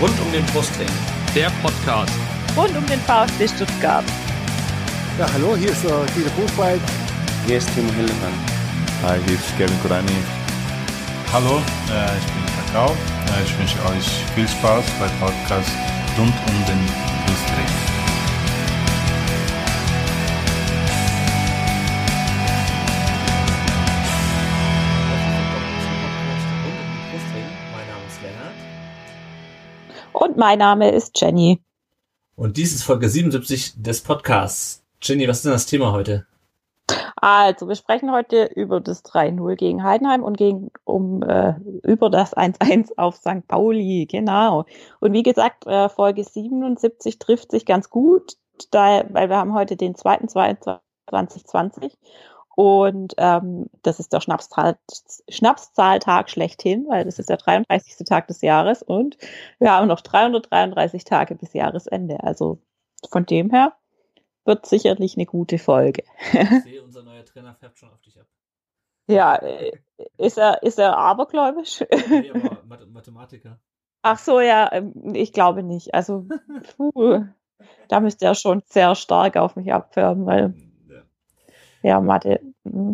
Rund 0.00 0.20
um 0.20 0.32
den 0.32 0.44
Brustring. 0.46 0.88
Der 1.34 1.50
Podcast. 1.62 2.12
Rund 2.56 2.76
um 2.76 2.86
den 2.86 3.00
VfB 3.00 3.48
Stuttgart. 3.48 4.04
Ja, 5.18 5.26
hallo, 5.32 5.56
hier 5.56 5.70
ist 5.70 5.84
äh, 5.84 5.88
Guido 6.14 6.30
Buchwald. 6.36 6.80
Hier 7.46 7.58
ist 7.58 7.72
Timo 7.74 7.92
Hildebrand. 7.92 8.34
Hi, 9.02 9.18
hier 9.26 9.34
ist 9.34 9.56
Kevin 9.56 9.80
Kurani. 9.82 10.18
Hallo, 11.32 11.58
äh, 11.90 12.18
ich 12.18 12.26
bin 12.26 12.44
Kakao. 12.66 12.90
Äh, 12.90 13.44
ich 13.44 13.58
wünsche 13.58 13.78
euch 13.86 14.06
viel 14.34 14.48
Spaß 14.48 14.84
beim 14.98 15.10
Podcast 15.20 15.70
rund 16.18 16.34
um 16.48 16.66
den 16.66 16.80
Brustring. 17.26 17.93
Und 30.34 30.40
mein 30.40 30.58
Name 30.58 30.90
ist 30.90 31.20
Jenny. 31.20 31.62
Und 32.34 32.56
dies 32.56 32.74
ist 32.74 32.82
Folge 32.82 33.08
77 33.08 33.80
des 33.80 34.02
Podcasts. 34.02 34.82
Jenny, 35.00 35.28
was 35.28 35.36
ist 35.36 35.44
denn 35.44 35.52
das 35.52 35.66
Thema 35.66 35.92
heute? 35.92 36.26
Also, 37.14 37.68
wir 37.68 37.76
sprechen 37.76 38.10
heute 38.10 38.46
über 38.46 38.80
das 38.80 39.04
3-0 39.04 39.54
gegen 39.54 39.84
Heidenheim 39.84 40.24
und 40.24 40.36
gegen, 40.36 40.72
um, 40.82 41.22
äh, 41.22 41.54
über 41.84 42.10
das 42.10 42.36
1-1 42.36 42.94
auf 42.96 43.14
St. 43.14 43.46
Pauli, 43.46 44.08
genau. 44.10 44.64
Und 44.98 45.12
wie 45.12 45.22
gesagt, 45.22 45.68
äh, 45.68 45.88
Folge 45.88 46.24
77 46.24 47.20
trifft 47.20 47.52
sich 47.52 47.64
ganz 47.64 47.88
gut, 47.88 48.32
da, 48.72 49.04
weil 49.10 49.28
wir 49.28 49.36
haben 49.36 49.54
heute 49.54 49.76
den 49.76 49.94
2.2.2020 49.94 51.92
und 52.56 53.14
ähm, 53.18 53.66
das 53.82 54.00
ist 54.00 54.12
der 54.12 54.20
Schnapszahl, 54.20 54.78
Schnapszahltag 55.28 56.30
schlechthin, 56.30 56.86
weil 56.88 57.04
das 57.04 57.18
ist 57.18 57.28
der 57.28 57.36
33. 57.36 58.06
Tag 58.06 58.28
des 58.28 58.40
Jahres 58.42 58.82
und 58.82 59.16
wir 59.58 59.72
haben 59.72 59.88
noch 59.88 60.00
333 60.00 61.04
Tage 61.04 61.34
bis 61.34 61.52
Jahresende. 61.52 62.22
Also 62.22 62.58
von 63.10 63.26
dem 63.26 63.50
her 63.50 63.74
wird 64.44 64.66
sicherlich 64.66 65.16
eine 65.16 65.26
gute 65.26 65.58
Folge. 65.58 66.04
Ich 66.32 66.62
sehe, 66.62 66.82
unser 66.82 67.02
neuer 67.02 67.24
Trainer 67.24 67.54
färbt 67.54 67.78
schon 67.78 67.90
auf 67.90 68.00
dich 68.00 68.20
ab. 68.20 68.26
Ja, 69.06 69.36
äh, 69.36 69.72
ist 70.16 70.38
er, 70.38 70.62
ist 70.62 70.78
er 70.78 70.96
abergläubisch? 70.96 71.84
Nee, 72.08 72.30
aber 72.30 72.62
Math 72.64 72.88
Mathematiker. 72.88 73.58
Ach 74.02 74.18
so, 74.18 74.40
ja, 74.40 74.70
ähm, 74.72 75.14
ich 75.14 75.32
glaube 75.32 75.62
nicht. 75.62 75.94
Also, 75.94 76.26
puh, 76.76 77.24
da 77.88 78.00
müsste 78.00 78.26
er 78.26 78.34
schon 78.34 78.62
sehr 78.66 78.94
stark 78.94 79.36
auf 79.36 79.56
mich 79.56 79.72
abfärben, 79.72 80.26
weil, 80.26 80.54
Ja. 81.84 82.00
Mathe, 82.00 82.40
mm, 82.64 82.92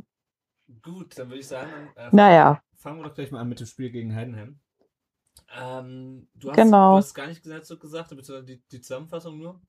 Gut, 0.82 1.18
dann 1.18 1.28
würde 1.28 1.40
ich 1.40 1.46
sagen, 1.48 1.70
äh, 1.96 2.08
naja, 2.12 2.60
fangen 2.76 2.98
wir 2.98 3.08
doch 3.08 3.14
gleich 3.14 3.30
mal 3.30 3.40
an 3.40 3.48
mit 3.48 3.60
dem 3.60 3.66
Spiel 3.66 3.90
gegen 3.90 4.14
Heidenheim. 4.14 4.58
Ähm, 5.56 6.28
du, 6.34 6.50
hast, 6.50 6.56
Genau. 6.56 6.92
du 6.92 6.96
hast 6.98 7.14
gar 7.14 7.26
nicht 7.28 7.42
gesagt, 7.42 7.66
so 7.66 7.78
gesagt, 7.78 8.08
beziehungsweise 8.10 8.44
die, 8.46 8.62
die 8.72 8.80
Zusammenfassung 8.80 9.38
nur. 9.38 9.60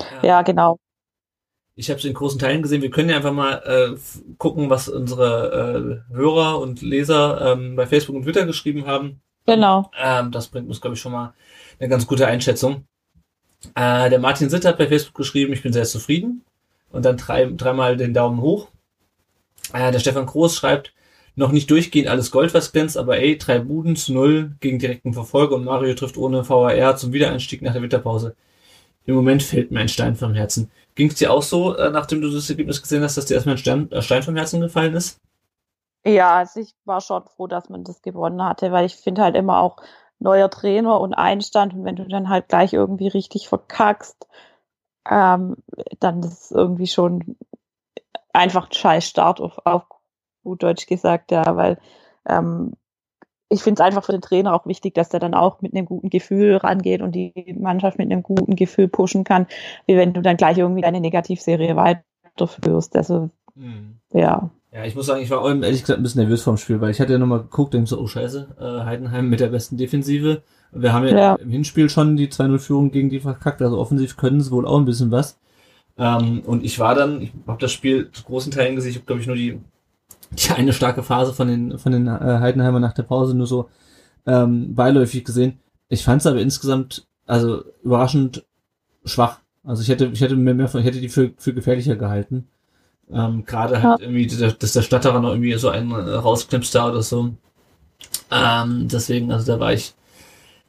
Ähm, 0.00 0.20
ja, 0.22 0.42
genau. 0.42 0.78
Ich 1.74 1.90
habe 1.90 1.98
es 1.98 2.04
in 2.04 2.14
großen 2.14 2.38
Teilen 2.38 2.62
gesehen. 2.62 2.82
Wir 2.82 2.90
können 2.90 3.08
ja 3.08 3.16
einfach 3.16 3.32
mal 3.32 3.54
äh, 3.64 3.96
gucken, 4.38 4.70
was 4.70 4.88
unsere 4.88 6.04
äh, 6.10 6.14
Hörer 6.14 6.60
und 6.60 6.82
Leser 6.82 7.52
ähm, 7.52 7.76
bei 7.76 7.86
Facebook 7.86 8.16
und 8.16 8.22
Twitter 8.24 8.46
geschrieben 8.46 8.86
haben. 8.86 9.20
Genau. 9.46 9.90
Ähm, 9.96 10.30
das 10.30 10.48
bringt 10.48 10.68
uns, 10.68 10.80
glaube 10.80 10.94
ich, 10.94 11.00
schon 11.00 11.12
mal 11.12 11.34
eine 11.78 11.88
ganz 11.88 12.06
gute 12.06 12.26
Einschätzung. 12.26 12.86
Äh, 13.74 14.10
der 14.10 14.18
Martin 14.18 14.50
Sitt 14.50 14.64
hat 14.64 14.78
bei 14.78 14.86
Facebook 14.88 15.14
geschrieben, 15.14 15.52
ich 15.52 15.62
bin 15.62 15.72
sehr 15.72 15.84
zufrieden. 15.84 16.44
Und 16.90 17.04
dann 17.04 17.16
drei, 17.16 17.44
dreimal 17.46 17.96
den 17.96 18.14
Daumen 18.14 18.40
hoch. 18.40 18.68
Äh, 19.72 19.92
der 19.92 19.98
Stefan 19.98 20.26
Groß 20.26 20.56
schreibt, 20.56 20.92
noch 21.36 21.52
nicht 21.52 21.70
durchgehend 21.70 22.08
alles 22.08 22.30
Gold, 22.30 22.52
was 22.52 22.72
glänzt, 22.72 22.96
aber 22.96 23.18
ey, 23.18 23.38
drei 23.38 23.60
Buden 23.60 23.94
zu 23.96 24.12
null 24.12 24.56
gegen 24.60 24.78
direkten 24.78 25.12
Verfolger 25.12 25.54
und 25.54 25.64
Mario 25.64 25.94
trifft 25.94 26.16
ohne 26.16 26.48
VAR 26.48 26.96
zum 26.96 27.12
Wiedereinstieg 27.12 27.62
nach 27.62 27.72
der 27.72 27.82
Winterpause. 27.82 28.34
Im 29.06 29.14
Moment 29.14 29.42
fällt 29.42 29.70
mir 29.70 29.80
ein 29.80 29.88
Stein 29.88 30.16
vom 30.16 30.34
Herzen. 30.34 30.70
Ging 30.94 31.08
es 31.08 31.14
dir 31.14 31.32
auch 31.32 31.42
so, 31.42 31.76
äh, 31.76 31.90
nachdem 31.90 32.20
du 32.20 32.30
das 32.30 32.50
Ergebnis 32.50 32.82
gesehen 32.82 33.02
hast, 33.02 33.16
dass 33.16 33.26
dir 33.26 33.34
erstmal 33.34 33.54
ein 33.54 33.58
Stein, 33.58 33.90
äh, 33.92 34.02
Stein 34.02 34.22
vom 34.22 34.36
Herzen 34.36 34.60
gefallen 34.60 34.94
ist? 34.94 35.18
Ja, 36.04 36.36
also 36.36 36.60
ich 36.60 36.74
war 36.84 37.00
schon 37.00 37.24
froh, 37.24 37.46
dass 37.46 37.68
man 37.68 37.84
das 37.84 38.02
gewonnen 38.02 38.42
hatte, 38.42 38.72
weil 38.72 38.86
ich 38.86 38.96
finde 38.96 39.22
halt 39.22 39.36
immer 39.36 39.60
auch 39.60 39.76
neuer 40.18 40.50
Trainer 40.50 41.00
und 41.00 41.14
Einstand 41.14 41.72
und 41.74 41.84
wenn 41.84 41.96
du 41.96 42.06
dann 42.08 42.28
halt 42.28 42.48
gleich 42.48 42.72
irgendwie 42.72 43.08
richtig 43.08 43.48
verkackst, 43.48 44.26
ähm, 45.08 45.56
dann 46.00 46.20
ist 46.20 46.44
es 46.44 46.50
irgendwie 46.50 46.86
schon 46.86 47.36
einfach 48.32 48.66
ein 48.68 48.72
scheiß 48.72 49.06
Start 49.06 49.40
auf, 49.40 49.58
auf 49.64 49.84
gut 50.44 50.62
Deutsch 50.62 50.86
gesagt, 50.86 51.30
ja, 51.30 51.56
weil 51.56 51.78
ähm, 52.26 52.72
ich 53.50 53.62
finde 53.62 53.80
es 53.82 53.86
einfach 53.86 54.04
für 54.04 54.12
den 54.12 54.20
Trainer 54.20 54.54
auch 54.54 54.66
wichtig, 54.66 54.94
dass 54.94 55.08
der 55.08 55.20
dann 55.20 55.34
auch 55.34 55.60
mit 55.62 55.74
einem 55.74 55.86
guten 55.86 56.10
Gefühl 56.10 56.56
rangeht 56.56 57.00
und 57.00 57.12
die 57.12 57.56
Mannschaft 57.58 57.98
mit 57.98 58.10
einem 58.10 58.22
guten 58.22 58.56
Gefühl 58.56 58.88
pushen 58.88 59.24
kann, 59.24 59.46
wie 59.86 59.96
wenn 59.96 60.12
du 60.12 60.20
dann 60.20 60.36
gleich 60.36 60.58
irgendwie 60.58 60.82
deine 60.82 61.00
Negativserie 61.00 61.74
weiterführst. 61.76 62.94
Also 62.96 63.30
ja. 64.12 64.50
Ja, 64.70 64.84
ich 64.84 64.94
muss 64.94 65.06
sagen, 65.06 65.22
ich 65.22 65.30
war 65.30 65.40
auch 65.40 65.48
ehrlich 65.48 65.80
gesagt 65.80 65.98
ein 65.98 66.02
bisschen 66.02 66.20
nervös 66.20 66.42
vom 66.42 66.58
Spiel, 66.58 66.80
weil 66.80 66.90
ich 66.90 67.00
hatte 67.00 67.12
ja 67.12 67.18
nochmal 67.18 67.40
geguckt 67.40 67.74
und 67.74 67.86
so, 67.88 67.98
oh 67.98 68.06
scheiße, 68.06 68.48
äh, 68.60 68.84
Heidenheim 68.84 69.28
mit 69.30 69.40
der 69.40 69.48
besten 69.48 69.78
Defensive. 69.78 70.42
Wir 70.72 70.92
haben 70.92 71.06
ja, 71.06 71.16
Ja. 71.18 71.34
im 71.36 71.48
Hinspiel 71.50 71.88
schon 71.88 72.16
die 72.18 72.28
2-0-Führung 72.28 72.90
gegen 72.90 73.08
die 73.08 73.20
verkackt, 73.20 73.62
also 73.62 73.78
offensiv 73.78 74.18
können 74.18 74.42
sie 74.42 74.50
wohl 74.50 74.66
auch 74.66 74.78
ein 74.78 74.84
bisschen 74.84 75.10
was. 75.10 75.38
Ähm, 75.96 76.42
und 76.44 76.64
ich 76.64 76.78
war 76.78 76.94
dann, 76.94 77.22
ich 77.22 77.32
habe 77.46 77.58
das 77.60 77.72
Spiel 77.72 78.10
zu 78.12 78.24
großen 78.24 78.52
Teilen 78.52 78.76
gesehen, 78.76 78.90
ich 78.90 78.96
habe 78.96 79.06
glaube 79.06 79.22
ich 79.22 79.26
nur 79.26 79.36
die, 79.36 79.58
die 80.32 80.50
eine 80.52 80.74
starke 80.74 81.02
Phase 81.02 81.32
von 81.32 81.48
den, 81.48 81.78
von 81.78 81.92
den 81.92 82.06
äh, 82.06 82.10
Heidenheimer 82.20 82.78
nach 82.78 82.92
der 82.92 83.04
Pause 83.04 83.34
nur 83.34 83.46
so 83.46 83.70
ähm, 84.26 84.74
beiläufig 84.74 85.24
gesehen. 85.24 85.58
Ich 85.88 86.04
fand 86.04 86.20
es 86.20 86.26
aber 86.26 86.40
insgesamt, 86.42 87.06
also 87.26 87.64
überraschend 87.82 88.44
schwach. 89.06 89.40
Also 89.64 89.80
ich 89.82 89.88
hätte, 89.88 90.06
ich 90.12 90.20
hätte 90.20 90.36
mir 90.36 90.52
mehr, 90.54 90.68
von- 90.68 90.80
ich 90.80 90.86
hätte 90.86 91.00
die 91.00 91.08
für, 91.08 91.32
für 91.38 91.54
gefährlicher 91.54 91.96
gehalten. 91.96 92.48
Ähm, 93.12 93.44
Gerade 93.46 93.82
halt 93.82 94.00
irgendwie, 94.00 94.26
dass 94.26 94.72
der 94.72 94.82
Stadterer 94.82 95.20
noch 95.20 95.30
irgendwie 95.30 95.54
so 95.54 95.70
einen 95.70 95.92
äh, 95.92 95.96
rausknipst 96.14 96.74
da 96.74 96.88
oder 96.90 97.02
so. 97.02 97.34
Ähm, 98.30 98.88
deswegen, 98.88 99.32
also 99.32 99.52
da 99.52 99.60
war 99.60 99.72
ich, 99.72 99.94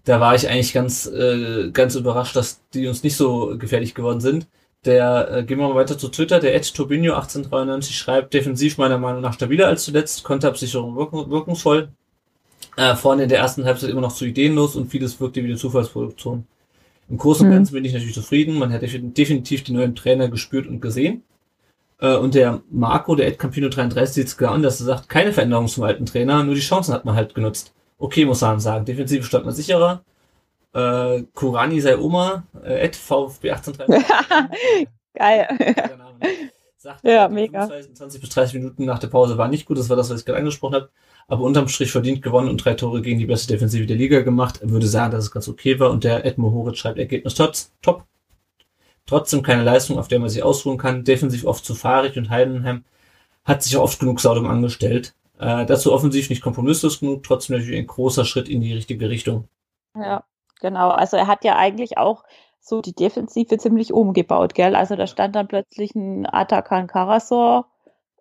da 0.06 0.20
war 0.22 0.36
ich 0.36 0.50
eigentlich 0.50 0.74
ganz, 0.74 1.08
äh, 1.08 1.72
ganz 1.72 1.96
überrascht, 1.96 2.36
dass 2.36 2.62
die 2.74 2.88
uns 2.88 3.04
nicht 3.04 3.18
so 3.18 3.58
gefährlich 3.58 3.96
geworden 3.96 4.22
sind. 4.22 4.48
Der, 4.86 5.32
äh, 5.40 5.44
gehen 5.44 5.60
wir 5.60 5.68
mal 5.70 5.76
weiter 5.76 5.98
zu 5.98 6.10
Twitter, 6.10 6.40
der 6.40 6.56
Ed 6.56 6.74
Tobinho 6.74 7.14
1893 7.16 7.98
schreibt, 7.98 8.34
defensiv 8.34 8.78
meiner 8.78 8.98
Meinung 9.00 9.22
nach 9.22 9.34
stabiler 9.34 9.68
als 9.68 9.86
zuletzt, 9.86 10.24
Konterabsicherung 10.24 10.96
wirk 10.96 11.14
wirkungsvoll. 11.14 11.90
Äh, 12.78 12.96
vorne 12.96 13.24
in 13.24 13.30
der 13.30 13.40
ersten 13.40 13.66
Halbzeit 13.66 13.90
immer 13.90 14.02
noch 14.02 14.14
zu 14.14 14.26
ideenlos 14.26 14.76
und 14.76 14.90
vieles 14.92 15.20
wirkte 15.22 15.44
wie 15.44 15.48
eine 15.48 15.58
Zufallsproduktion. 15.58 16.46
Im 17.10 17.18
Großen 17.18 17.46
und 17.46 17.52
Mhm. 17.52 17.56
Ganzen 17.58 17.74
bin 17.74 17.86
ich 17.86 17.94
natürlich 17.94 18.16
zufrieden. 18.16 18.58
Man 18.60 18.72
hat 18.74 18.84
defi- 18.84 19.14
definitiv 19.14 19.64
den 19.64 19.76
neuen 19.76 19.96
Trainer 19.96 20.30
gespürt 20.30 20.68
und 20.68 20.82
gesehen. 20.82 21.24
Äh, 22.00 22.16
und 22.16 22.36
der 22.36 22.62
Marco, 22.72 23.16
der 23.16 23.28
Ed 23.28 23.40
Campino 23.40 23.70
33, 23.70 24.14
sieht 24.14 24.28
es 24.28 24.38
klar 24.38 24.54
an, 24.54 24.64
dass 24.64 24.80
er 24.80 24.86
sagt, 24.86 25.10
keine 25.10 25.34
Veränderung 25.34 25.68
zum 25.68 25.84
alten 25.84 26.06
Trainer, 26.06 26.44
nur 26.44 26.56
die 26.56 26.62
Chancen 26.62 26.94
hat 26.94 27.06
man 27.06 27.16
halt 27.16 27.36
genutzt. 27.36 27.74
Okay, 27.98 28.26
muss 28.26 28.42
man 28.42 28.60
sagen. 28.60 28.86
Defensiv 28.86 29.26
stand 29.26 29.46
man 29.46 29.54
sicherer. 29.54 30.04
Äh, 30.74 31.24
Kurani 31.34 31.82
sei 31.82 31.98
Oma, 31.98 32.44
äh, 32.64 32.86
Ed 32.86 32.96
VfB 32.96 33.52
1833. 33.52 34.88
Geil. 35.14 35.48
Sagt, 36.78 37.04
Ja, 37.04 37.28
mega. 37.28 37.68
25 37.68 38.22
bis 38.22 38.30
30 38.30 38.54
Minuten 38.54 38.86
nach 38.86 39.00
der 39.00 39.10
Pause 39.10 39.38
war 39.38 39.50
nicht 39.50 39.66
gut, 39.66 39.78
das 39.78 39.90
war 39.90 39.98
das, 39.98 40.10
was 40.10 40.22
ich 40.22 40.26
gerade 40.26 40.40
angesprochen 40.40 40.76
habe. 40.76 40.90
Aber 41.28 41.44
unterm 41.44 41.68
Strich 41.68 41.92
verdient 41.92 42.22
gewonnen 42.22 42.48
und 42.48 42.64
drei 42.64 42.74
Tore 42.74 43.02
gegen 43.02 43.20
die 43.20 43.26
beste 43.26 43.52
Defensive 43.52 43.86
der 43.86 43.98
Liga 43.98 44.22
gemacht. 44.22 44.62
Er 44.62 44.70
würde 44.70 44.88
sagen, 44.88 45.12
dass 45.12 45.26
es 45.26 45.32
ganz 45.32 45.50
okay 45.50 45.78
war. 45.80 45.92
Und 45.92 46.06
der 46.06 46.26
Edmo 46.26 46.52
Horitz 46.52 46.78
schreibt 46.78 46.98
Ergebnis 46.98 47.36
trotz, 47.36 47.74
top. 47.82 48.06
Trotzdem 49.10 49.42
keine 49.42 49.64
Leistung, 49.64 49.98
auf 49.98 50.08
der 50.08 50.20
man 50.20 50.30
sich 50.30 50.44
ausruhen 50.44 50.78
kann. 50.78 51.04
Defensiv 51.04 51.44
oft 51.44 51.66
zu 51.66 51.74
fahrig 51.74 52.16
und 52.16 52.30
Heidenheim 52.30 52.84
hat 53.44 53.64
sich 53.64 53.76
oft 53.76 54.00
genug 54.00 54.20
Saudum 54.20 54.46
angestellt. 54.46 55.16
Äh, 55.40 55.66
dazu 55.66 55.92
offensiv 55.92 56.30
nicht 56.30 56.44
kompromisslos 56.44 57.00
genug, 57.00 57.24
trotzdem 57.24 57.58
natürlich 57.58 57.80
ein 57.80 57.88
großer 57.88 58.24
Schritt 58.24 58.48
in 58.48 58.62
die 58.62 58.72
richtige 58.72 59.10
Richtung. 59.10 59.48
Ja, 59.96 60.24
genau. 60.60 60.90
Also 60.90 61.18
er 61.18 61.26
hat 61.26 61.44
ja 61.44 61.56
eigentlich 61.56 61.98
auch 61.98 62.24
so 62.60 62.82
die 62.82 62.94
Defensive 62.94 63.58
ziemlich 63.58 63.94
umgebaut, 63.94 64.54
gell? 64.54 64.76
Also 64.76 64.96
da 64.96 65.08
stand 65.08 65.36
dann 65.36 65.48
plötzlich 65.48 65.96
ein 65.96 66.28
Atakan 66.32 66.86
Karasor 66.86 67.66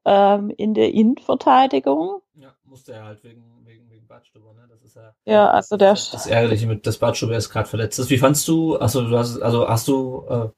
ähm, 0.07 0.49
in 0.57 0.73
der 0.73 0.95
Innenverteidigung. 0.95 2.23
Ja, 2.35 2.55
musste 2.65 2.95
er 2.95 3.05
halt 3.05 3.23
wegen, 3.25 3.45
wegen, 3.67 3.91
wegen 3.91 4.07
Badstuber, 4.07 4.55
ne? 4.55 4.67
Das 4.71 4.83
ist 4.83 4.97
ja. 4.97 5.13
Ja, 5.27 5.51
also 5.51 5.77
der 5.77 5.91
Das, 5.91 6.13
das 6.13 6.27
Ärgerliche 6.27 6.67
mit, 6.67 6.87
dass 6.87 6.97
Badstuber 6.97 7.35
erst 7.35 7.53
gerade 7.53 7.69
verletzt 7.69 7.99
ist. 7.99 8.09
Wie 8.09 8.17
fandst 8.17 8.49
du, 8.49 8.79
achso, 8.79 9.03
du 9.03 9.19
hast, 9.19 9.39
also 9.43 9.69
hast 9.69 9.87
du, 9.87 10.25
äh, 10.31 10.49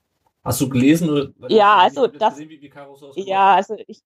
hast 0.50 0.60
du 0.60 0.68
gelesen 0.68 1.10
oder? 1.10 1.30
Ja, 1.48 1.76
also 1.76 2.06
das- 2.06 2.34
Gesehen, 2.34 2.50
wie, 2.50 2.60
wie 2.62 3.22
Ja, 3.28 3.54
also 3.54 3.76
ich, 3.86 4.02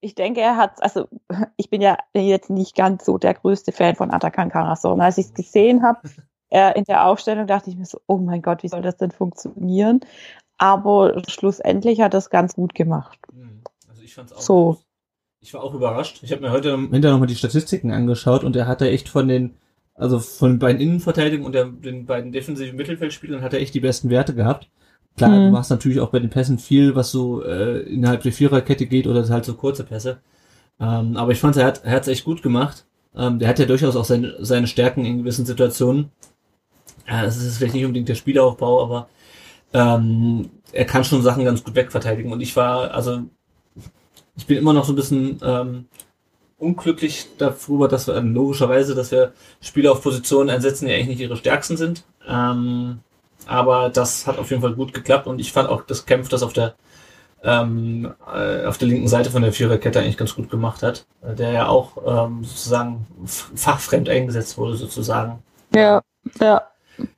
ich 0.00 0.14
denke, 0.14 0.40
er 0.40 0.56
hat, 0.56 0.82
also 0.82 1.08
ich 1.56 1.70
bin 1.70 1.80
ja 1.80 1.98
jetzt 2.14 2.50
nicht 2.50 2.74
ganz 2.74 3.04
so 3.04 3.18
der 3.18 3.34
größte 3.34 3.72
Fan 3.72 3.96
von 3.96 4.10
Atakan 4.10 4.50
Karasor. 4.50 4.94
Und 4.94 5.00
als 5.00 5.18
ich 5.18 5.26
es 5.26 5.34
gesehen 5.34 5.82
habe, 5.82 6.00
äh, 6.50 6.78
in 6.78 6.84
der 6.84 7.06
Aufstellung 7.06 7.46
dachte 7.46 7.70
ich 7.70 7.76
mir 7.76 7.86
so, 7.86 8.00
oh 8.06 8.18
mein 8.18 8.42
Gott, 8.42 8.62
wie 8.62 8.68
soll 8.68 8.82
das 8.82 8.96
denn 8.96 9.10
funktionieren? 9.10 10.00
Aber 10.58 11.22
schlussendlich 11.28 12.00
hat 12.00 12.14
das 12.14 12.30
ganz 12.30 12.54
gut 12.54 12.74
gemacht. 12.74 13.18
Hm, 13.32 13.62
Also 13.88 14.02
ich 14.02 14.14
fand's 14.14 14.32
auch. 14.32 14.40
So. 14.40 14.78
Ich 15.40 15.52
war 15.52 15.62
auch 15.62 15.74
überrascht. 15.74 16.20
Ich 16.22 16.32
habe 16.32 16.40
mir 16.40 16.52
heute 16.52 16.76
hinterher 16.76 17.12
nochmal 17.12 17.26
die 17.28 17.34
Statistiken 17.34 17.90
angeschaut 17.90 18.44
und 18.44 18.56
er 18.56 18.66
hatte 18.66 18.88
echt 18.88 19.08
von 19.08 19.28
den 19.28 19.56
also 19.96 20.18
von 20.18 20.50
den 20.54 20.58
beiden 20.58 20.80
Innenverteidigungen 20.80 21.46
und 21.46 21.52
der, 21.52 21.66
den 21.66 22.04
beiden 22.06 22.32
defensiven 22.32 22.76
Mittelfeldspielern 22.76 23.42
hat 23.42 23.52
er 23.52 23.60
echt 23.60 23.74
die 23.74 23.80
besten 23.80 24.10
Werte 24.10 24.34
gehabt. 24.34 24.68
Klar, 25.16 25.30
Mhm. 25.30 25.44
du 25.46 25.50
machst 25.52 25.70
natürlich 25.70 26.00
auch 26.00 26.10
bei 26.10 26.18
den 26.18 26.30
Pässen 26.30 26.58
viel, 26.58 26.94
was 26.96 27.10
so 27.10 27.42
äh, 27.44 27.80
innerhalb 27.82 28.22
der 28.22 28.32
Viererkette 28.32 28.86
geht 28.86 29.06
oder 29.06 29.26
halt 29.28 29.44
so 29.44 29.54
kurze 29.54 29.84
Pässe. 29.84 30.18
Ähm, 30.80 31.16
aber 31.16 31.32
ich 31.32 31.38
fand, 31.38 31.56
er 31.56 31.66
hat 31.66 31.84
hat's 31.84 32.08
echt 32.08 32.24
gut 32.24 32.42
gemacht. 32.42 32.84
Ähm, 33.16 33.38
der 33.38 33.48
hat 33.48 33.58
ja 33.60 33.66
durchaus 33.66 33.94
auch 33.94 34.04
seine, 34.04 34.34
seine 34.44 34.66
Stärken 34.66 35.04
in 35.04 35.18
gewissen 35.18 35.46
Situationen. 35.46 36.10
Ja, 37.08 37.22
das 37.22 37.36
ist 37.36 37.58
vielleicht 37.58 37.74
nicht 37.74 37.84
unbedingt 37.84 38.08
der 38.08 38.14
Spielaufbau, 38.16 38.82
aber 38.82 39.08
ähm, 39.72 40.50
er 40.72 40.84
kann 40.84 41.04
schon 41.04 41.22
Sachen 41.22 41.44
ganz 41.44 41.62
gut 41.62 41.74
wegverteidigen. 41.76 42.32
Und 42.32 42.40
ich 42.40 42.56
war, 42.56 42.90
also 42.90 43.22
ich 44.36 44.46
bin 44.46 44.58
immer 44.58 44.72
noch 44.72 44.84
so 44.84 44.92
ein 44.92 44.96
bisschen 44.96 45.38
ähm, 45.44 45.84
unglücklich 46.58 47.26
darüber, 47.38 47.86
dass 47.86 48.08
wir 48.08 48.16
ähm, 48.16 48.34
logischerweise, 48.34 48.94
dass 48.96 49.12
wir 49.12 49.32
Spieler 49.60 49.92
auf 49.92 50.02
Positionen 50.02 50.50
einsetzen, 50.50 50.86
die 50.86 50.92
eigentlich 50.92 51.08
nicht 51.08 51.20
ihre 51.20 51.36
stärksten 51.36 51.76
sind. 51.76 52.02
Ähm, 52.26 52.98
aber 53.46 53.90
das 53.90 54.26
hat 54.26 54.38
auf 54.38 54.50
jeden 54.50 54.62
Fall 54.62 54.74
gut 54.74 54.92
geklappt 54.92 55.26
und 55.26 55.38
ich 55.38 55.52
fand 55.52 55.68
auch, 55.68 55.82
dass 55.82 56.06
Kempf 56.06 56.28
das 56.28 56.42
auf 56.42 56.52
der 56.52 56.74
ähm, 57.44 58.14
äh, 58.34 58.64
auf 58.64 58.78
der 58.78 58.88
linken 58.88 59.08
Seite 59.08 59.30
von 59.30 59.42
der 59.42 59.52
Viererkette 59.52 60.00
eigentlich 60.00 60.16
ganz 60.16 60.34
gut 60.34 60.50
gemacht 60.50 60.82
hat, 60.82 61.06
äh, 61.22 61.34
der 61.34 61.52
ja 61.52 61.68
auch 61.68 61.98
ähm, 62.06 62.42
sozusagen 62.42 63.06
fachfremd 63.26 64.08
eingesetzt 64.08 64.56
wurde 64.56 64.76
sozusagen. 64.76 65.42
Ja, 65.74 66.00
ja. 66.40 66.62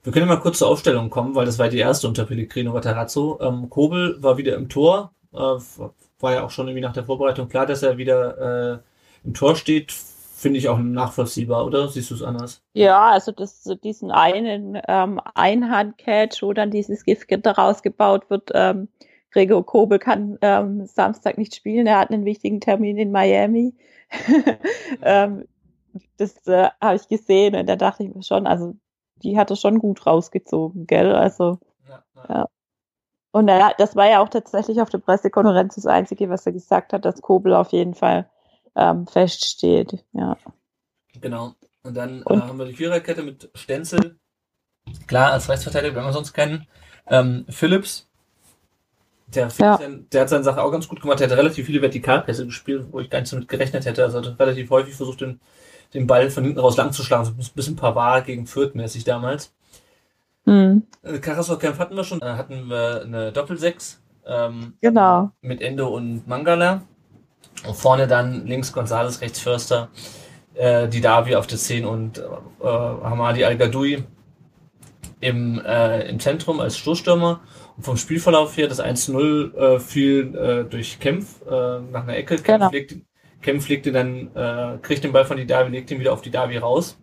Wir 0.02 0.12
können 0.12 0.26
mal 0.26 0.40
kurz 0.40 0.58
zur 0.58 0.68
Aufstellung 0.68 1.10
kommen, 1.10 1.34
weil 1.34 1.46
das 1.46 1.58
war 1.58 1.68
die 1.68 1.78
erste 1.78 2.08
unter 2.08 2.24
Pellegrino 2.24 2.72
Matarazzo. 2.72 3.38
Ähm, 3.40 3.70
Kobel 3.70 4.16
war 4.20 4.36
wieder 4.36 4.56
im 4.56 4.68
Tor, 4.68 5.12
äh, 5.32 5.36
war 5.38 6.32
ja 6.32 6.42
auch 6.42 6.50
schon 6.50 6.66
irgendwie 6.66 6.84
nach 6.84 6.94
der 6.94 7.04
Vorbereitung 7.04 7.48
klar, 7.48 7.66
dass 7.66 7.82
er 7.82 7.96
wieder 7.96 8.72
äh, 8.74 8.78
im 9.24 9.34
Tor 9.34 9.54
steht. 9.54 9.94
Finde 10.38 10.58
ich 10.58 10.68
auch 10.68 10.78
nachvollziehbar, 10.78 11.64
oder? 11.64 11.88
Siehst 11.88 12.10
du 12.10 12.14
es 12.14 12.22
anders? 12.22 12.62
Ja, 12.74 13.08
also 13.08 13.32
das, 13.32 13.62
diesen 13.82 14.10
einen 14.10 14.78
ähm, 14.86 15.18
Einhand-Catch, 15.34 16.42
wo 16.42 16.52
dann 16.52 16.70
dieses 16.70 17.04
Giftgitter 17.04 17.52
rausgebaut 17.52 18.28
wird. 18.28 18.50
Ähm, 18.52 18.88
Gregor 19.30 19.64
Kobel 19.64 19.98
kann 19.98 20.36
ähm, 20.42 20.84
Samstag 20.84 21.38
nicht 21.38 21.54
spielen, 21.54 21.86
er 21.86 21.98
hat 21.98 22.10
einen 22.10 22.26
wichtigen 22.26 22.60
Termin 22.60 22.98
in 22.98 23.12
Miami. 23.12 23.74
ähm, 25.02 25.46
das 26.18 26.46
äh, 26.46 26.68
habe 26.82 26.96
ich 26.96 27.08
gesehen 27.08 27.54
und 27.54 27.66
da 27.66 27.76
dachte 27.76 28.02
ich 28.02 28.14
mir 28.14 28.22
schon, 28.22 28.46
also 28.46 28.74
die 29.22 29.38
hat 29.38 29.48
er 29.48 29.56
schon 29.56 29.78
gut 29.78 30.04
rausgezogen, 30.04 30.86
gell? 30.86 31.14
Also 31.14 31.60
Ja, 31.88 32.04
Ja. 32.28 32.46
und 33.32 33.48
er, 33.48 33.72
das 33.78 33.96
war 33.96 34.10
ja 34.10 34.20
auch 34.20 34.28
tatsächlich 34.28 34.82
auf 34.82 34.90
der 34.90 34.98
Pressekonferenz 34.98 35.76
das 35.76 35.86
Einzige, 35.86 36.28
was 36.28 36.44
er 36.44 36.52
gesagt 36.52 36.92
hat, 36.92 37.06
dass 37.06 37.22
Kobel 37.22 37.54
auf 37.54 37.72
jeden 37.72 37.94
Fall 37.94 38.28
ähm, 38.76 39.06
feststeht. 39.06 40.04
Ja. 40.12 40.36
Genau. 41.20 41.54
Und 41.82 41.94
dann 41.96 42.22
Und- 42.22 42.38
äh, 42.38 42.42
haben 42.42 42.58
wir 42.58 42.66
die 42.66 42.74
Viererkette 42.74 43.22
mit 43.22 43.50
Stenzel. 43.54 44.18
Klar, 45.06 45.32
als 45.32 45.48
Rechtsverteidiger, 45.48 45.96
wenn 45.96 46.04
wir 46.04 46.12
sonst 46.12 46.32
kennen. 46.32 46.66
Ähm, 47.08 47.44
Phillips. 47.48 48.08
Der, 49.28 49.48
Ja. 49.58 49.78
der 50.12 50.20
hat 50.20 50.28
seine 50.28 50.44
Sache 50.44 50.62
auch 50.62 50.70
ganz 50.70 50.86
gut 50.86 51.00
gemacht. 51.00 51.18
Der 51.18 51.28
hat 51.28 51.36
relativ 51.36 51.66
viele 51.66 51.82
Vertikalpässe 51.82 52.46
gespielt, 52.46 52.86
wo 52.92 53.00
ich 53.00 53.10
gar 53.10 53.18
nicht 53.20 53.28
so 53.28 53.36
mit 53.36 53.48
gerechnet 53.48 53.84
hätte. 53.84 54.04
Also 54.04 54.18
hat 54.18 54.38
relativ 54.38 54.70
häufig 54.70 54.94
versucht, 54.94 55.20
den, 55.20 55.40
den 55.94 56.06
Ball 56.06 56.30
von 56.30 56.44
hinten 56.44 56.60
raus 56.60 56.76
lang 56.76 56.92
zu 56.92 57.02
schlagen. 57.02 57.24
So 57.24 57.32
ein 57.32 57.54
bisschen 57.54 57.74
Pavard 57.76 58.26
gegen 58.26 58.46
Fürth 58.46 58.74
mäßig 58.76 59.02
damals. 59.04 59.52
Hm, 60.44 60.86
Äh, 61.02 61.18
Karasor-Kampf 61.18 61.78
hatten 61.80 61.96
wir 61.96 62.04
schon. 62.04 62.22
Äh, 62.22 62.26
hatten 62.34 62.68
wir 62.68 63.02
eine 63.02 63.32
Doppelsechs. 63.32 64.00
Ähm, 64.28 64.74
genau. 64.80 65.30
mit 65.40 65.60
Endo 65.60 65.88
und 65.88 66.26
Mangala. 66.26 66.82
Und 67.64 67.76
vorne 67.76 68.06
dann 68.06 68.46
links 68.46 68.72
Gonzales, 68.72 69.20
rechts 69.20 69.40
Förster, 69.40 69.88
äh, 70.54 70.88
Didavi 70.88 71.34
auf 71.36 71.46
der 71.46 71.58
10 71.58 71.84
und 71.84 72.18
äh, 72.18 72.22
Hamadi 72.62 73.44
Al-Gadoui 73.44 74.04
im, 75.20 75.60
äh, 75.64 76.08
im 76.08 76.20
Zentrum 76.20 76.60
als 76.60 76.76
Stoßstürmer. 76.78 77.40
Und 77.76 77.82
vom 77.84 77.96
Spielverlauf 77.96 78.56
her, 78.56 78.68
das 78.68 78.82
1-0 78.82 79.54
äh, 79.54 79.80
fiel 79.80 80.34
äh, 80.34 80.64
durch 80.64 80.98
Kempf 80.98 81.42
äh, 81.46 81.80
nach 81.90 82.04
einer 82.04 82.16
Ecke. 82.16 82.36
Kempf, 82.36 82.46
Genau. 82.46 82.70
legte, 82.70 83.00
Kempf 83.42 83.68
legte 83.68 83.92
dann, 83.92 84.30
kriegt 84.82 85.04
den 85.04 85.12
Ball 85.12 85.24
von 85.24 85.36
Didavi, 85.36 85.70
legt 85.70 85.90
ihn 85.92 86.00
wieder 86.00 86.12
auf 86.12 86.20
Didavi 86.20 86.56
raus 86.56 86.98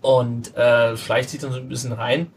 und 0.00 0.52
schleicht 0.94 1.30
sich 1.30 1.40
dann 1.40 1.50
so 1.50 1.58
ein 1.58 1.68
bisschen 1.68 1.90
rein 1.90 2.30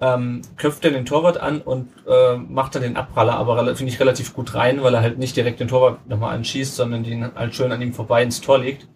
ähm, 0.00 0.42
köpft 0.56 0.84
dann 0.84 0.92
den 0.92 1.06
Torwart 1.06 1.38
an 1.38 1.60
und 1.60 1.88
äh, 2.06 2.36
macht 2.36 2.74
dann 2.74 2.82
den 2.82 2.96
Abpraller, 2.96 3.34
aber 3.34 3.74
finde 3.76 3.92
ich 3.92 4.00
relativ 4.00 4.34
gut 4.34 4.54
rein, 4.54 4.82
weil 4.82 4.94
er 4.94 5.00
halt 5.00 5.18
nicht 5.18 5.36
direkt 5.36 5.60
den 5.60 5.68
Torwart 5.68 6.06
nochmal 6.08 6.34
anschießt, 6.36 6.76
sondern 6.76 7.02
den 7.02 7.34
halt 7.34 7.54
schön 7.54 7.72
an 7.72 7.80
ihm 7.80 7.94
vorbei 7.94 8.22
ins 8.22 8.40
Tor 8.40 8.58
legt. 8.58 8.88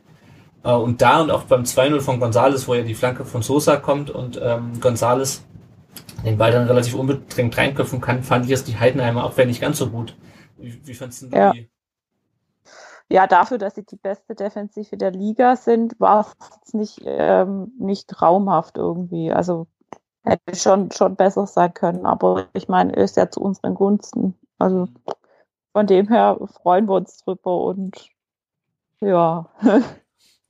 Äh, 0.63 0.73
und 0.73 1.01
da 1.01 1.21
und 1.23 1.31
auch 1.31 1.45
beim 1.45 1.65
2-0 1.65 2.01
von 2.01 2.21
Gonzales, 2.21 2.69
wo 2.69 2.75
ja 2.75 2.83
die 2.83 2.95
Flanke 2.95 3.25
von 3.25 3.43
Sosa 3.43 3.77
kommt 3.77 4.11
und 4.11 4.39
ähm, 4.43 4.81
Gonzales 4.81 5.45
den 6.25 6.37
Ball 6.37 6.53
dann 6.53 6.67
relativ 6.67 6.95
unbedrängt 6.95 7.57
reinköpfen 7.57 8.01
kann, 8.01 8.23
fand 8.23 8.45
ich 8.45 8.51
jetzt 8.51 8.69
die 8.69 8.79
Heidenheimer 8.79 9.25
Abwehr 9.25 9.47
nicht 9.47 9.61
ganz 9.61 9.79
so 9.79 9.89
gut. 9.89 10.17
Wie, 10.59 10.81
wie 10.85 10.95
fandst 10.95 11.23
du 11.23 11.27
Ja. 11.35 11.53
die? 11.53 11.71
Ja, 13.09 13.27
dafür, 13.27 13.59
dass 13.59 13.75
sie 13.75 13.85
die 13.85 13.97
beste 13.97 14.37
Defensive 14.37 14.97
der 14.97 15.11
Liga 15.11 15.57
sind, 15.57 15.99
war 15.99 16.29
es 16.65 16.75
nicht, 16.75 17.01
ähm, 17.05 17.73
nicht 17.79 18.07
traumhaft 18.07 18.77
irgendwie. 18.77 19.33
Also 19.33 19.67
hätte 20.25 20.57
schon, 20.57 20.91
schon 20.91 21.17
besser 21.17 21.47
sein 21.47 21.73
können. 21.75 22.07
Aber 22.07 22.47
ich 22.53 22.69
meine, 22.69 22.93
ist 22.95 23.17
ja 23.17 23.31
zu 23.31 23.41
unseren 23.41 23.75
Gunsten. 23.75 24.39
Also 24.59 24.89
von 25.73 25.87
dem 25.87 26.09
her 26.09 26.39
freuen 26.63 26.87
wir 26.87 26.95
uns 26.95 27.19
drüber 27.19 27.63
und 27.63 28.09
ja. 29.01 29.49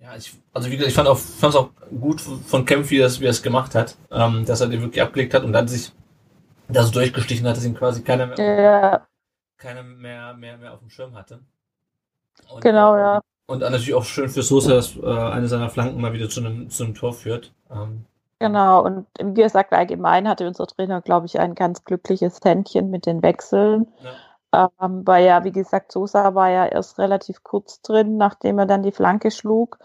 Ja, 0.03 0.17
ich, 0.17 0.33
also 0.55 0.69
wie 0.71 0.77
gesagt, 0.79 0.89
ich 0.89 0.95
fand 0.95 1.09
auch, 1.09 1.19
fand 1.19 1.53
es 1.53 1.61
auch 1.61 1.69
gut 2.01 2.23
von 2.23 2.65
Kempf, 2.65 2.89
wie 2.89 3.01
er 3.01 3.07
es, 3.07 3.21
wie 3.21 3.27
er 3.27 3.33
es 3.33 3.43
gemacht 3.43 3.75
hat, 3.75 3.99
ähm, 4.11 4.47
dass 4.47 4.63
er 4.63 4.69
den 4.69 4.81
wirklich 4.81 5.03
abgelegt 5.03 5.35
hat 5.35 5.45
und 5.45 5.53
dann 5.53 5.69
sich 5.69 5.93
da 6.69 6.85
so 6.85 6.91
durchgestichen 6.91 7.47
hat, 7.47 7.59
dass 7.59 7.67
ihn 7.67 7.75
quasi 7.75 8.01
keiner 8.01 8.25
mehr 8.25 8.39
ja 8.39 9.07
keiner 9.61 9.83
mehr, 9.83 10.35
mehr, 10.35 10.57
mehr 10.57 10.73
auf 10.73 10.81
dem 10.81 10.91
Schirm 10.91 11.15
hatte. 11.15 11.41
Und, 12.49 12.63
genau, 12.63 12.97
ja. 12.97 13.21
Und 13.47 13.61
natürlich 13.61 13.95
auch 13.95 14.05
schön 14.05 14.29
für 14.29 14.43
Sosa, 14.43 14.75
dass 14.75 14.97
äh, 14.97 15.07
eine 15.07 15.47
seiner 15.49 15.71
Flanken 15.71 16.01
mal 16.01 16.13
wieder 16.13 16.29
zu 16.29 16.41
einem, 16.41 16.71
zu 16.71 16.85
einem 16.85 16.95
Tor 16.95 17.13
führt. 17.13 17.53
Ähm, 17.71 18.07
Genau, 18.43 18.83
und 18.83 19.07
wie 19.23 19.43
gesagt, 19.43 19.71
allgemein 19.75 20.27
hatte 20.27 20.47
unser 20.49 20.67
Trainer, 20.67 21.03
glaube 21.03 21.27
ich, 21.27 21.39
ein 21.39 21.55
ganz 21.55 21.85
glückliches 21.85 22.41
Händchen 22.43 22.89
mit 22.91 23.05
den 23.05 23.23
Wechseln. 23.23 23.87
Ähm, 24.55 25.07
weil 25.07 25.27
ja, 25.27 25.45
wie 25.45 25.53
gesagt, 25.53 25.93
Sosa 25.93 26.35
war 26.35 26.49
ja 26.51 26.67
erst 26.67 26.99
relativ 26.99 27.43
kurz 27.45 27.83
drin, 27.83 28.17
nachdem 28.17 28.59
er 28.59 28.67
dann 28.67 28.83
die 28.83 28.93
Flanke 28.93 29.31
schlug. 29.31 29.79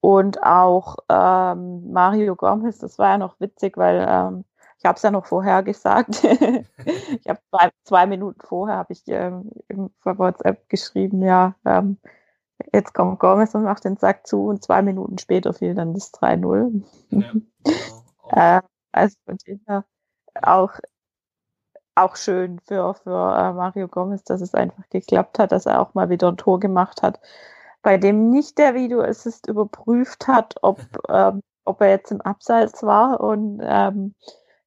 Und 0.00 0.42
auch 0.44 0.96
ähm, 1.08 1.92
Mario 1.92 2.36
Gomez, 2.36 2.78
das 2.78 2.98
war 2.98 3.10
ja 3.12 3.18
noch 3.18 3.40
witzig, 3.40 3.76
weil 3.76 4.06
ähm, 4.08 4.44
ich 4.78 4.84
habe 4.86 4.96
es 4.96 5.02
ja 5.02 5.10
noch 5.10 5.26
vorher 5.26 5.62
gesagt. 5.64 6.22
ich 6.24 7.28
habe 7.28 7.40
zwei, 7.50 7.70
zwei 7.84 8.06
Minuten 8.06 8.40
vorher 8.46 8.76
habe 8.78 8.92
ich 8.92 9.02
ähm, 9.08 9.50
per 10.02 10.18
WhatsApp 10.18 10.68
geschrieben, 10.68 11.22
ja, 11.22 11.54
ähm, 11.64 11.98
jetzt 12.72 12.94
kommt 12.94 13.18
Gomez 13.20 13.54
und 13.54 13.64
macht 13.64 13.84
den 13.84 13.96
Sack 13.96 14.26
zu 14.26 14.46
und 14.46 14.62
zwei 14.62 14.82
Minuten 14.82 15.18
später 15.18 15.52
fiel 15.52 15.74
dann 15.74 15.94
das 15.94 16.12
3-0. 16.12 16.82
ja, 17.10 17.32
genau. 17.64 17.78
Äh, 18.30 18.60
also 18.92 19.16
von 19.24 19.36
dem 19.46 19.60
auch, 20.42 20.72
auch 21.94 22.16
schön 22.16 22.60
für, 22.60 22.94
für 22.94 23.36
äh, 23.36 23.52
Mario 23.52 23.88
Gomez, 23.88 24.24
dass 24.24 24.40
es 24.40 24.54
einfach 24.54 24.88
geklappt 24.90 25.38
hat, 25.38 25.52
dass 25.52 25.66
er 25.66 25.80
auch 25.80 25.94
mal 25.94 26.10
wieder 26.10 26.28
ein 26.28 26.36
Tor 26.36 26.60
gemacht 26.60 27.02
hat, 27.02 27.20
bei 27.82 27.98
dem 27.98 28.30
nicht 28.30 28.58
der 28.58 28.74
Videoassist 28.74 29.46
überprüft 29.46 30.26
hat, 30.26 30.56
ob, 30.62 30.80
ähm, 31.08 31.42
ob 31.64 31.80
er 31.80 31.90
jetzt 31.90 32.10
im 32.10 32.20
Abseits 32.20 32.82
war. 32.82 33.20
Und 33.20 33.60
ähm, 33.62 34.14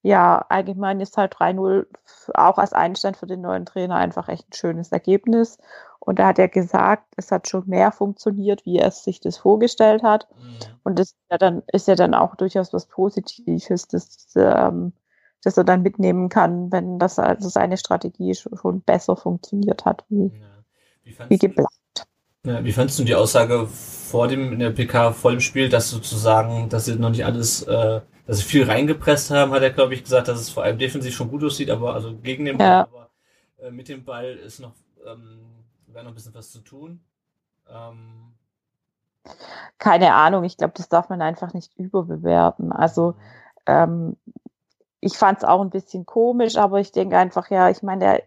ja, 0.01 0.45
allgemein 0.49 1.01
ist 1.01 1.17
halt 1.17 1.35
3-0 1.35 1.85
auch 2.33 2.57
als 2.57 2.73
Einstand 2.73 3.17
für 3.17 3.27
den 3.27 3.41
neuen 3.41 3.65
Trainer 3.65 3.95
einfach 3.95 4.29
echt 4.29 4.49
ein 4.49 4.53
schönes 4.53 4.91
Ergebnis. 4.91 5.57
Und 5.99 6.19
da 6.19 6.27
hat 6.27 6.39
er 6.39 6.47
gesagt, 6.47 7.03
es 7.17 7.31
hat 7.31 7.49
schon 7.49 7.67
mehr 7.67 7.91
funktioniert, 7.91 8.65
wie 8.65 8.77
er 8.77 8.91
sich 8.91 9.19
das 9.19 9.37
vorgestellt 9.37 10.01
hat. 10.01 10.27
Mhm. 10.37 10.57
Und 10.83 10.99
das 10.99 11.09
ist 11.09 11.17
ja 11.29 11.37
dann, 11.37 11.63
ist 11.71 11.87
ja 11.87 11.95
dann 11.95 12.13
auch 12.13 12.35
durchaus 12.35 12.71
was 12.71 12.85
Positives, 12.85 13.87
dass, 13.87 14.33
ähm, 14.35 14.93
dass 15.43 15.57
er 15.57 15.65
dann 15.65 15.81
mitnehmen 15.81 16.29
kann, 16.29 16.71
wenn 16.71 16.97
das 16.97 17.19
also 17.19 17.49
seine 17.49 17.77
Strategie 17.77 18.33
schon, 18.35 18.81
besser 18.81 19.17
funktioniert 19.17 19.85
hat, 19.85 20.05
wie, 20.09 20.31
Ja. 20.33 20.63
Wie, 21.03 21.15
wie 21.29 21.37
geplant. 21.37 21.69
ja, 22.45 22.63
wie 22.63 22.71
fandst 22.71 22.97
du 22.99 23.03
die 23.03 23.15
Aussage 23.15 23.67
vor 23.67 24.27
dem 24.27 24.53
in 24.53 24.59
der 24.59 24.71
PK 24.71 25.11
vor 25.11 25.31
dem 25.31 25.41
Spiel, 25.41 25.69
dass 25.69 25.89
sozusagen, 25.89 26.69
dass 26.69 26.85
sie 26.85 26.95
noch 26.95 27.09
nicht 27.09 27.25
alles, 27.25 27.63
äh, 27.63 28.01
dass 28.29 28.37
sie 28.37 28.43
viel 28.43 28.63
reingepresst 28.63 29.31
haben, 29.31 29.51
hat 29.51 29.63
er 29.63 29.71
glaube 29.71 29.95
ich 29.95 30.03
gesagt, 30.03 30.27
dass 30.27 30.39
es 30.39 30.51
vor 30.51 30.61
allem 30.63 30.77
defensiv 30.77 31.15
schon 31.15 31.29
gut 31.29 31.43
aussieht, 31.43 31.71
aber 31.71 31.95
also 31.95 32.15
gegen 32.15 32.45
den 32.45 32.59
Ball, 32.59 32.67
Ja. 32.67 32.81
aber 32.81 33.09
äh, 33.57 33.71
mit 33.71 33.89
dem 33.89 34.05
Ball 34.05 34.35
ist 34.35 34.59
noch 34.59 34.73
ähm, 35.05 35.39
wäre 35.87 36.03
noch 36.03 36.11
ein 36.11 36.15
bisschen 36.15 36.35
was 36.35 36.51
zu 36.51 36.59
tun. 36.59 36.99
Ähm, 37.67 38.33
Keine 39.79 40.13
Ahnung, 40.13 40.43
ich 40.43 40.57
glaube, 40.57 40.73
das 40.75 40.89
darf 40.89 41.09
man 41.09 41.23
einfach 41.23 41.53
nicht 41.53 41.75
überbewerten. 41.75 42.71
Also 42.71 43.15
ähm, 43.65 44.15
ich 44.99 45.17
fand 45.17 45.39
es 45.39 45.43
auch 45.43 45.61
ein 45.61 45.71
bisschen 45.71 46.05
komisch, 46.05 46.57
aber 46.57 46.79
ich 46.79 46.91
denke 46.91 47.17
einfach, 47.17 47.49
ja, 47.49 47.69
ich 47.71 47.81
meine, 47.81 48.21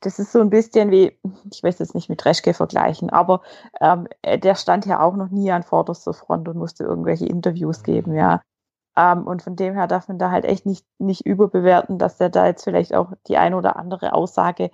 das 0.00 0.18
ist 0.18 0.32
so 0.32 0.40
ein 0.40 0.50
bisschen 0.50 0.90
wie, 0.90 1.16
ich 1.52 1.62
weiß 1.62 1.78
jetzt 1.78 1.94
nicht 1.94 2.08
mit 2.08 2.24
Reschke 2.24 2.54
vergleichen, 2.54 3.10
aber 3.10 3.42
ähm, 3.80 4.08
der 4.24 4.56
stand 4.56 4.84
ja 4.86 5.00
auch 5.00 5.14
noch 5.14 5.30
nie 5.30 5.52
an 5.52 5.62
vorderster 5.62 6.12
Front 6.12 6.48
und 6.48 6.56
musste 6.56 6.82
irgendwelche 6.82 7.26
Interviews 7.26 7.84
geben, 7.84 8.16
ja. 8.16 8.40
Ähm, 8.98 9.28
und 9.28 9.42
von 9.42 9.54
dem 9.54 9.74
her 9.74 9.86
darf 9.86 10.08
man 10.08 10.18
da 10.18 10.32
halt 10.32 10.44
echt 10.44 10.66
nicht, 10.66 10.84
nicht 10.98 11.24
überbewerten, 11.24 11.98
dass 11.98 12.18
der 12.18 12.30
da 12.30 12.46
jetzt 12.46 12.64
vielleicht 12.64 12.94
auch 12.94 13.12
die 13.28 13.36
ein 13.36 13.54
oder 13.54 13.76
andere 13.76 14.12
Aussage 14.12 14.70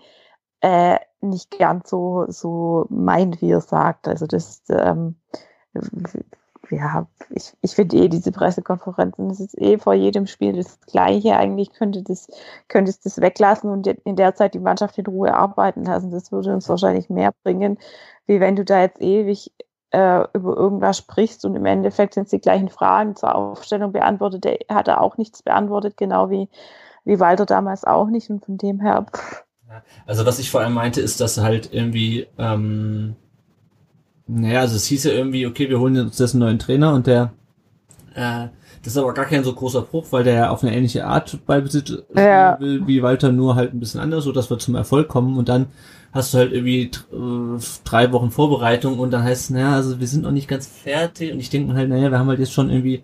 äh, 0.62 0.98
nicht 1.20 1.58
ganz 1.58 1.90
so, 1.90 2.24
so 2.28 2.86
meint, 2.88 3.42
wie 3.42 3.50
er 3.50 3.60
sagt. 3.60 4.08
Also 4.08 4.26
das, 4.26 4.62
ähm, 4.70 5.16
ja, 6.70 7.06
ich, 7.28 7.52
ich 7.60 7.74
finde 7.74 7.98
eh 7.98 8.08
diese 8.08 8.32
Pressekonferenzen, 8.32 9.28
das 9.28 9.40
ist 9.40 9.58
eh 9.60 9.76
vor 9.76 9.92
jedem 9.92 10.26
Spiel 10.26 10.54
das 10.54 10.80
Gleiche. 10.80 11.36
Eigentlich 11.36 11.72
könnte 11.72 12.02
das, 12.02 12.28
könnte 12.68 12.94
das 13.04 13.20
weglassen 13.20 13.70
und 13.70 13.86
in 13.86 14.16
der 14.16 14.34
Zeit 14.34 14.54
die 14.54 14.58
Mannschaft 14.58 14.96
in 14.96 15.06
Ruhe 15.06 15.34
arbeiten 15.34 15.84
lassen. 15.84 16.10
Das 16.10 16.32
würde 16.32 16.54
uns 16.54 16.66
wahrscheinlich 16.70 17.10
mehr 17.10 17.32
bringen, 17.42 17.78
wie 18.26 18.40
wenn 18.40 18.56
du 18.56 18.64
da 18.64 18.80
jetzt 18.80 19.02
ewig 19.02 19.52
äh, 19.94 20.26
über 20.32 20.56
irgendwas 20.56 20.98
sprichst 20.98 21.44
und 21.44 21.54
im 21.54 21.64
Endeffekt 21.66 22.14
sind 22.14 22.24
es 22.24 22.30
die 22.30 22.40
gleichen 22.40 22.68
Fragen 22.68 23.14
zur 23.14 23.34
Aufstellung 23.34 23.92
beantwortet. 23.92 24.44
Der 24.44 24.58
hat 24.68 24.88
er 24.88 25.00
auch 25.00 25.16
nichts 25.16 25.42
beantwortet, 25.42 25.96
genau 25.96 26.30
wie, 26.30 26.48
wie 27.04 27.20
Walter 27.20 27.46
damals 27.46 27.84
auch 27.84 28.08
nicht. 28.08 28.28
Und 28.28 28.44
von 28.44 28.58
dem 28.58 28.80
her. 28.80 29.06
Pff. 29.10 29.44
Also 30.06 30.26
was 30.26 30.38
ich 30.38 30.50
vor 30.50 30.60
allem 30.60 30.74
meinte, 30.74 31.00
ist, 31.00 31.20
dass 31.20 31.38
halt 31.38 31.72
irgendwie, 31.72 32.26
ähm, 32.38 33.16
naja, 34.26 34.60
also 34.60 34.76
es 34.76 34.86
hieß 34.86 35.04
ja 35.04 35.12
irgendwie, 35.12 35.46
okay, 35.46 35.68
wir 35.68 35.80
holen 35.80 35.98
uns 35.98 36.18
jetzt 36.18 36.34
einen 36.34 36.40
neuen 36.40 36.58
Trainer 36.58 36.92
und 36.92 37.06
der, 37.06 37.32
äh, 38.14 38.48
das 38.82 38.92
ist 38.92 38.98
aber 38.98 39.14
gar 39.14 39.24
kein 39.24 39.42
so 39.42 39.52
großer 39.52 39.82
Bruch, 39.82 40.06
weil 40.10 40.24
der 40.24 40.34
ja 40.34 40.50
auf 40.50 40.62
eine 40.62 40.76
ähnliche 40.76 41.06
Art 41.06 41.44
Ballbesitz 41.46 42.04
ja. 42.14 42.58
will, 42.60 42.86
wie 42.86 43.02
Walter, 43.02 43.32
nur 43.32 43.56
halt 43.56 43.74
ein 43.74 43.80
bisschen 43.80 44.00
anders, 44.00 44.24
so 44.24 44.32
dass 44.32 44.50
wir 44.50 44.58
zum 44.58 44.74
Erfolg 44.74 45.08
kommen 45.08 45.38
und 45.38 45.48
dann 45.48 45.66
hast 46.14 46.32
du 46.32 46.38
halt 46.38 46.52
irgendwie 46.52 46.90
äh, 47.12 47.60
drei 47.84 48.12
Wochen 48.12 48.30
Vorbereitung 48.30 49.00
und 49.00 49.10
dann 49.10 49.24
heißt 49.24 49.42
es, 49.42 49.50
naja, 49.50 49.74
also 49.74 49.98
wir 49.98 50.06
sind 50.06 50.22
noch 50.22 50.30
nicht 50.30 50.48
ganz 50.48 50.66
fertig 50.66 51.32
und 51.32 51.40
ich 51.40 51.50
denke 51.50 51.72
mir 51.72 51.78
halt, 51.78 51.88
naja, 51.88 52.10
wir 52.10 52.18
haben 52.18 52.28
halt 52.28 52.38
jetzt 52.38 52.52
schon 52.52 52.70
irgendwie 52.70 53.02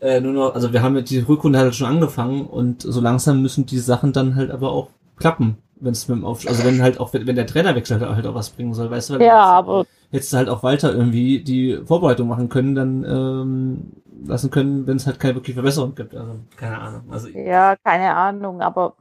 äh, 0.00 0.20
nur 0.20 0.32
noch, 0.32 0.54
also 0.54 0.72
wir 0.72 0.82
haben 0.82 0.96
jetzt 0.96 1.10
die 1.10 1.20
Rückrunde 1.20 1.60
halt 1.60 1.74
schon 1.76 1.86
angefangen 1.86 2.46
und 2.46 2.82
so 2.82 3.00
langsam 3.00 3.40
müssen 3.40 3.64
die 3.64 3.78
Sachen 3.78 4.12
dann 4.12 4.34
halt 4.34 4.50
aber 4.50 4.72
auch 4.72 4.88
klappen, 5.16 5.58
wenn 5.76 5.92
es 5.92 6.08
mit 6.08 6.18
dem 6.18 6.24
Auf 6.24 6.46
also 6.48 6.64
wenn 6.64 6.82
halt 6.82 6.98
auch, 6.98 7.12
wenn, 7.12 7.28
wenn 7.28 7.36
der 7.36 7.46
Trainerwechsel 7.46 8.00
halt 8.00 8.26
auch 8.26 8.34
was 8.34 8.50
bringen 8.50 8.74
soll, 8.74 8.90
weißt 8.90 9.10
du? 9.10 9.14
Weil 9.14 9.22
ja, 9.22 9.44
aber 9.44 9.86
jetzt 10.10 10.32
halt 10.32 10.48
auch 10.48 10.64
Walter 10.64 10.92
irgendwie 10.92 11.40
die 11.40 11.78
Vorbereitung 11.84 12.26
machen 12.26 12.48
können, 12.48 12.74
dann 12.74 13.04
ähm, 13.04 13.92
lassen 14.26 14.50
können, 14.50 14.86
wenn 14.86 14.96
es 14.96 15.06
halt 15.06 15.20
keine 15.20 15.36
wirklich 15.36 15.54
Verbesserung 15.54 15.94
gibt. 15.94 16.14
Also 16.14 16.32
keine 16.56 16.78
Ahnung. 16.78 17.02
Also 17.10 17.28
ja, 17.28 17.76
keine 17.84 18.14
Ahnung, 18.14 18.60
aber 18.62 18.94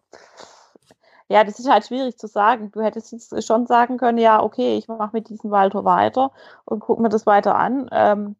ja, 1.30 1.44
das 1.44 1.60
ist 1.60 1.70
halt 1.70 1.86
schwierig 1.86 2.18
zu 2.18 2.28
sagen. 2.28 2.72
Du 2.72 2.82
hättest 2.82 3.12
jetzt 3.12 3.46
schon 3.46 3.68
sagen 3.68 3.98
können, 3.98 4.18
ja, 4.18 4.42
okay, 4.42 4.78
ich 4.78 4.88
mache 4.88 5.12
mit 5.14 5.30
diesem 5.30 5.52
Walter 5.52 5.84
weiter 5.84 6.32
und 6.66 6.80
guck 6.80 7.00
mir 7.00 7.10
das 7.10 7.26
weiter 7.26 7.56
an. 7.56 7.90
Ähm, 7.92 8.36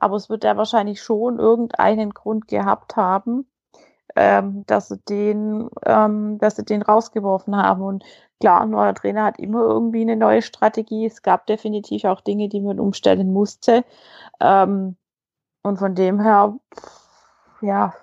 aber 0.00 0.16
es 0.16 0.28
wird 0.28 0.42
ja 0.44 0.56
wahrscheinlich 0.56 1.00
schon 1.00 1.38
irgendeinen 1.38 2.10
Grund 2.10 2.48
gehabt 2.48 2.96
haben, 2.96 3.46
ähm, 4.16 4.64
dass 4.66 4.88
sie 4.88 4.98
den, 4.98 5.68
ähm, 5.86 6.38
dass 6.38 6.56
sie 6.56 6.64
den 6.64 6.82
rausgeworfen 6.82 7.56
haben. 7.56 7.82
Und 7.82 8.04
klar, 8.40 8.62
ein 8.62 8.70
neuer 8.70 8.94
Trainer 8.94 9.24
hat 9.24 9.38
immer 9.38 9.62
irgendwie 9.62 10.02
eine 10.02 10.16
neue 10.16 10.42
Strategie. 10.42 11.06
Es 11.06 11.22
gab 11.22 11.46
definitiv 11.46 12.04
auch 12.04 12.20
Dinge, 12.20 12.48
die 12.48 12.60
man 12.60 12.80
umstellen 12.80 13.32
musste. 13.32 13.84
Ähm, 14.40 14.96
und 15.62 15.78
von 15.78 15.94
dem 15.94 16.20
her, 16.20 16.58
ja, 17.60 17.94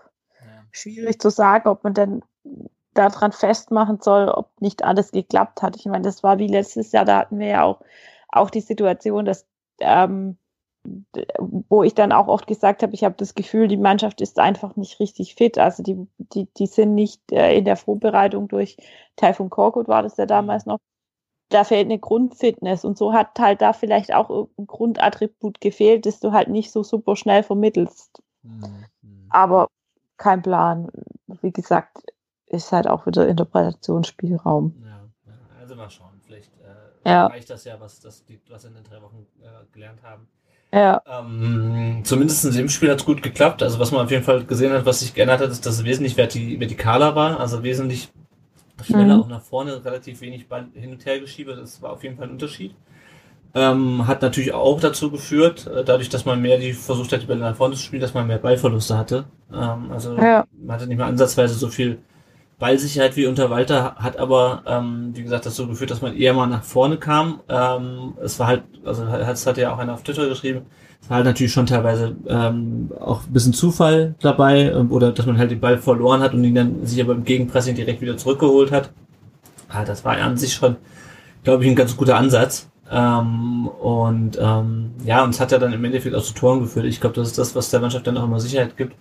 schwierig 0.72 1.20
zu 1.20 1.30
sagen, 1.30 1.68
ob 1.68 1.84
man 1.84 1.94
denn 1.94 2.24
daran 3.00 3.32
festmachen 3.32 4.00
soll, 4.02 4.30
ob 4.30 4.50
nicht 4.62 4.84
alles 4.84 5.12
geklappt 5.12 5.62
hat. 5.62 5.76
Ich 5.76 5.86
meine, 5.86 6.04
das 6.04 6.24
war 6.24 6.38
wie 6.40 6.48
letztes 6.48 6.92
Jahr, 6.92 7.06
da 7.06 7.20
hatten 7.20 7.40
wir 7.40 7.48
ja 7.48 7.64
auch, 7.64 7.82
auch 8.30 8.50
die 8.50 8.62
Situation, 8.62 9.26
dass 9.26 9.48
ähm, 9.80 10.38
wo 11.40 11.84
ich 11.84 11.94
dann 11.94 12.12
auch 12.12 12.28
oft 12.28 12.48
gesagt 12.48 12.84
habe, 12.84 12.94
ich 12.94 13.04
habe 13.04 13.16
das 13.18 13.36
Gefühl, 13.36 13.68
die 13.68 13.78
Mannschaft 13.78 14.22
ist 14.22 14.40
einfach 14.40 14.76
nicht 14.76 15.00
richtig 15.00 15.36
fit. 15.36 15.58
Also 15.58 15.84
die, 15.84 16.08
die, 16.18 16.48
die 16.58 16.68
sind 16.68 16.96
nicht 16.96 17.22
äh, 17.32 17.58
in 17.58 17.66
der 17.66 17.76
Vorbereitung 17.76 18.48
durch 18.48 18.78
Taifun 19.16 19.50
Korkut 19.50 19.88
war 19.88 20.04
das 20.04 20.18
ja 20.18 20.26
damals 20.26 20.66
noch. 20.66 20.80
Da 21.50 21.64
fehlt 21.64 21.86
eine 21.86 22.00
Grundfitness 22.00 22.86
und 22.86 22.98
so 22.98 23.12
hat 23.12 23.40
halt 23.40 23.62
da 23.62 23.74
vielleicht 23.74 24.14
auch 24.14 24.48
ein 24.58 24.68
Grundattribut 24.68 25.60
gefehlt, 25.60 26.06
das 26.06 26.20
du 26.20 26.32
halt 26.32 26.48
nicht 26.48 26.72
so 26.72 26.84
super 26.84 27.16
schnell 27.16 27.44
vermittelst. 27.44 28.22
Mhm. 28.44 28.86
Aber 29.30 29.68
kein 30.18 30.42
Plan. 30.42 30.90
Wie 31.42 31.52
gesagt, 31.52 32.04
ist 32.50 32.72
halt 32.72 32.88
auch 32.88 33.06
wieder 33.06 33.28
Interpretationsspielraum. 33.28 34.76
Ja, 34.84 35.32
also 35.60 35.76
mal 35.76 35.90
schauen. 35.90 36.20
Vielleicht 36.26 36.52
äh, 37.06 37.10
ja. 37.10 37.28
reicht 37.28 37.50
das 37.50 37.64
ja, 37.64 37.80
was, 37.80 38.00
das, 38.00 38.24
was 38.50 38.66
in 38.66 38.74
den 38.74 38.84
drei 38.84 39.02
Wochen 39.02 39.26
äh, 39.42 39.48
gelernt 39.72 40.02
haben. 40.04 40.28
Ja. 40.72 41.02
Ähm, 41.08 42.02
zumindest 42.04 42.46
in 42.46 42.54
dem 42.54 42.70
Spiel 42.70 42.92
hat 42.92 43.00
es 43.00 43.06
gut 43.06 43.24
geklappt. 43.24 43.64
Also 43.64 43.80
was 43.80 43.92
man 43.92 44.06
auf 44.06 44.12
jeden 44.12 44.24
Fall 44.24 44.44
gesehen 44.44 44.72
hat, 44.72 44.86
was 44.86 45.00
sich 45.00 45.14
geändert 45.14 45.42
hat, 45.42 45.50
ist, 45.50 45.66
dass 45.66 45.76
es 45.76 45.84
wesentlich 45.84 46.16
vertikaler 46.16 47.16
war, 47.16 47.40
also 47.40 47.64
wesentlich 47.64 48.12
schneller 48.84 49.16
mhm. 49.16 49.24
auch 49.24 49.28
nach 49.28 49.42
vorne, 49.42 49.84
relativ 49.84 50.22
wenig 50.22 50.46
hin 50.74 50.92
und 50.92 51.06
her 51.06 51.20
geschiebe. 51.20 51.56
Das 51.56 51.82
war 51.82 51.92
auf 51.92 52.04
jeden 52.04 52.18
Fall 52.18 52.28
ein 52.28 52.32
Unterschied. 52.32 52.76
Ähm, 53.56 54.06
hat 54.06 54.22
natürlich 54.22 54.54
auch 54.54 54.80
dazu 54.80 55.10
geführt, 55.10 55.66
äh, 55.66 55.84
dadurch, 55.84 56.10
dass 56.10 56.24
man 56.24 56.40
mehr 56.40 56.60
die 56.60 56.74
versucht 56.74 57.12
hat, 57.12 57.24
die 57.24 57.26
Bälle 57.26 57.40
nach 57.40 57.56
vorne 57.56 57.74
zu 57.74 57.82
spielen, 57.82 58.02
dass 58.02 58.14
man 58.14 58.28
mehr 58.28 58.38
Ballverluste 58.38 58.96
hatte. 58.96 59.26
Ähm, 59.52 59.92
also 59.92 60.16
ja. 60.18 60.46
man 60.52 60.76
hatte 60.76 60.86
nicht 60.86 60.98
mehr 60.98 61.08
ansatzweise 61.08 61.56
so 61.56 61.68
viel 61.68 61.98
Ballsicherheit 62.60 63.16
wie 63.16 63.26
unter 63.26 63.50
Walter, 63.50 63.96
hat 63.96 64.18
aber, 64.18 64.64
ähm, 64.68 65.12
wie 65.14 65.24
gesagt, 65.24 65.46
dazu 65.46 65.68
geführt, 65.68 65.92
dass 65.92 66.02
man 66.02 66.16
eher 66.16 66.34
mal 66.34 66.46
nach 66.46 66.64
vorne 66.64 66.98
kam. 66.98 67.40
Ähm, 67.48 68.14
es 68.22 68.38
war 68.38 68.48
halt, 68.48 68.64
also 68.84 69.04
es 69.06 69.48
hat 69.48 69.58
ja 69.58 69.74
auch 69.74 69.80
einer 69.80 69.94
auf 69.94 70.04
Twitter 70.04 70.28
geschrieben, 70.28 70.64
es 71.02 71.10
war 71.10 71.18
halt 71.18 71.26
natürlich 71.26 71.54
schon 71.54 71.66
teilweise 71.66 72.18
ähm, 72.28 72.92
auch 73.00 73.24
ein 73.26 73.32
bisschen 73.32 73.54
Zufall 73.54 74.16
dabei 74.20 74.72
ähm, 74.72 74.92
oder 74.92 75.14
dass 75.14 75.26
man 75.26 75.38
halt 75.38 75.52
den 75.52 75.62
Ball 75.62 75.78
verloren 75.78 76.22
hat 76.22 76.34
und 76.34 76.44
ihn 76.44 76.56
dann 76.56 76.86
sich 76.86 77.02
aber 77.02 77.14
im 77.14 77.24
Gegenpressing 77.24 77.76
direkt 77.76 78.02
wieder 78.02 78.18
zurückgeholt 78.18 78.72
hat. 78.74 78.92
Ah, 79.70 79.86
das 79.86 80.04
war 80.04 80.18
an 80.18 80.36
sich 80.36 80.54
schon, 80.54 80.76
glaube 81.44 81.64
ich, 81.64 81.70
ein 81.70 81.76
ganz 81.76 81.96
guter 81.96 82.18
Ansatz. 82.18 82.70
Ähm, 82.92 83.68
und 83.68 84.38
ähm, 84.42 84.92
ja, 85.06 85.24
und 85.24 85.30
es 85.30 85.40
hat 85.40 85.52
ja 85.54 85.60
dann 85.60 85.72
im 85.72 85.86
Endeffekt 85.86 86.16
auch 86.16 86.24
zu 86.24 86.34
Toren 86.34 86.60
geführt. 86.60 86.86
Ich 86.86 87.00
glaube, 87.00 87.16
das 87.16 87.30
ist 87.30 87.38
das, 87.38 87.56
was 87.56 87.70
der 87.70 87.80
Mannschaft 87.80 88.06
dann 88.08 88.18
auch 88.18 88.26
immer 88.26 88.40
Sicherheit 88.42 88.76
gibt 88.76 88.96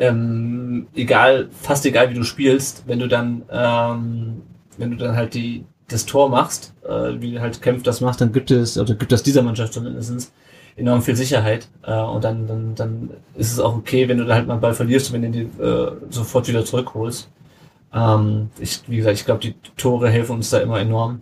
ähm, 0.00 0.88
egal, 0.94 1.48
fast 1.52 1.86
egal 1.86 2.10
wie 2.10 2.14
du 2.14 2.24
spielst, 2.24 2.84
wenn 2.86 2.98
du 2.98 3.06
dann, 3.06 3.42
ähm, 3.50 4.42
wenn 4.78 4.90
du 4.90 4.96
dann 4.96 5.14
halt 5.14 5.34
die, 5.34 5.64
das 5.88 6.06
Tor 6.06 6.30
machst, 6.30 6.72
äh, 6.88 7.20
wie 7.20 7.38
halt 7.38 7.60
Kämpf 7.60 7.82
das 7.82 8.00
macht, 8.00 8.20
dann 8.20 8.32
gibt 8.32 8.50
es, 8.50 8.78
oder 8.78 8.94
gibt 8.94 9.12
das 9.12 9.22
dieser 9.22 9.42
Mannschaft 9.42 9.74
zumindest 9.74 10.32
enorm 10.76 11.02
viel 11.02 11.16
Sicherheit. 11.16 11.68
Äh, 11.82 12.00
und 12.00 12.24
dann, 12.24 12.46
dann, 12.46 12.74
dann 12.74 13.10
ist 13.36 13.52
es 13.52 13.60
auch 13.60 13.76
okay, 13.76 14.08
wenn 14.08 14.18
du 14.18 14.24
da 14.24 14.34
halt 14.34 14.46
mal 14.46 14.54
einen 14.54 14.62
Ball 14.62 14.74
verlierst 14.74 15.08
und 15.08 15.20
wenn 15.20 15.32
du 15.32 15.38
den 15.38 15.60
äh, 15.60 15.92
sofort 16.08 16.48
wieder 16.48 16.64
zurückholst. 16.64 17.28
Ähm, 17.92 18.50
ich, 18.58 18.80
wie 18.86 18.96
gesagt, 18.96 19.18
ich 19.18 19.26
glaube, 19.26 19.40
die 19.40 19.54
Tore 19.76 20.08
helfen 20.08 20.36
uns 20.36 20.48
da 20.48 20.60
immer 20.60 20.80
enorm. 20.80 21.20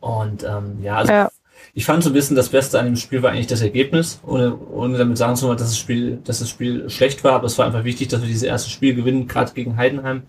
Und 0.00 0.42
ähm, 0.42 0.82
ja, 0.82 0.96
also 0.96 1.12
ja 1.12 1.30
ich 1.76 1.84
fand 1.84 2.02
so 2.02 2.08
ein 2.08 2.14
bisschen 2.14 2.36
das 2.36 2.48
Beste 2.48 2.78
an 2.80 2.86
dem 2.86 2.96
Spiel 2.96 3.22
war 3.22 3.32
eigentlich 3.32 3.48
das 3.48 3.60
Ergebnis, 3.60 4.18
ohne, 4.26 4.56
ohne 4.56 4.96
damit 4.96 5.18
sagen 5.18 5.36
zu 5.36 5.46
wollen, 5.46 5.58
dass 5.58 5.68
das 5.68 5.78
Spiel, 5.78 6.18
dass 6.24 6.38
das 6.38 6.48
Spiel 6.48 6.88
schlecht 6.88 7.22
war, 7.22 7.34
aber 7.34 7.44
es 7.44 7.58
war 7.58 7.66
einfach 7.66 7.84
wichtig, 7.84 8.08
dass 8.08 8.22
wir 8.22 8.28
dieses 8.28 8.44
erste 8.44 8.70
Spiel 8.70 8.94
gewinnen, 8.94 9.28
gerade 9.28 9.52
gegen 9.52 9.76
Heidenheim. 9.76 10.22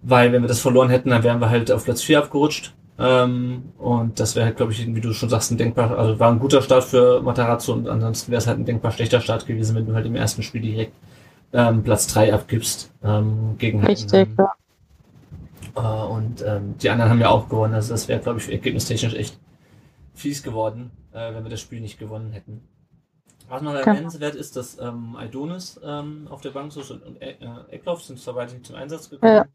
Weil 0.00 0.32
wenn 0.32 0.42
wir 0.42 0.48
das 0.48 0.60
verloren 0.60 0.88
hätten, 0.88 1.10
dann 1.10 1.22
wären 1.24 1.42
wir 1.42 1.50
halt 1.50 1.70
auf 1.70 1.84
Platz 1.84 2.00
4 2.00 2.20
abgerutscht. 2.20 2.72
Ähm, 2.98 3.64
und 3.76 4.18
das 4.18 4.34
wäre 4.34 4.46
halt, 4.46 4.56
glaube 4.56 4.72
ich, 4.72 4.86
wie 4.86 5.00
du 5.02 5.12
schon 5.12 5.28
sagst, 5.28 5.50
ein 5.50 5.58
denkbar, 5.58 5.98
also 5.98 6.18
war 6.18 6.32
ein 6.32 6.38
guter 6.38 6.62
Start 6.62 6.84
für 6.84 7.20
Matarazzo 7.20 7.74
und 7.74 7.86
ansonsten 7.86 8.32
wäre 8.32 8.38
es 8.38 8.46
halt 8.46 8.58
ein 8.58 8.64
denkbar 8.64 8.92
schlechter 8.92 9.20
Start 9.20 9.46
gewesen, 9.46 9.76
wenn 9.76 9.84
du 9.84 9.94
halt 9.94 10.06
im 10.06 10.16
ersten 10.16 10.42
Spiel 10.42 10.62
direkt 10.62 10.94
ähm, 11.52 11.82
Platz 11.82 12.06
3 12.06 12.32
abgibst 12.32 12.90
ähm, 13.04 13.56
gegen 13.58 13.84
Richtig, 13.84 14.10
Heidenheim. 14.10 14.48
Ja. 15.76 16.06
Äh, 16.06 16.08
und 16.08 16.42
ähm, 16.46 16.76
die 16.80 16.88
anderen 16.88 17.10
haben 17.10 17.20
ja 17.20 17.28
auch 17.28 17.46
gewonnen, 17.50 17.74
also 17.74 17.92
das 17.92 18.08
wäre, 18.08 18.20
glaube 18.20 18.38
ich, 18.38 18.50
ergebnistechnisch 18.50 19.12
echt 19.12 19.38
fies 20.16 20.42
geworden, 20.42 20.90
äh, 21.12 21.34
wenn 21.34 21.44
wir 21.44 21.50
das 21.50 21.60
Spiel 21.60 21.80
nicht 21.80 21.98
gewonnen 21.98 22.32
hätten. 22.32 22.66
Was 23.48 23.62
noch 23.62 23.74
erwähnenswert 23.74 24.34
ist, 24.34 24.56
dass 24.56 24.78
ähm, 24.80 25.14
Aidonis 25.16 25.80
ähm, 25.84 26.26
auf 26.28 26.40
der 26.40 26.50
Bank 26.50 26.74
ist 26.76 26.90
und, 26.90 27.02
und 27.02 27.22
äh, 27.22 27.36
Eckloff 27.70 28.02
sind 28.02 28.18
zwar 28.18 28.34
beide 28.34 28.54
nicht 28.54 28.66
zum 28.66 28.74
Einsatz 28.74 29.08
gekommen. 29.08 29.32
Ja. 29.32 29.46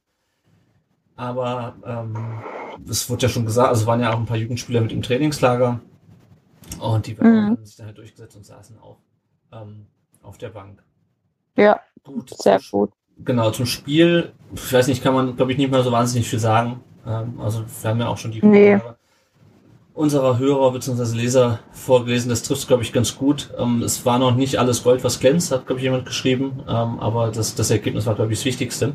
Aber 1.18 1.76
ähm, 1.86 2.42
es 2.90 3.10
wurde 3.10 3.24
ja 3.24 3.30
schon 3.30 3.46
gesagt, 3.46 3.68
also 3.68 3.86
waren 3.88 4.00
ja 4.00 4.14
auch 4.14 4.18
ein 4.18 4.26
paar 4.26 4.38
Jugendspieler 4.38 4.80
mit 4.80 4.94
im 4.94 5.02
Trainingslager 5.02 5.82
und 6.80 7.06
die 7.06 7.16
mhm. 7.16 7.48
haben 7.48 7.66
sich 7.66 7.76
dann 7.76 7.88
halt 7.88 7.98
durchgesetzt 7.98 8.38
und 8.38 8.46
saßen 8.46 8.80
auch 8.80 8.98
ähm, 9.52 9.88
auf 10.22 10.38
der 10.38 10.50
Bank. 10.50 10.82
Ja, 11.58 11.82
gut, 12.04 12.30
sehr 12.30 12.62
gut. 12.72 12.92
Genau, 13.18 13.52
zum 13.52 13.66
Spiel, 13.66 14.32
ich 14.54 14.72
weiß 14.72 14.88
nicht, 14.88 15.04
kann 15.04 15.14
man, 15.14 15.36
glaube 15.36 15.52
ich, 15.52 15.58
nicht 15.58 15.70
mehr 15.70 15.84
so 15.84 15.92
wahnsinnig 15.92 16.30
viel 16.30 16.40
sagen. 16.40 16.80
Ähm, 17.06 17.40
also 17.42 17.66
wir 17.82 17.90
haben 17.90 18.00
ja 18.00 18.08
auch 18.08 18.18
schon 18.18 18.32
die 18.32 18.44
nee 18.44 18.80
unserer 19.94 20.40
Hörer 20.40 20.72
bzw. 20.72 21.16
Leser 21.16 21.60
vorgelesen. 21.72 22.30
Das 22.30 22.44
trifft 22.44 22.68
glaube 22.68 22.84
ich, 22.84 22.94
ganz 22.94 23.18
gut. 23.18 23.50
Ähm, 23.58 23.84
es 23.84 24.06
war 24.06 24.20
noch 24.20 24.36
nicht 24.36 24.58
alles 24.58 24.84
Gold, 24.84 25.04
was 25.04 25.20
glänzt, 25.20 25.52
hat, 25.52 25.66
glaube 25.66 25.80
ich, 25.80 25.84
jemand 25.84 26.06
geschrieben. 26.06 26.64
Ähm, 26.68 27.00
aber 27.00 27.32
das, 27.32 27.56
das 27.56 27.72
Ergebnis 27.72 28.06
war, 28.06 28.16
glaube 28.16 28.32
ich, 28.32 28.40
das 28.40 28.46
Wichtigste. 28.46 28.94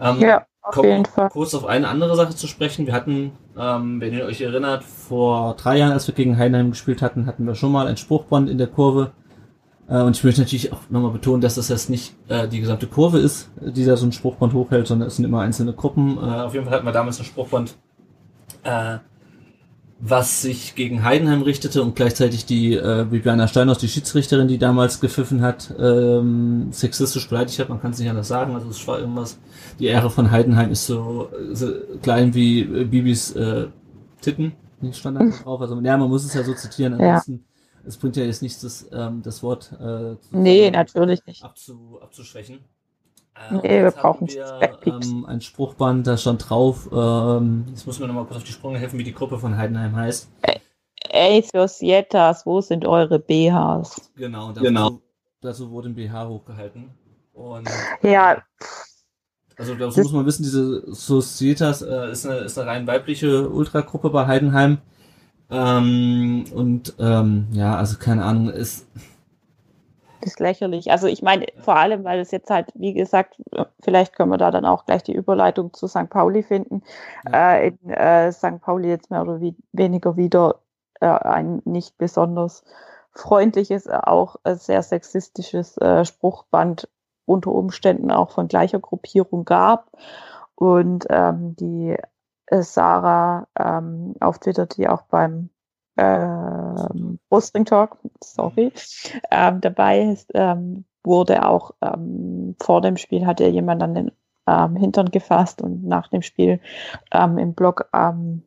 Ähm, 0.00 0.20
ja. 0.20 0.46
Auf 0.64 0.84
jeden 0.84 1.04
Fall. 1.04 1.28
kurz 1.28 1.54
auf 1.54 1.66
eine 1.66 1.88
andere 1.88 2.14
Sache 2.14 2.36
zu 2.36 2.46
sprechen. 2.46 2.86
Wir 2.86 2.94
hatten, 2.94 3.32
ähm, 3.58 4.00
wenn 4.00 4.12
ihr 4.12 4.24
euch 4.24 4.40
erinnert, 4.40 4.84
vor 4.84 5.56
drei 5.56 5.78
Jahren, 5.78 5.92
als 5.92 6.06
wir 6.06 6.14
gegen 6.14 6.38
Heidenheim 6.38 6.70
gespielt 6.70 7.02
hatten, 7.02 7.26
hatten 7.26 7.44
wir 7.44 7.56
schon 7.56 7.72
mal 7.72 7.88
ein 7.88 7.96
Spruchband 7.96 8.48
in 8.48 8.58
der 8.58 8.68
Kurve. 8.68 9.10
Äh, 9.88 10.02
und 10.02 10.16
ich 10.16 10.22
möchte 10.22 10.40
natürlich 10.40 10.72
auch 10.72 10.78
nochmal 10.88 11.10
betonen, 11.10 11.40
dass 11.40 11.56
das 11.56 11.68
jetzt 11.68 11.90
nicht 11.90 12.14
äh, 12.28 12.46
die 12.46 12.60
gesamte 12.60 12.86
Kurve 12.86 13.18
ist, 13.18 13.50
die 13.60 13.84
da 13.84 13.96
so 13.96 14.06
ein 14.06 14.12
Spruchband 14.12 14.54
hochhält, 14.54 14.86
sondern 14.86 15.08
es 15.08 15.16
sind 15.16 15.24
immer 15.24 15.40
einzelne 15.40 15.72
Gruppen. 15.72 16.16
Äh, 16.16 16.20
auf 16.20 16.54
jeden 16.54 16.64
Fall 16.64 16.76
hatten 16.76 16.86
wir 16.86 16.92
damals 16.92 17.18
ein 17.18 17.24
Spruchband, 17.24 17.76
äh, 18.62 18.98
was 20.04 20.42
sich 20.42 20.74
gegen 20.74 21.04
Heidenheim 21.04 21.42
richtete 21.42 21.80
und 21.80 21.94
gleichzeitig 21.94 22.44
die 22.44 22.74
äh, 22.74 23.06
Bibiana 23.08 23.46
Steinhaus, 23.46 23.78
die 23.78 23.86
Schiedsrichterin, 23.86 24.48
die 24.48 24.58
damals 24.58 24.98
gepfiffen 24.98 25.42
hat, 25.42 25.72
ähm, 25.78 26.72
sexistisch 26.72 27.28
beleidigt 27.28 27.60
hat. 27.60 27.68
Man 27.68 27.80
kann 27.80 27.92
es 27.92 28.00
nicht 28.00 28.10
anders 28.10 28.26
sagen. 28.26 28.52
Also 28.56 28.68
es 28.68 28.84
war 28.88 28.98
irgendwas. 28.98 29.38
Die 29.78 29.86
Ehre 29.86 30.10
von 30.10 30.32
Heidenheim 30.32 30.72
ist 30.72 30.86
so, 30.86 31.28
so 31.52 31.72
klein 32.02 32.34
wie 32.34 32.62
äh, 32.62 32.84
Bibis 32.84 33.36
äh, 33.36 33.68
Titten. 34.20 34.54
Nicht 34.80 34.98
Standard 34.98 35.44
drauf. 35.44 35.60
Also 35.60 35.80
ja, 35.80 35.96
man 35.96 36.08
muss 36.08 36.24
es 36.24 36.34
ja 36.34 36.42
so 36.42 36.52
zitieren. 36.54 36.98
Ja. 36.98 37.10
Ansonsten, 37.10 37.44
es 37.86 37.96
bringt 37.96 38.16
ja 38.16 38.24
jetzt 38.24 38.42
nichts, 38.42 38.60
das, 38.60 38.88
ähm, 38.92 39.22
das 39.22 39.40
Wort 39.44 39.70
äh, 39.80 40.16
Nee, 40.32 40.68
natürlich 40.72 41.24
nicht. 41.26 41.44
abzu, 41.44 42.00
abzuschwächen. 42.02 42.58
Nee, 43.50 43.56
und 43.56 43.62
wir 43.84 43.90
brauchen 43.90 44.28
wir, 44.28 44.78
ähm, 44.84 45.24
ein 45.26 45.40
Spruchband, 45.40 46.06
da 46.06 46.16
stand 46.16 46.48
drauf, 46.48 46.88
ähm, 46.92 47.64
jetzt 47.70 47.86
muss 47.86 47.98
mir 47.98 48.06
nochmal 48.06 48.24
kurz 48.24 48.36
auf 48.38 48.44
die 48.44 48.52
Sprünge 48.52 48.78
helfen, 48.78 48.98
wie 48.98 49.04
die 49.04 49.14
Gruppe 49.14 49.38
von 49.38 49.56
Heidenheim 49.56 49.96
heißt. 49.96 50.30
Ey, 51.10 51.42
Societas, 51.42 52.46
wo 52.46 52.60
sind 52.60 52.86
eure 52.86 53.18
BHs? 53.18 54.10
Genau, 54.16 54.48
dazu, 54.52 54.62
Genau. 54.62 55.00
dazu 55.40 55.70
wurde 55.70 55.88
ein 55.88 55.94
BH 55.94 56.28
hochgehalten. 56.28 56.90
Und 57.32 57.68
Ja, 58.02 58.42
also 59.58 59.74
dazu 59.74 59.96
Das- 59.96 60.04
muss 60.04 60.12
man 60.12 60.26
wissen, 60.26 60.42
diese 60.44 60.94
Societas 60.94 61.82
äh, 61.82 62.10
ist, 62.12 62.24
eine, 62.26 62.36
ist 62.40 62.58
eine 62.58 62.70
rein 62.70 62.86
weibliche 62.86 63.48
Ultragruppe 63.48 64.10
bei 64.10 64.26
Heidenheim. 64.26 64.78
Ähm, 65.50 66.44
und 66.54 66.94
ähm, 66.98 67.48
ja, 67.52 67.76
also 67.76 67.98
keine 67.98 68.24
Ahnung, 68.24 68.48
ist 68.50 68.86
ist 70.24 70.40
lächerlich. 70.40 70.90
Also 70.90 71.06
ich 71.06 71.22
meine, 71.22 71.46
vor 71.58 71.76
allem, 71.76 72.04
weil 72.04 72.20
es 72.20 72.30
jetzt 72.30 72.50
halt, 72.50 72.68
wie 72.74 72.94
gesagt, 72.94 73.40
vielleicht 73.80 74.14
können 74.14 74.30
wir 74.30 74.38
da 74.38 74.50
dann 74.50 74.64
auch 74.64 74.86
gleich 74.86 75.02
die 75.02 75.14
Überleitung 75.14 75.72
zu 75.72 75.86
St. 75.86 76.10
Pauli 76.10 76.42
finden. 76.42 76.82
Ja. 77.30 77.54
Äh, 77.54 77.68
in 77.68 77.90
äh, 77.90 78.32
St. 78.32 78.60
Pauli 78.60 78.88
jetzt 78.88 79.10
mehr 79.10 79.22
oder 79.22 79.40
wie, 79.40 79.56
weniger 79.72 80.16
wieder 80.16 80.60
äh, 81.00 81.06
ein 81.06 81.62
nicht 81.64 81.98
besonders 81.98 82.64
freundliches, 83.12 83.86
äh, 83.86 83.98
auch 84.02 84.36
äh, 84.44 84.54
sehr 84.54 84.82
sexistisches 84.82 85.76
äh, 85.78 86.04
Spruchband 86.04 86.88
unter 87.24 87.52
Umständen 87.52 88.10
auch 88.10 88.30
von 88.30 88.48
gleicher 88.48 88.80
Gruppierung 88.80 89.44
gab. 89.44 89.90
Und 90.54 91.06
ähm, 91.10 91.56
die 91.56 91.96
äh, 92.46 92.62
Sarah 92.62 93.46
ähm, 93.58 94.14
auf 94.20 94.38
Twitter, 94.38 94.66
die 94.66 94.88
auch 94.88 95.02
beim 95.02 95.50
ähm, 95.96 97.18
Brustring 97.28 97.64
Talk, 97.64 97.98
sorry, 98.22 98.72
ähm, 99.30 99.60
dabei 99.60 100.02
ist, 100.02 100.30
ähm, 100.34 100.84
wurde 101.04 101.46
auch 101.46 101.72
ähm, 101.82 102.56
vor 102.62 102.80
dem 102.80 102.96
Spiel 102.96 103.26
hatte 103.26 103.46
jemand 103.46 103.82
an 103.82 103.94
den 103.94 104.12
ähm, 104.46 104.76
Hintern 104.76 105.10
gefasst 105.10 105.62
und 105.62 105.84
nach 105.84 106.08
dem 106.08 106.22
Spiel 106.22 106.60
ähm, 107.12 107.38
im 107.38 107.54
Blog 107.54 107.88
ähm, 107.92 108.42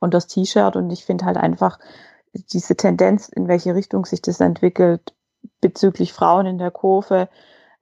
und 0.00 0.14
das 0.14 0.26
T-Shirt 0.26 0.76
und 0.76 0.90
ich 0.90 1.04
finde 1.04 1.24
halt 1.24 1.36
einfach 1.36 1.78
diese 2.32 2.76
Tendenz, 2.76 3.28
in 3.28 3.46
welche 3.46 3.74
Richtung 3.74 4.04
sich 4.04 4.22
das 4.22 4.40
entwickelt 4.40 5.14
bezüglich 5.60 6.12
Frauen 6.12 6.46
in 6.46 6.58
der 6.58 6.70
Kurve, 6.70 7.28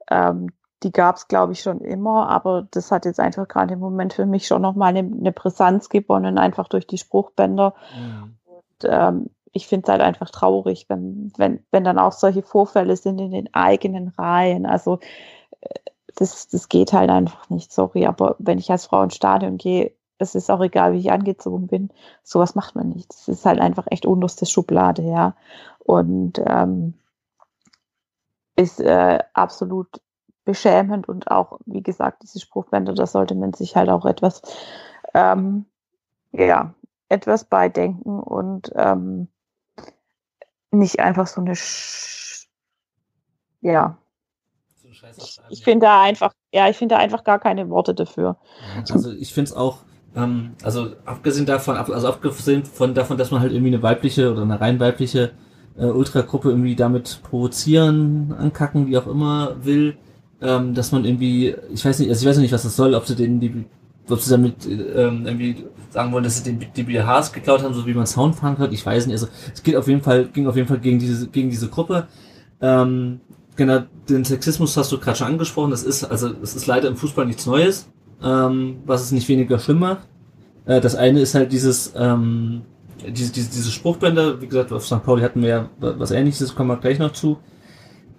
ähm, 0.09 0.49
die 0.83 0.91
gab 0.91 1.15
es, 1.17 1.27
glaube 1.27 1.53
ich, 1.53 1.61
schon 1.61 1.79
immer, 1.81 2.27
aber 2.29 2.67
das 2.71 2.91
hat 2.91 3.05
jetzt 3.05 3.19
einfach 3.19 3.47
gerade 3.47 3.75
im 3.75 3.79
Moment 3.79 4.13
für 4.13 4.25
mich 4.25 4.47
schon 4.47 4.63
nochmal 4.63 4.89
eine, 4.89 4.99
eine 4.99 5.31
Brisanz 5.31 5.89
gewonnen, 5.89 6.37
einfach 6.39 6.67
durch 6.67 6.87
die 6.87 6.97
Spruchbänder. 6.97 7.75
Mhm. 7.95 8.37
Ähm, 8.89 9.29
ich 9.53 9.67
finde 9.67 9.85
es 9.85 9.91
halt 9.91 10.01
einfach 10.01 10.29
traurig, 10.29 10.85
wenn, 10.87 11.31
wenn, 11.37 11.63
wenn 11.71 11.83
dann 11.83 11.99
auch 11.99 12.13
solche 12.13 12.41
Vorfälle 12.41 12.95
sind 12.95 13.19
in 13.19 13.31
den 13.31 13.53
eigenen 13.53 14.09
Reihen. 14.09 14.65
Also 14.65 14.99
äh, 15.61 15.69
das, 16.15 16.47
das 16.47 16.69
geht 16.69 16.93
halt 16.93 17.09
einfach 17.09 17.49
nicht, 17.49 17.71
sorry. 17.71 18.05
Aber 18.05 18.35
wenn 18.39 18.57
ich 18.57 18.71
als 18.71 18.85
Frau 18.85 19.03
ins 19.03 19.15
Stadion 19.15 19.57
gehe, 19.57 19.93
es 20.17 20.35
ist 20.35 20.51
auch 20.51 20.61
egal, 20.61 20.93
wie 20.93 20.99
ich 20.99 21.11
angezogen 21.11 21.67
bin, 21.67 21.89
sowas 22.23 22.55
macht 22.55 22.75
man 22.75 22.89
nicht. 22.89 23.11
Das 23.11 23.27
ist 23.27 23.45
halt 23.45 23.59
einfach 23.59 23.87
echt 23.89 24.05
unterste 24.05 24.45
Schublade, 24.45 25.01
ja. 25.01 25.35
Und 25.79 26.39
ähm, 26.45 26.93
ist 28.55 28.79
äh, 28.79 29.19
absolut 29.33 29.87
beschämend 30.45 31.07
und 31.09 31.29
auch, 31.29 31.59
wie 31.65 31.81
gesagt, 31.83 32.23
diese 32.23 32.39
Spruchbänder, 32.39 32.93
da 32.93 33.05
sollte 33.07 33.35
man 33.35 33.53
sich 33.53 33.75
halt 33.75 33.89
auch 33.89 34.05
etwas, 34.05 34.41
ähm, 35.13 35.65
ja, 36.31 36.73
etwas 37.11 37.43
beidenken 37.43 38.19
und 38.19 38.71
ähm, 38.75 39.27
nicht 40.71 40.99
einfach 40.99 41.27
so 41.27 41.41
eine, 41.41 41.55
Sch 41.55 42.47
ja, 43.61 43.97
So 44.81 44.87
ein 44.87 44.93
Scheiß 44.93 45.17
ich, 45.17 45.39
ich 45.49 45.63
finde 45.63 45.85
da 45.87 46.01
einfach, 46.01 46.33
ja, 46.53 46.69
ich 46.69 46.77
finde 46.77 46.95
da 46.95 47.01
einfach 47.01 47.23
gar 47.23 47.39
keine 47.39 47.69
Worte 47.69 47.93
dafür. 47.93 48.37
Also 48.89 49.11
ich 49.11 49.33
finde 49.33 49.51
es 49.51 49.55
auch, 49.55 49.79
ähm, 50.15 50.53
also 50.63 50.91
abgesehen 51.05 51.45
davon, 51.45 51.75
also 51.77 52.07
abgesehen 52.07 52.65
von 52.65 52.93
davon, 52.95 53.17
dass 53.17 53.31
man 53.31 53.41
halt 53.41 53.51
irgendwie 53.51 53.73
eine 53.73 53.83
weibliche 53.83 54.31
oder 54.31 54.41
eine 54.43 54.59
rein 54.59 54.79
weibliche 54.79 55.31
äh, 55.77 55.85
Ultragruppe 55.85 56.49
irgendwie 56.49 56.75
damit 56.75 57.21
provozieren, 57.23 58.33
ankacken, 58.33 58.87
wie 58.87 58.97
auch 58.97 59.07
immer 59.07 59.63
will, 59.63 59.97
ähm, 60.41 60.73
dass 60.73 60.91
man 60.91 61.05
irgendwie, 61.05 61.55
ich 61.73 61.85
weiß 61.85 61.99
nicht, 61.99 62.09
also 62.09 62.23
ich 62.23 62.29
weiß 62.29 62.37
nicht, 62.37 62.53
was 62.53 62.63
das 62.63 62.75
soll, 62.75 62.95
ob 62.95 63.05
sie 63.05 63.15
den 63.15 63.39
die 63.39 63.65
ob 64.09 64.19
sie 64.19 64.31
damit 64.31 64.65
ähm, 64.65 65.25
irgendwie 65.25 65.65
sagen 65.91 66.11
wollen, 66.11 66.23
dass 66.23 66.37
sie 66.37 66.43
den 66.43 66.65
die 66.75 66.83
BHs 66.83 67.33
geklaut 67.33 67.63
haben, 67.63 67.73
so 67.73 67.85
wie 67.85 67.93
man 67.93 68.07
Sound 68.07 68.35
fahren 68.35 68.57
kann, 68.57 68.71
ich 68.71 68.85
weiß 68.85 69.07
nicht. 69.07 69.15
Also 69.15 69.27
es 69.53 69.61
geht 69.61 69.75
auf 69.75 69.87
jeden 69.87 70.01
Fall, 70.01 70.25
ging 70.25 70.47
auf 70.47 70.55
jeden 70.55 70.67
Fall 70.67 70.79
gegen 70.79 70.99
diese, 70.99 71.27
gegen 71.27 71.49
diese 71.49 71.67
Gruppe. 71.67 72.07
Ähm, 72.61 73.19
genau, 73.55 73.81
den 74.09 74.23
Sexismus 74.23 74.75
hast 74.77 74.91
du 74.91 74.99
gerade 74.99 75.17
schon 75.17 75.27
angesprochen. 75.27 75.71
Das 75.71 75.83
ist, 75.83 76.03
also 76.03 76.31
es 76.41 76.55
ist 76.55 76.67
leider 76.67 76.87
im 76.87 76.95
Fußball 76.95 77.25
nichts 77.25 77.45
Neues, 77.45 77.89
ähm, 78.23 78.77
was 78.85 79.03
es 79.03 79.11
nicht 79.11 79.27
weniger 79.27 79.59
schlimm 79.59 79.79
macht. 79.79 80.07
Äh, 80.65 80.79
das 80.79 80.95
eine 80.95 81.19
ist 81.19 81.35
halt 81.35 81.51
dieses, 81.51 81.93
ähm, 81.95 82.61
diese, 83.05 83.31
diese, 83.31 83.49
diese 83.49 83.71
Spruchbänder, 83.71 84.41
wie 84.41 84.47
gesagt, 84.47 84.71
auf 84.71 84.85
St. 84.85 85.03
Pauli 85.03 85.23
hatten 85.23 85.41
wir 85.41 85.49
ja 85.49 85.69
was 85.79 86.11
ähnliches, 86.11 86.55
kommen 86.55 86.69
wir 86.69 86.77
gleich 86.77 86.99
noch 86.99 87.11
zu. 87.11 87.37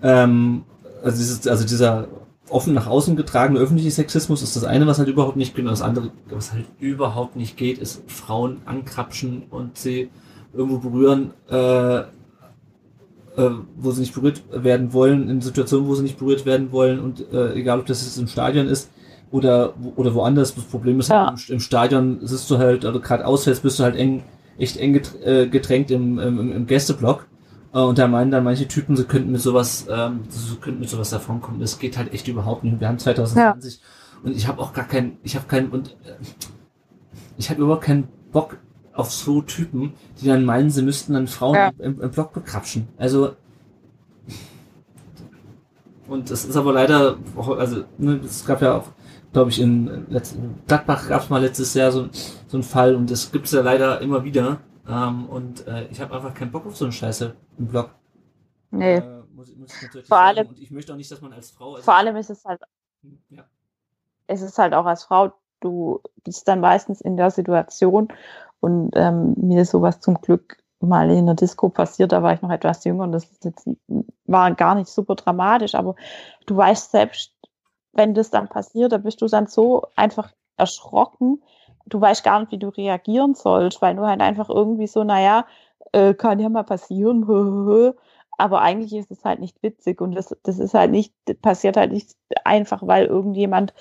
Ähm, 0.03 0.65
also, 1.03 1.17
dieses, 1.17 1.47
also 1.47 1.65
dieser 1.65 2.09
offen 2.53 2.75
nach 2.75 2.87
außen 2.87 3.17
getragene 3.17 3.59
öffentliche 3.59 3.91
Sexismus 3.91 4.43
ist 4.43 4.57
das 4.57 4.65
eine, 4.65 4.87
was 4.87 4.99
halt 4.99 5.09
überhaupt 5.09 5.37
nicht 5.37 5.55
geht. 5.55 5.65
Und 5.65 5.71
das 5.71 5.83
andere, 5.83 6.11
was 6.31 6.53
halt 6.53 6.67
überhaupt 6.79 7.37
nicht 7.37 7.57
geht, 7.57 7.79
ist 7.79 8.03
Frauen 8.07 8.59
ankrapschen 8.67 9.45
und 9.51 9.79
sie 9.79 10.11
irgendwo 10.53 10.79
berühren, 10.79 11.33
äh, 11.51 11.99
äh, 11.99 12.05
wo 13.77 13.91
sie 13.91 14.01
nicht 14.01 14.15
berührt 14.15 14.43
werden 14.53 14.93
wollen, 14.93 15.29
in 15.31 15.41
Situationen, 15.41 15.89
wo 15.89 15.95
sie 15.95 16.03
nicht 16.03 16.19
berührt 16.19 16.45
werden 16.45 16.73
wollen 16.73 17.01
und 17.01 17.33
äh, 17.33 17.55
egal, 17.55 17.81
ob 17.81 17.87
das 17.87 18.05
jetzt 18.05 18.19
im 18.19 18.29
Stadion 18.29 18.67
ist 18.67 18.91
oder, 19.31 19.73
oder 19.97 20.15
woanders, 20.15 20.55
das 20.55 20.65
Problem 20.65 21.01
ist, 21.01 21.09
Ja. 21.09 21.29
im, 21.29 21.55
im 21.55 21.61
Stadion 21.61 22.19
sitzt 22.27 22.51
du 22.51 22.59
halt, 22.59 22.85
oder 22.85 23.01
gerade 23.01 23.27
ausfällst, 23.27 23.63
bist 23.63 23.79
du 23.79 23.85
halt 23.85 23.97
eng, 23.97 24.23
echt 24.59 24.77
eng 24.77 25.01
äh, 25.25 25.47
gedrängt 25.47 25.91
im, 25.91 26.19
im, 26.19 26.53
im 26.53 26.67
Gästeblock. 26.67 27.27
Äh, 27.73 27.79
Und 27.81 27.99
da 27.99 28.07
meinen 28.09 28.31
dann 28.31 28.45
manche 28.45 28.69
Typen, 28.69 28.97
sie 28.97 29.05
könnten 29.05 29.33
mit 29.33 29.41
sowas, 29.41 29.87
ähm, 29.91 30.21
sie 30.29 30.57
könnten 30.57 30.81
mit 30.81 30.89
sowas 30.91 31.11
davonkommen. 31.11 31.61
Das 31.61 31.79
geht 31.79 31.97
halt 31.97 32.13
echt 32.13 32.29
überhaupt 32.29 32.65
nicht. 32.65 32.81
Wir 32.81 32.89
haben 32.89 32.99
2020 32.99 33.81
und 34.25 34.37
ich 34.37 34.47
habe 34.47 34.61
auch 34.61 34.73
gar 34.73 34.87
keinen, 34.87 35.19
ich 35.23 35.35
habe 35.37 35.47
keinen 35.47 35.71
und 35.71 35.91
äh, 36.05 36.15
ich 37.39 37.51
habe 37.51 37.63
überhaupt 37.63 37.85
keinen 37.85 38.09
Bock 38.31 38.59
auf 38.95 39.11
so 39.11 39.41
Typen, 39.41 39.95
die 40.21 40.27
dann 40.27 40.45
meinen, 40.45 40.71
sie 40.71 40.83
müssten 40.83 41.15
dann 41.15 41.27
Frauen 41.27 41.55
Ja. 41.55 41.73
im, 41.79 42.01
im 42.01 42.11
Block 42.11 42.33
bekrapschen. 42.35 42.89
Also 42.99 43.35
und 46.09 46.31
es 46.31 46.45
ist 46.45 46.57
aber 46.57 46.73
leider, 46.75 47.17
also 47.59 47.85
ne, 47.97 48.21
es 48.23 48.45
gab 48.45 48.61
ja 48.61 48.77
auch, 48.77 48.89
glaube 49.33 49.51
ich, 49.51 49.61
in 49.61 50.07
letzten, 50.11 50.57
Gladbach 50.67 51.09
gab 51.09 51.23
es 51.23 51.31
mal 51.31 51.41
letztes 51.41 51.73
Jahr 51.73 51.91
so, 51.91 52.09
so 52.49 52.57
einen 52.59 52.63
Fall 52.65 52.95
und 52.95 53.11
das 53.11 53.33
gibt's 53.33 53.53
ja 53.53 53.63
leider 53.63 54.01
immer 54.03 54.23
wieder. 54.25 54.61
Ähm, 54.89 55.27
und 55.29 55.67
äh, 55.67 55.87
ich 55.89 56.01
habe 56.01 56.15
einfach 56.15 56.35
keinen 56.35 56.51
Bock 56.51 56.67
auf 56.67 56.77
so 56.77 56.85
eine 56.85 56.93
Scheiße 56.93 57.35
im 57.59 57.67
Blog. 57.69 57.91
Nee. 58.71 58.97
Äh, 58.97 59.23
muss, 59.35 59.55
muss 59.57 59.71
ich 59.83 60.07
Vor 60.07 60.19
allem- 60.19 60.49
und 60.49 60.59
ich 60.61 60.71
möchte 60.71 60.93
auch 60.93 60.97
nicht, 60.97 61.11
dass 61.11 61.21
man 61.21 61.33
als 61.33 61.51
Frau. 61.51 61.75
also- 61.75 61.85
Vor 61.85 61.95
allem 61.95 62.17
ist 62.17 62.31
es 62.31 62.45
halt 62.45 62.61
ja. 63.31 63.45
es 64.27 64.43
ist 64.43 64.59
halt 64.59 64.75
auch 64.75 64.87
als 64.87 65.05
Frau, 65.05 65.33
du 65.61 66.01
bist 66.25 66.47
dann 66.49 66.61
meistens 66.61 67.01
in 67.01 67.17
der 67.17 67.31
Situation 67.31 68.09
und 68.61 68.93
ähm, 68.95 69.35
mir 69.37 69.63
ist 69.63 69.71
sowas 69.71 70.01
zum 70.01 70.21
Glück 70.21 70.59
mal 70.81 71.11
in 71.11 71.27
der 71.27 71.35
Disco 71.35 71.69
passiert, 71.69 72.13
da 72.13 72.23
war 72.23 72.35
ich 72.35 72.43
noch 72.43 72.51
etwas 72.51 72.85
jünger 72.85 73.05
und 73.05 73.13
das 73.13 73.25
ist 73.25 73.45
jetzt, 73.45 73.69
war 74.27 74.53
gar 74.55 74.75
nicht 74.75 74.89
super 74.89 75.15
dramatisch, 75.15 75.75
aber 75.75 75.95
du 76.47 76.57
weißt 76.57 76.91
selbst, 76.91 77.33
wenn 77.93 78.15
das 78.15 78.31
dann 78.31 78.49
passiert, 78.49 78.93
da 78.93 78.99
bist 78.99 79.21
du 79.23 79.27
dann 79.27 79.47
so 79.47 79.87
einfach 79.97 80.33
erschrocken, 80.57 81.43
du 81.87 82.01
weißt 82.01 82.25
gar 82.25 82.41
nicht, 82.41 82.53
wie 82.53 82.59
du 82.59 82.69
reagieren 82.69 83.35
sollst, 83.35 83.83
weil 83.83 83.97
du 83.97 84.07
halt 84.07 84.21
einfach 84.21 84.49
irgendwie 84.49 84.87
so, 84.87 85.05
naja, 85.05 85.47
äh, 85.93 86.15
kann 86.15 86.41
ja 86.41 86.49
mal 86.49 86.65
passieren, 86.65 87.25
aber 88.39 88.61
eigentlich 88.63 88.95
ist 88.95 89.11
es 89.11 89.25
halt 89.25 89.41
nicht 89.41 89.63
witzig 89.63 90.01
und 90.01 90.13
das, 90.15 90.37
das 90.43 90.59
ist 90.59 90.75
halt 90.75 90.91
nicht, 90.91 91.15
passiert 91.43 91.77
halt 91.77 91.93
nicht 91.93 92.17
einfach, 92.45 92.87
weil 92.87 93.07
irgendjemand 93.07 93.75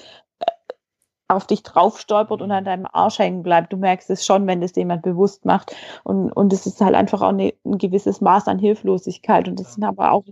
auf 1.32 1.48
dich 1.48 1.64
drauf 1.64 2.00
stolpert 2.00 2.42
und 2.42 2.52
an 2.52 2.66
deinem 2.66 2.88
Arsch 2.92 3.20
hängen 3.20 3.42
bleibt. 3.44 3.74
Du 3.74 3.78
merkst 3.78 4.10
es 4.10 4.26
schon, 4.26 4.46
wenn 4.48 4.62
das 4.62 4.76
jemand 4.76 5.02
bewusst 5.02 5.46
macht. 5.46 5.76
Und, 6.04 6.32
und 6.32 6.54
es 6.54 6.66
ist 6.66 6.82
halt 6.82 6.94
einfach 6.94 7.22
auch 7.22 7.30
eine, 7.30 7.54
ein 7.66 7.78
gewisses 7.78 8.22
Maß 8.22 8.48
an 8.48 8.60
Hilflosigkeit. 8.60 9.48
Und 9.48 9.60
das 9.60 9.74
sind 9.74 9.84
aber 9.84 10.12
auch, 10.12 10.26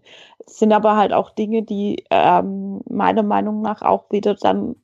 sind 0.46 0.74
aber 0.74 0.96
halt 0.98 1.14
auch 1.14 1.32
Dinge, 1.32 1.64
die 1.64 2.04
ähm, 2.10 2.82
meiner 2.90 3.24
Meinung 3.24 3.62
nach 3.62 3.82
auch 3.82 4.12
wieder 4.12 4.36
dann 4.36 4.76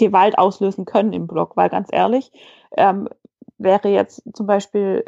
Gewalt 0.00 0.38
auslösen 0.38 0.84
können 0.84 1.12
im 1.12 1.26
Blog, 1.26 1.56
weil 1.56 1.68
ganz 1.68 1.88
ehrlich, 1.92 2.32
ähm, 2.76 3.08
wäre 3.58 3.88
jetzt 3.88 4.22
zum 4.34 4.46
Beispiel 4.46 5.04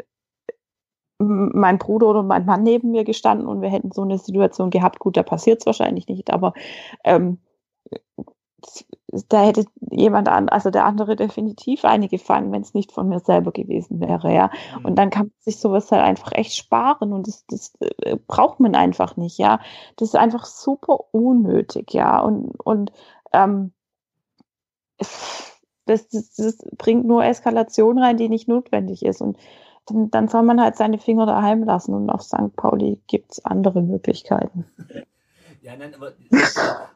mein 1.19 1.77
Bruder 1.77 2.07
oder 2.07 2.23
mein 2.23 2.45
Mann 2.45 2.63
neben 2.63 2.91
mir 2.91 3.03
gestanden 3.03 3.47
und 3.47 3.61
wir 3.61 3.69
hätten 3.69 3.91
so 3.91 4.01
eine 4.01 4.17
Situation 4.17 4.69
gehabt, 4.69 4.99
gut, 4.99 5.17
da 5.17 5.23
passiert 5.23 5.59
es 5.59 5.65
wahrscheinlich 5.65 6.07
nicht, 6.07 6.31
aber 6.31 6.53
ähm, 7.03 7.39
da 9.29 9.43
hätte 9.43 9.65
jemand 9.91 10.27
an, 10.27 10.49
also 10.49 10.69
der 10.69 10.85
andere 10.85 11.15
definitiv 11.15 11.85
eine 11.85 12.07
gefangen, 12.07 12.51
wenn 12.51 12.61
es 12.61 12.73
nicht 12.73 12.91
von 12.91 13.07
mir 13.09 13.19
selber 13.19 13.51
gewesen 13.51 13.99
wäre, 13.99 14.33
ja. 14.33 14.49
Mhm. 14.79 14.85
Und 14.85 14.95
dann 14.95 15.09
kann 15.09 15.27
man 15.27 15.33
sich 15.39 15.59
sowas 15.59 15.91
halt 15.91 16.01
einfach 16.01 16.31
echt 16.33 16.55
sparen 16.55 17.13
und 17.13 17.27
das, 17.27 17.45
das 17.47 17.73
äh, 17.79 18.17
braucht 18.27 18.59
man 18.59 18.75
einfach 18.75 19.15
nicht, 19.17 19.37
ja. 19.37 19.59
Das 19.97 20.09
ist 20.09 20.15
einfach 20.15 20.45
super 20.45 20.99
unnötig, 21.11 21.93
ja. 21.93 22.19
Und, 22.19 22.55
und 22.63 22.91
ähm, 23.33 23.73
das, 25.85 26.07
das, 26.09 26.33
das 26.35 26.57
bringt 26.77 27.05
nur 27.05 27.23
Eskalation 27.23 27.97
rein, 27.97 28.17
die 28.17 28.29
nicht 28.29 28.47
notwendig 28.47 29.03
ist. 29.03 29.21
Und 29.21 29.37
dann, 29.87 30.09
dann 30.11 30.27
soll 30.27 30.43
man 30.43 30.61
halt 30.61 30.77
seine 30.77 30.97
Finger 30.97 31.25
daheim 31.25 31.63
lassen 31.63 31.93
und 31.93 32.09
auf 32.09 32.21
St. 32.21 32.55
Pauli 32.55 33.01
gibt 33.07 33.33
es 33.33 33.45
andere 33.45 33.81
Möglichkeiten. 33.81 34.65
Ja, 35.61 35.77
nein, 35.77 35.93
aber 35.95 36.11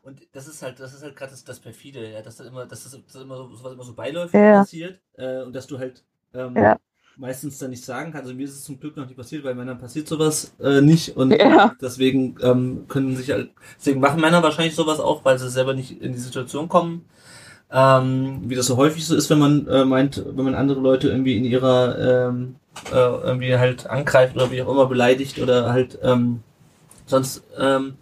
und 0.03 0.21
das 0.33 0.47
ist 0.47 0.61
halt, 0.61 0.79
das 0.79 0.93
ist 0.93 1.01
halt 1.01 1.15
gerade 1.15 1.31
das, 1.31 1.43
das 1.45 1.59
perfide, 1.59 2.11
ja, 2.11 2.21
dass 2.21 2.35
das 2.35 2.47
immer, 2.47 2.65
dass 2.65 2.83
das, 2.83 2.99
das 3.11 3.21
immer 3.21 3.37
so, 3.37 3.55
sowas 3.55 3.73
immer 3.73 3.83
so 3.83 3.93
beiläufig 3.93 4.39
ja. 4.39 4.59
passiert 4.59 4.99
äh, 5.17 5.43
und 5.43 5.55
dass 5.55 5.67
du 5.67 5.79
halt 5.79 6.03
ähm, 6.33 6.53
ja. 6.55 6.77
meistens 7.15 7.59
dann 7.59 7.69
nicht 7.69 7.85
sagen 7.85 8.11
kannst. 8.11 8.25
Also 8.25 8.35
mir 8.35 8.43
ist 8.43 8.55
es 8.55 8.65
zum 8.65 8.77
Glück 8.77 8.97
noch 8.97 9.05
nicht 9.05 9.15
passiert, 9.15 9.45
weil 9.45 9.55
Männern 9.55 9.77
passiert 9.77 10.09
sowas 10.09 10.53
äh, 10.59 10.81
nicht 10.81 11.15
und 11.15 11.31
ja. 11.31 11.75
deswegen 11.81 12.35
ähm, 12.41 12.85
können 12.89 13.15
sich 13.15 13.31
halt, 13.31 13.51
deswegen 13.79 14.01
machen 14.01 14.19
Männer 14.19 14.43
wahrscheinlich 14.43 14.75
sowas 14.75 14.99
auch, 14.99 15.23
weil 15.23 15.39
sie 15.39 15.49
selber 15.49 15.73
nicht 15.73 16.01
in 16.01 16.11
die 16.11 16.19
Situation 16.19 16.67
kommen. 16.67 17.05
Ähm, 17.71 18.43
wie 18.45 18.55
das 18.55 18.67
so 18.67 18.77
häufig 18.77 19.05
so 19.05 19.15
ist, 19.15 19.29
wenn 19.29 19.39
man 19.39 19.67
äh, 19.67 19.83
meint, 19.83 20.23
wenn 20.25 20.45
man 20.45 20.55
andere 20.55 20.79
Leute 20.79 21.09
irgendwie 21.09 21.35
in 21.35 21.43
ihrer 21.43 22.29
ähm, 22.29 22.55
äh, 22.91 22.95
irgendwie 22.95 23.55
halt 23.55 23.89
angreift 23.89 24.35
oder 24.35 24.51
wie 24.51 24.61
auch 24.61 24.71
immer 24.71 24.85
beleidigt 24.85 25.39
oder 25.39 25.73
halt 25.73 25.99
ähm, 26.01 26.41
sonst 27.05 27.43
ähm, 27.59 27.95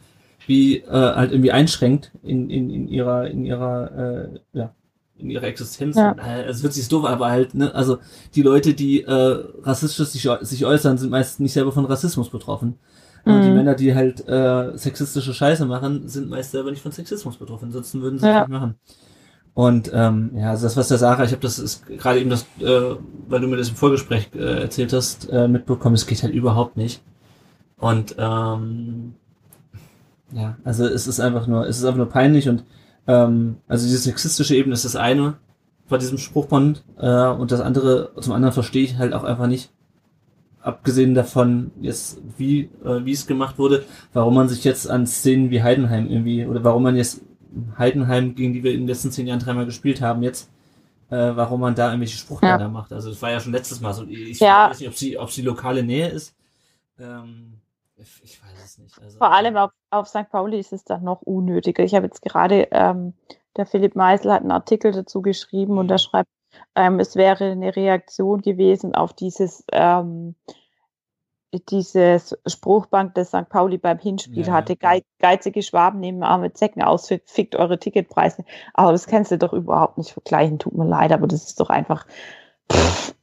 wie 0.48 0.78
äh, 0.78 0.90
halt 0.90 1.32
irgendwie 1.32 1.52
einschränkt 1.52 2.12
in, 2.24 2.50
in, 2.50 2.70
in 2.70 2.88
ihrer, 2.88 3.28
in 3.28 3.46
ihrer, 3.46 3.92
äh, 3.98 4.40
ja, 4.54 4.74
in 5.18 5.30
ihrer 5.30 5.46
Existenz. 5.46 5.96
Ja. 5.96 6.12
Äh, 6.12 6.44
es 6.44 6.62
wird 6.62 6.74
sich 6.74 6.88
doof, 6.88 7.06
aber 7.06 7.30
halt, 7.30 7.56
ne, 7.56 7.74
also 7.74 7.98
die 8.36 8.42
Leute, 8.42 8.74
die 8.74 9.04
äh, 9.04 9.44
rassistisch 9.64 10.08
sich, 10.10 10.30
sich 10.42 10.66
äußern, 10.66 10.98
sind 10.98 11.10
meist 11.10 11.40
nicht 11.40 11.54
selber 11.54 11.72
von 11.72 11.86
Rassismus 11.86 12.30
betroffen. 12.30 12.78
Mhm. 13.26 13.42
Die 13.42 13.50
Männer, 13.50 13.76
die 13.76 13.96
halt 13.96 14.28
äh, 14.28 14.78
sexistische 14.78 15.34
Scheiße 15.34 15.66
machen, 15.66 16.08
sind 16.08 16.30
meist 16.30 16.52
selber 16.52 16.70
nicht 16.70 16.84
von 16.84 16.92
Sexismus 16.92 17.38
betroffen, 17.38 17.66
ansonsten 17.66 18.02
würden 18.02 18.20
sie 18.20 18.28
es 18.28 18.34
ja. 18.34 18.42
nicht 18.42 18.50
machen. 18.50 18.76
Und 19.56 19.90
ähm, 19.94 20.32
ja, 20.36 20.50
also 20.50 20.66
das, 20.66 20.76
was 20.76 20.90
der 20.90 20.98
Sarah, 20.98 21.24
ich 21.24 21.32
habe 21.32 21.42
das 21.42 21.60
ist 21.60 21.88
gerade 21.88 22.20
eben 22.20 22.30
das, 22.30 22.46
äh, 22.60 22.98
weil 23.30 23.40
du 23.40 23.48
mir 23.48 23.56
das 23.56 23.70
im 23.70 23.76
Vorgespräch 23.76 24.30
äh, 24.36 24.64
erzählt 24.64 24.92
hast, 24.92 25.30
äh, 25.30 25.48
mitbekommen, 25.48 25.96
es 25.96 26.06
geht 26.06 26.24
halt 26.24 26.34
überhaupt 26.34 26.76
nicht. 26.76 27.02
Und 27.78 28.16
ähm, 28.18 29.16
ja, 30.34 30.58
also 30.66 30.86
es 30.86 31.08
ist 31.08 31.22
einfach 31.22 31.48
nur, 31.48 31.66
es 31.68 31.78
ist 31.78 31.86
einfach 31.86 32.00
nur 32.00 32.10
peinlich 32.10 32.50
und 32.50 32.66
ähm, 33.08 33.56
also 33.70 33.86
diese 33.88 34.00
sexistische 34.00 34.56
Ebene 34.58 34.74
ist 34.74 34.84
das 34.84 34.98
eine 34.98 35.36
bei 35.88 35.98
diesem 35.98 36.18
Spruchband 36.18 36.84
äh, 36.98 37.28
und 37.28 37.54
das 37.54 37.62
andere, 37.62 38.12
zum 38.20 38.34
anderen 38.34 38.54
verstehe 38.54 38.84
ich 38.84 38.98
halt 38.98 39.14
auch 39.14 39.24
einfach 39.24 39.48
nicht, 39.48 39.72
abgesehen 40.60 41.14
davon 41.14 41.72
jetzt, 41.80 42.20
wie 42.38 42.70
äh, 42.84 43.06
wie 43.06 43.14
es 43.14 43.26
gemacht 43.26 43.58
wurde, 43.58 43.86
warum 44.12 44.34
man 44.34 44.50
sich 44.50 44.66
jetzt 44.66 44.90
an 44.90 45.08
Szenen 45.08 45.50
wie 45.50 45.64
Heidenheim 45.64 46.10
irgendwie, 46.10 46.46
oder 46.46 46.62
warum 46.66 46.84
man 46.84 46.98
jetzt 46.98 47.22
Heidenheim, 47.78 48.36
gegen 48.36 48.54
die 48.54 48.64
wir 48.64 48.74
in 48.74 48.82
den 48.82 48.88
letzten 48.88 49.12
zehn 49.12 49.28
Jahren 49.28 49.40
dreimal 49.40 49.66
gespielt 49.66 50.02
haben, 50.02 50.24
jetzt 50.24 50.50
äh, 51.10 51.36
warum 51.36 51.62
man 51.62 51.76
da 51.76 51.88
irgendwelche 51.88 52.18
Spruchbänder 52.18 52.60
ja. 52.66 52.68
macht. 52.68 52.92
Also 52.92 53.10
das 53.10 53.22
war 53.22 53.32
ja 53.32 53.40
schon 53.40 53.52
letztes 53.52 53.80
Mal 53.80 53.94
so. 53.94 54.06
Ich 54.06 54.40
ja. 54.40 54.70
weiß 54.70 54.80
nicht, 54.80 54.90
ob 54.90 54.96
sie, 54.96 55.18
ob 55.18 55.32
sie 55.32 55.42
lokale 55.42 55.84
Nähe 55.84 56.10
ist. 56.10 56.36
Ähm, 57.00 57.62
ich 57.98 58.42
weiß 58.44 58.64
es 58.64 58.78
nicht. 58.78 59.02
Also, 59.02 59.18
Vor 59.18 59.32
allem 59.32 59.56
auf, 59.56 59.72
auf 59.90 60.08
St. 60.08 60.30
Pauli 60.30 60.60
ist 60.60 60.74
es 60.74 60.84
dann 60.84 61.04
noch 61.04 61.22
unnötiger. 61.22 61.84
Ich 61.84 61.96
habe 61.96 62.08
jetzt 62.08 62.22
gerade, 62.22 62.68
ähm, 62.72 63.14
der 63.56 63.66
Philipp 63.66 63.96
Meisel 63.96 64.34
hat 64.34 64.42
einen 64.42 64.52
Artikel 64.52 64.92
dazu 64.92 65.22
geschrieben 65.22 65.78
und 65.78 65.88
da 65.88 65.96
mhm. 65.96 66.00
schreibt, 66.00 66.30
ähm, 66.76 67.00
es 67.00 67.16
wäre 67.16 67.52
eine 67.52 67.76
Reaktion 67.76 68.42
gewesen 68.42 68.96
auf 68.96 69.14
dieses, 69.14 69.64
ähm, 69.72 70.36
dieses 71.60 72.38
Spruchband, 72.46 73.18
das 73.18 73.30
St. 73.30 73.50
Pauli 73.50 73.78
beim 73.78 74.00
Hinspiel 74.00 74.46
ja, 74.48 74.54
hatte. 74.54 74.76
Ge 74.76 75.02
geizige 75.20 75.64
Schwaben 75.64 76.00
nehmen 76.00 76.24
arme 76.24 76.54
Zecken 76.54 76.84
aus, 76.84 77.12
fickt 77.26 77.56
eure 77.56 77.80
Ticketpreise. 77.80 78.46
Aber 78.74 78.92
das 78.92 79.08
kannst 79.08 79.32
du 79.32 79.38
doch 79.38 79.54
überhaupt 79.54 79.98
nicht 79.98 80.12
vergleichen, 80.12 80.60
tut 80.60 80.76
mir 80.76 80.88
leid, 80.88 81.12
aber 81.12 81.28
das 81.28 81.46
ist 81.46 81.60
doch 81.60 81.70
einfach. 81.70 82.06
Pff, 82.72 83.16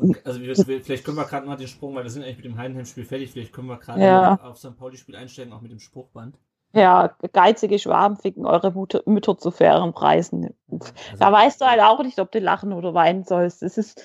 und, 0.00 0.26
also 0.26 0.40
vielleicht 0.40 1.04
können 1.04 1.16
wir 1.16 1.24
gerade 1.24 1.46
mal 1.46 1.56
den 1.56 1.68
Sprung, 1.68 1.94
weil 1.94 2.02
wir 2.02 2.10
sind 2.10 2.24
eigentlich 2.24 2.38
mit 2.38 2.46
dem 2.46 2.58
Heidenheim-Spiel 2.58 3.04
fertig, 3.04 3.30
vielleicht 3.30 3.52
können 3.52 3.68
wir 3.68 3.76
gerade 3.76 4.02
ja. 4.02 4.40
auf 4.42 4.58
St. 4.58 4.76
Pauli-Spiel 4.76 5.14
einsteigen, 5.14 5.52
auch 5.52 5.60
mit 5.60 5.70
dem 5.70 5.78
Spruchband. 5.78 6.36
Ja, 6.72 7.14
geizige 7.32 7.78
Schwaben 7.78 8.16
ficken 8.16 8.44
eure 8.44 8.72
Mutter, 8.72 9.02
Mütter 9.06 9.38
zu 9.38 9.50
fairen 9.50 9.92
Preisen. 9.92 10.54
Also, 10.70 10.92
da 11.18 11.32
weißt 11.32 11.60
du 11.60 11.64
halt 11.64 11.80
auch 11.80 12.02
nicht, 12.02 12.18
ob 12.18 12.30
du 12.30 12.40
lachen 12.40 12.72
oder 12.72 12.92
weinen 12.92 13.24
sollst. 13.24 13.62
Das 13.62 13.78
ist 13.78 14.02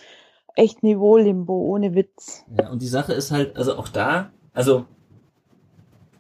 echt 0.56 0.84
Niveau-Limbo, 0.84 1.54
ohne 1.54 1.96
Witz. 1.96 2.44
Ja, 2.60 2.70
und 2.70 2.82
die 2.82 2.88
Sache 2.88 3.14
ist 3.14 3.32
halt, 3.32 3.56
also 3.56 3.76
auch 3.76 3.88
da, 3.88 4.32
also 4.54 4.86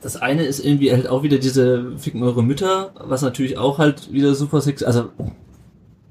das 0.01 0.17
eine 0.17 0.43
ist 0.43 0.63
irgendwie 0.63 0.91
halt 0.91 1.07
auch 1.07 1.23
wieder 1.23 1.37
diese 1.37 1.97
ficken 1.97 2.23
eure 2.23 2.43
Mütter, 2.43 2.93
was 2.95 3.21
natürlich 3.21 3.57
auch 3.57 3.77
halt 3.77 4.11
wieder 4.11 4.35
super 4.35 4.61
sex, 4.61 4.83
also 4.83 5.09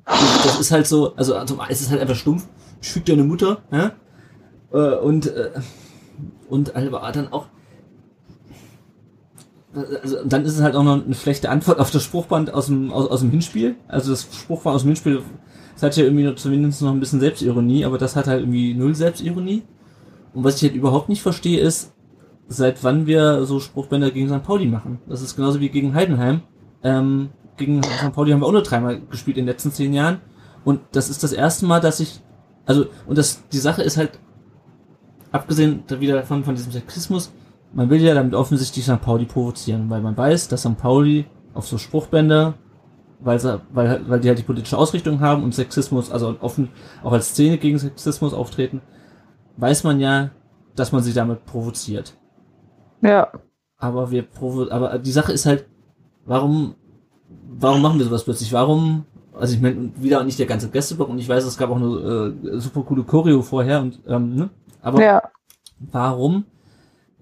das 0.05 0.59
ist 0.59 0.71
halt 0.71 0.87
so, 0.87 1.15
also, 1.15 1.37
also 1.37 1.59
es 1.69 1.81
ist 1.81 1.91
halt 1.91 2.01
einfach 2.01 2.17
stumpf 2.17 2.49
schütt 2.81 3.09
deine 3.09 3.25
Mutter, 3.25 3.63
ja? 3.71 3.93
Äh, 4.73 4.97
und, 4.97 5.27
äh, 5.27 5.51
und 6.49 6.75
Alba 6.75 7.11
dann 7.13 7.33
auch, 7.33 7.47
also 9.75 10.25
dann 10.25 10.45
ist 10.45 10.57
es 10.57 10.63
halt 10.63 10.75
auch 10.75 10.83
noch 10.83 11.05
eine 11.05 11.15
schlechte 11.15 11.49
Antwort 11.49 11.79
auf 11.79 11.91
das 11.91 12.03
Spruchband 12.03 12.53
aus 12.53 12.67
dem, 12.67 12.93
aus, 12.93 13.09
aus 13.09 13.21
dem 13.21 13.31
Hinspiel. 13.31 13.77
Also 13.89 14.11
das 14.11 14.23
Spruchband 14.23 14.77
aus 14.77 14.83
dem 14.83 14.89
Hinspiel, 14.89 15.23
das 15.83 15.91
hat 15.91 15.97
ja 15.97 16.05
irgendwie 16.05 16.25
noch, 16.25 16.37
zumindest 16.37 16.81
noch 16.83 16.93
ein 16.93 17.01
bisschen 17.01 17.21
Selbstironie, 17.21 17.85
aber 17.85 17.99
das 17.99 18.15
hat 18.15 18.29
halt 18.29 18.41
irgendwie 18.41 18.75
null 18.75 18.95
Selbstironie. 18.95 19.63
Und 20.33 20.45
was 20.45 20.57
ich 20.57 20.63
halt 20.63 20.75
überhaupt 20.75 21.09
nicht 21.09 21.23
verstehe, 21.23 21.61
ist, 21.61 21.93
seit 22.49 22.85
wann 22.85 23.07
wir 23.07 23.45
so 23.45 23.61
Spruchbänder 23.61 24.11
gegen 24.11 24.29
St. 24.29 24.43
Pauli 24.43 24.67
machen. 24.67 25.01
Das 25.09 25.23
ist 25.23 25.37
genauso 25.37 25.61
wie 25.61 25.69
gegen 25.71 25.95
Heidenheim. 25.95 26.43
Ähm, 26.83 27.31
gegen 27.57 27.83
St. 27.83 28.13
Pauli 28.13 28.31
haben 28.31 28.41
wir 28.41 28.47
auch 28.47 28.53
nur 28.53 28.63
dreimal 28.63 29.01
gespielt 29.01 29.37
in 29.37 29.45
den 29.45 29.53
letzten 29.53 29.73
zehn 29.73 29.93
Jahren. 29.93 30.21
Und 30.65 30.81
das 30.93 31.11
ist 31.11 31.23
das 31.23 31.33
erste 31.33 31.67
Mal, 31.67 31.81
dass 31.81 32.01
ich 32.01 32.21
also, 32.65 32.87
und 33.07 33.19
das, 33.19 33.43
die 33.49 33.59
Sache 33.59 33.83
ist 33.83 33.97
halt, 33.97 34.19
abgesehen 35.33 35.83
wieder 35.99 36.15
davon, 36.15 36.45
von 36.45 36.55
diesem 36.55 36.73
Sexismus, 36.73 37.33
man 37.73 37.91
will 37.91 38.01
ja 38.01 38.15
damit 38.15 38.35
offensichtlich 38.35 38.85
St. 38.85 39.01
Pauli 39.01 39.25
provozieren, 39.25 39.89
weil 39.91 40.01
man 40.01 40.17
weiß, 40.17 40.49
dass 40.49 40.61
St. 40.61 40.77
Pauli 40.77 41.27
auf 41.55 41.67
so 41.67 41.79
Spruchbänder, 41.79 42.55
weil, 43.25 43.39
sie, 43.39 43.61
weil, 43.73 44.09
weil 44.09 44.21
die 44.21 44.29
halt 44.29 44.39
die 44.39 44.45
politische 44.45 44.79
Ausrichtung 44.79 45.21
haben 45.21 45.43
und 45.43 45.55
Sexismus, 45.55 46.11
also 46.11 46.37
offen 46.41 46.69
auch 47.03 47.13
als 47.13 47.29
Szene 47.29 47.59
gegen 47.59 47.79
Sexismus 47.79 48.35
auftreten, 48.35 48.81
weiß 49.57 49.85
man 49.85 50.01
ja, 50.01 50.31
dass 50.77 50.93
man 50.93 51.03
sie 51.03 51.13
damit 51.13 51.45
provoziert. 51.45 52.15
Ja. 53.01 53.29
Aber 53.79 54.11
wir 54.11 54.23
provo 54.23 54.71
aber 54.71 54.99
die 54.99 55.13
Sache 55.13 55.33
ist 55.33 55.47
halt, 55.47 55.67
warum, 56.25 56.77
warum 57.49 57.83
machen 57.83 57.99
wir 57.99 58.07
sowas 58.07 58.25
plötzlich? 58.25 58.53
Warum 58.53 59.07
also 59.39 59.55
ich 59.55 59.61
meine, 59.61 59.91
wieder 59.97 60.23
nicht 60.25 60.39
der 60.39 60.47
ganze 60.47 60.69
Gästeblock 60.69 61.09
und 61.09 61.19
ich 61.19 61.29
weiß, 61.29 61.45
es 61.45 61.57
gab 61.57 61.71
auch 61.71 61.77
eine 61.77 62.35
äh, 62.45 62.61
super 62.61 62.83
coole 62.83 63.03
Choreo 63.03 63.43
vorher 63.43 63.81
und 63.81 64.01
ähm, 64.07 64.37
ne? 64.37 64.51
Aber 64.83 65.03
ja. 65.03 65.23
warum 65.79 66.45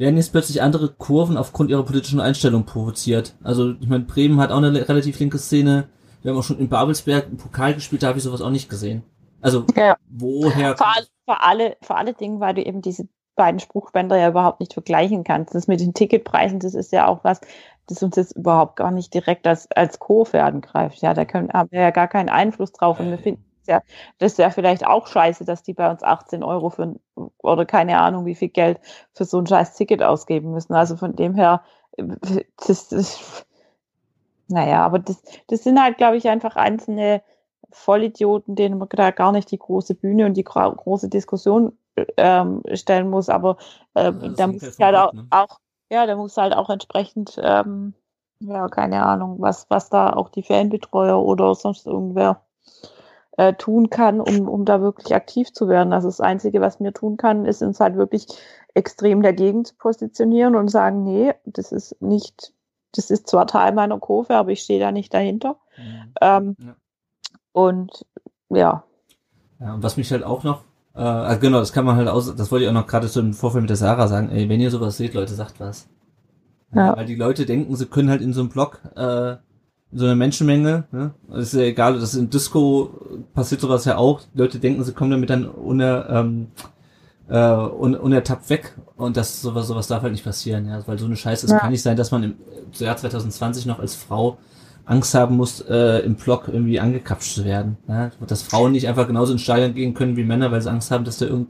werden 0.01 0.17
jetzt 0.17 0.33
plötzlich 0.33 0.63
andere 0.63 0.89
Kurven 0.89 1.37
aufgrund 1.37 1.71
ihrer 1.71 1.85
politischen 1.85 2.21
Einstellung 2.21 2.65
provoziert? 2.65 3.37
Also 3.45 3.75
ich 3.81 3.87
meine, 3.87 4.05
Bremen 4.05 4.41
hat 4.41 4.51
auch 4.51 4.57
eine 4.57 4.89
relativ 4.89 5.21
linke 5.21 5.39
Szene. 5.39 5.89
Wir 6.23 6.33
haben 6.33 6.39
auch 6.39 6.45
schon 6.45 6.59
in 6.59 6.69
Babelsberg 6.69 7.27
im 7.31 7.37
Pokal 7.37 7.75
gespielt, 7.75 8.03
da 8.03 8.09
habe 8.09 8.19
ich 8.19 8.25
sowas 8.25 8.41
auch 8.41 8.51
nicht 8.51 8.71
gesehen. 8.71 9.03
Also 9.43 9.65
ja. 9.77 9.97
woher? 10.09 10.77
Vor, 10.77 10.87
vor, 11.27 11.45
alle, 11.45 11.77
vor 11.83 11.99
alle 11.99 12.15
Dingen, 12.15 12.41
weil 12.41 12.55
du 12.55 12.63
eben 12.63 12.81
diese 12.83 13.09
beiden 13.37 13.61
Spruchbänder 13.61 14.17
ja 14.19 14.29
überhaupt 14.29 14.61
nicht 14.61 14.73
vergleichen 14.73 15.23
kannst. 15.23 15.55
Das 15.55 15.69
mit 15.69 15.81
den 15.81 15.95
Ticketpreisen, 15.95 16.61
das 16.61 16.75
ist 16.75 16.93
ja 16.93 17.07
auch 17.07 17.23
was, 17.23 17.41
das 17.87 18.03
uns 18.03 18.17
jetzt 18.17 18.37
überhaupt 18.37 18.77
gar 18.77 18.91
nicht 18.91 19.13
direkt 19.13 19.47
als, 19.47 19.71
als 19.73 19.99
Co-Für 19.99 20.43
angreift. 20.43 21.03
Ja, 21.03 21.13
da 21.13 21.27
können, 21.27 21.51
haben 21.53 21.71
wir 21.73 21.81
ja 21.81 21.91
gar 21.91 22.09
keinen 22.09 22.29
Einfluss 22.31 22.73
drauf. 22.73 23.01
Und 23.01 23.11
wir 23.11 23.19
finden 23.19 23.45
ja, 23.66 23.83
das 24.18 24.33
ist 24.33 24.38
ja 24.38 24.51
vielleicht 24.51 24.87
auch 24.87 25.07
scheiße, 25.07 25.44
dass 25.44 25.62
die 25.62 25.75
bei 25.75 25.90
uns 25.90 26.03
18 26.03 26.42
Euro 26.42 26.70
für 26.70 26.94
oder 27.38 27.66
keine 27.66 27.99
Ahnung, 27.99 28.27
wie 28.27 28.35
viel 28.35 28.49
Geld 28.49 28.81
für 29.12 29.25
so 29.25 29.38
ein 29.38 29.46
scheiß 29.46 29.75
Ticket 29.75 30.03
ausgeben 30.03 30.53
müssen. 30.53 30.75
Also 30.75 30.96
von 30.96 31.14
dem 31.14 31.35
her, 31.35 31.62
das, 32.66 32.88
das, 32.88 33.44
naja, 34.49 34.85
aber 34.85 34.99
das, 34.99 35.23
das 35.49 35.62
sind 35.62 35.81
halt, 35.81 35.99
glaube 35.99 36.16
ich, 36.16 36.29
einfach 36.29 36.57
einzelne 36.57 37.23
Vollidioten, 37.73 38.57
denen 38.57 38.79
man 38.79 38.88
da 38.90 39.11
gar 39.11 39.33
nicht 39.33 39.51
die 39.51 39.59
große 39.59 39.94
Bühne 39.94 40.27
und 40.27 40.35
die 40.35 40.44
große 40.44 41.09
Diskussion 41.09 41.77
ähm, 42.16 42.62
stellen 42.75 43.11
muss. 43.11 43.29
Aber 43.29 43.57
ähm, 43.94 44.20
ja, 44.23 44.29
da 44.37 44.46
muss 44.49 44.79
halt 44.79 44.96
auch, 44.96 45.12
ne? 45.12 45.27
auch, 45.31 45.61
ja, 45.90 46.07
da 46.07 46.16
muss 46.16 46.37
halt 46.37 46.55
auch 46.55 46.70
entsprechend, 46.70 47.38
ähm, 47.42 47.94
ja, 48.40 48.68
keine 48.68 49.05
Ahnung, 49.05 49.37
was, 49.38 49.66
was 49.68 49.90
da 49.90 50.12
auch 50.14 50.31
die 50.31 50.42
Fanbetreuer 50.42 51.23
oder 51.23 51.55
sonst 51.55 51.87
irgendwer 51.87 52.42
äh, 53.40 53.55
tun 53.55 53.88
kann, 53.88 54.20
um, 54.20 54.46
um 54.46 54.66
da 54.66 54.83
wirklich 54.83 55.14
aktiv 55.14 55.50
zu 55.55 55.66
werden. 55.66 55.94
Also 55.94 56.09
das 56.09 56.20
Einzige, 56.20 56.61
was 56.61 56.79
mir 56.79 56.92
tun 56.92 57.16
kann, 57.16 57.46
ist 57.46 57.62
uns 57.62 57.81
halt 57.81 57.96
wirklich 57.96 58.26
extrem 58.74 59.22
dagegen 59.22 59.64
zu 59.64 59.74
positionieren 59.76 60.57
und 60.57 60.68
sagen, 60.68 61.05
nee, 61.05 61.33
das 61.46 61.72
ist 61.72 62.03
nicht, 62.03 62.53
das 62.92 63.09
ist 63.09 63.29
zwar 63.29 63.46
Teil 63.46 63.72
meiner 63.72 63.98
Kurve, 63.98 64.37
aber 64.37 64.50
ich 64.50 64.61
stehe 64.61 64.79
da 64.79 64.92
nicht 64.92 65.14
dahinter. 65.14 65.57
Mhm. 65.79 66.12
Ähm, 66.20 66.57
ja. 66.62 66.76
Und 67.53 68.05
ja. 68.50 68.85
Ja, 69.59 69.72
und 69.72 69.83
was 69.83 69.96
mich 69.96 70.12
halt 70.12 70.22
auch 70.22 70.44
noch, 70.44 70.61
äh, 70.94 70.98
also 71.00 71.40
genau, 71.40 71.61
das 71.61 71.72
kann 71.72 71.87
man 71.87 71.96
halt 71.96 72.09
aus, 72.09 72.37
das 72.37 72.53
wollte 72.53 72.64
ich 72.64 72.68
auch 72.68 72.74
noch 72.74 72.87
gerade 72.87 73.09
so 73.09 73.20
im 73.20 73.33
Vorfeld 73.33 73.62
mit 73.62 73.70
der 73.70 73.79
Sarah 73.79 74.07
sagen, 74.07 74.29
ey, 74.29 74.50
wenn 74.50 74.61
ihr 74.61 74.70
sowas 74.70 74.98
seht, 74.98 75.14
Leute, 75.14 75.33
sagt 75.33 75.61
was. 75.61 75.88
Ja. 76.74 76.94
Weil 76.94 77.07
die 77.07 77.16
Leute 77.16 77.46
denken, 77.46 77.74
sie 77.74 77.87
können 77.87 78.11
halt 78.11 78.20
in 78.20 78.35
so 78.35 78.42
einem 78.42 78.50
Blog, 78.50 78.83
äh, 78.96 79.37
so 79.92 80.05
einer 80.05 80.14
Menschenmenge, 80.14 80.85
ne? 80.92 81.14
Das 81.29 81.48
ist 81.48 81.55
ja 81.55 81.62
egal, 81.62 81.94
das 81.94 82.14
ist 82.14 82.14
im 82.14 82.31
Disco 82.31 82.90
passiert 83.35 83.61
sowas 83.61 83.85
ja 83.85 83.96
auch. 83.96 84.20
Die 84.35 84.38
Leute 84.38 84.59
denken, 84.59 84.85
sie 84.85 84.92
kommen 84.92 85.11
damit 85.11 85.31
dann 85.31 85.46
uner, 85.46 86.09
ähm, 86.09 86.48
äh, 87.29 87.37
un, 87.37 87.96
unertappt 87.96 88.50
weg 88.50 88.76
und 88.96 89.16
das 89.16 89.42
sowas, 89.42 89.66
sowas 89.66 89.88
darf 89.88 90.03
halt 90.03 90.12
nicht 90.12 90.24
passieren, 90.24 90.68
ja, 90.68 90.87
weil 90.87 90.98
so 90.98 91.07
eine 91.07 91.16
Scheiße, 91.16 91.46
es 91.46 91.53
ja. 91.53 91.59
kann 91.59 91.70
nicht 91.70 91.83
sein, 91.83 91.96
dass 91.96 92.12
man 92.12 92.22
im 92.22 92.35
Jahr 92.74 92.96
2020 92.96 93.66
noch 93.66 93.81
als 93.81 93.94
Frau 93.94 94.38
Angst 94.85 95.14
haben 95.14 95.37
muss, 95.37 95.61
äh, 95.61 96.00
im 96.00 96.16
Block 96.16 96.48
irgendwie 96.48 96.81
angekapscht 96.81 97.35
zu 97.35 97.44
werden. 97.44 97.76
Ja? 97.87 98.11
Dass 98.26 98.42
Frauen 98.42 98.72
nicht 98.72 98.88
einfach 98.88 99.07
genauso 99.07 99.33
ins 99.33 99.42
Stadion 99.42 99.74
gehen 99.74 99.94
können 99.94 100.16
wie 100.16 100.24
Männer, 100.24 100.50
weil 100.50 100.61
sie 100.62 100.70
Angst 100.70 100.90
haben, 100.90 101.05
dass 101.05 101.18
da 101.18 101.26
irgend 101.26 101.48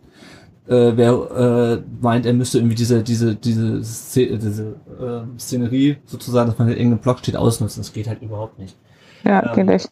äh, 0.71 0.97
wer 0.97 1.13
äh, 1.13 1.83
meint, 2.01 2.27
er 2.27 2.33
müsste 2.33 2.59
irgendwie 2.59 2.77
diese 2.77 3.03
diese 3.03 3.35
diese 3.35 3.83
Szene, 3.83 4.39
diese 4.39 4.77
äh, 5.01 5.39
Szenerie 5.39 5.97
sozusagen, 6.07 6.49
dass 6.49 6.59
man 6.59 6.69
in 6.69 6.75
irgendeinem 6.75 7.01
Block 7.01 7.19
steht, 7.19 7.37
ausnutzen. 7.37 7.83
Das 7.83 7.93
geht 7.93 8.07
halt 8.07 8.23
überhaupt 8.23 8.59
nicht. 8.59 8.77
Ja, 9.25 9.45
ähm, 9.45 9.55
geht 9.55 9.67
nicht. 9.67 9.91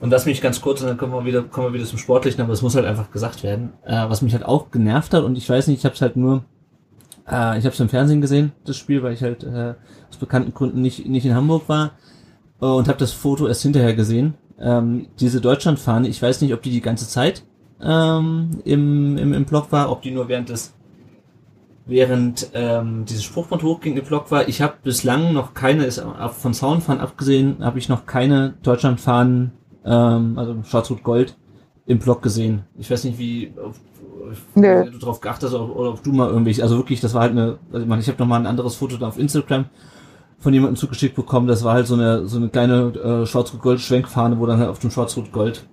Und 0.00 0.10
das 0.10 0.26
mich 0.26 0.40
ganz 0.42 0.60
kurz, 0.60 0.82
und 0.82 0.86
dann 0.86 0.98
kommen 0.98 1.12
wir 1.12 1.24
wieder, 1.24 1.42
kommen 1.42 1.68
wir 1.68 1.72
wieder 1.72 1.86
zum 1.86 1.98
Sportlichen, 1.98 2.42
aber 2.42 2.52
es 2.52 2.62
muss 2.62 2.76
halt 2.76 2.86
einfach 2.86 3.10
gesagt 3.10 3.42
werden. 3.42 3.72
Äh, 3.84 4.08
was 4.08 4.22
mich 4.22 4.34
halt 4.34 4.44
auch 4.44 4.70
genervt 4.70 5.14
hat, 5.14 5.24
und 5.24 5.36
ich 5.36 5.48
weiß 5.48 5.66
nicht, 5.66 5.78
ich 5.78 5.84
habe 5.84 5.94
es 5.94 6.02
halt 6.02 6.16
nur, 6.16 6.44
äh, 7.26 7.58
ich 7.58 7.64
habe 7.64 7.74
es 7.74 7.80
im 7.80 7.88
Fernsehen 7.88 8.20
gesehen, 8.20 8.52
das 8.64 8.76
Spiel, 8.76 9.02
weil 9.02 9.14
ich 9.14 9.22
halt 9.22 9.42
äh, 9.42 9.74
aus 10.08 10.18
bekannten 10.20 10.52
Gründen 10.52 10.82
nicht, 10.82 11.08
nicht 11.08 11.24
in 11.24 11.34
Hamburg 11.34 11.68
war 11.68 11.92
äh, 12.60 12.66
und 12.66 12.86
habe 12.86 12.98
das 12.98 13.12
Foto 13.12 13.48
erst 13.48 13.62
hinterher 13.62 13.94
gesehen. 13.94 14.34
Ähm, 14.60 15.06
diese 15.18 15.40
Deutschlandfahne, 15.40 16.06
ich 16.06 16.20
weiß 16.20 16.42
nicht, 16.42 16.52
ob 16.52 16.62
die 16.62 16.70
die 16.70 16.82
ganze 16.82 17.08
Zeit 17.08 17.44
ähm, 17.82 18.50
im, 18.64 19.16
im, 19.16 19.32
im 19.32 19.44
Blog 19.44 19.70
war, 19.70 19.90
ob 19.90 20.02
die 20.02 20.10
nur 20.10 20.28
während 20.28 20.48
des 20.48 20.74
während 21.88 22.50
ähm, 22.52 23.06
dieses 23.06 23.24
Spruchband 23.24 23.62
hochging 23.62 23.96
im 23.96 24.04
Blog 24.04 24.30
war. 24.30 24.46
Ich 24.46 24.60
habe 24.60 24.74
bislang 24.82 25.32
noch 25.32 25.54
keine, 25.54 25.84
ist 25.84 26.04
von 26.32 26.54
Soundfahren 26.54 27.00
abgesehen, 27.00 27.64
habe 27.64 27.78
ich 27.78 27.88
noch 27.88 28.04
keine 28.04 28.54
Deutschlandfahnen, 28.62 29.52
ähm, 29.86 30.38
also 30.38 30.56
Schwarz-Rot-Gold 30.62 31.36
im 31.86 31.98
Blog 31.98 32.22
gesehen. 32.22 32.64
Ich 32.76 32.90
weiß 32.90 33.04
nicht, 33.04 33.18
wie 33.18 33.54
auf, 33.64 33.80
nee. 34.54 34.84
du 34.84 34.98
drauf 34.98 35.20
geachtet 35.20 35.48
hast 35.48 35.54
oder, 35.54 35.92
ob 35.92 36.02
du 36.02 36.12
mal 36.12 36.28
irgendwie, 36.28 36.62
also 36.62 36.76
wirklich, 36.76 37.00
das 37.00 37.14
war 37.14 37.22
halt 37.22 37.32
eine, 37.32 37.58
also 37.72 37.82
ich, 37.82 37.88
meine, 37.88 38.02
ich 38.02 38.08
habe 38.08 38.18
noch 38.18 38.26
mal 38.26 38.38
ein 38.38 38.46
anderes 38.46 38.76
Foto 38.76 38.98
da 38.98 39.08
auf 39.08 39.18
Instagram 39.18 39.64
von 40.38 40.52
jemandem 40.52 40.76
zugeschickt 40.76 41.16
bekommen. 41.16 41.46
Das 41.46 41.64
war 41.64 41.72
halt 41.72 41.86
so 41.86 41.94
eine 41.94 42.28
so 42.28 42.36
eine 42.36 42.48
kleine 42.50 42.92
äh, 42.92 43.26
Schwarz-Rot-Gold-Schwenkfahne, 43.26 44.38
wo 44.38 44.44
dann 44.44 44.58
halt 44.58 44.68
auf 44.68 44.78
dem 44.78 44.90
Schwarz-Rot-Gold 44.90 45.66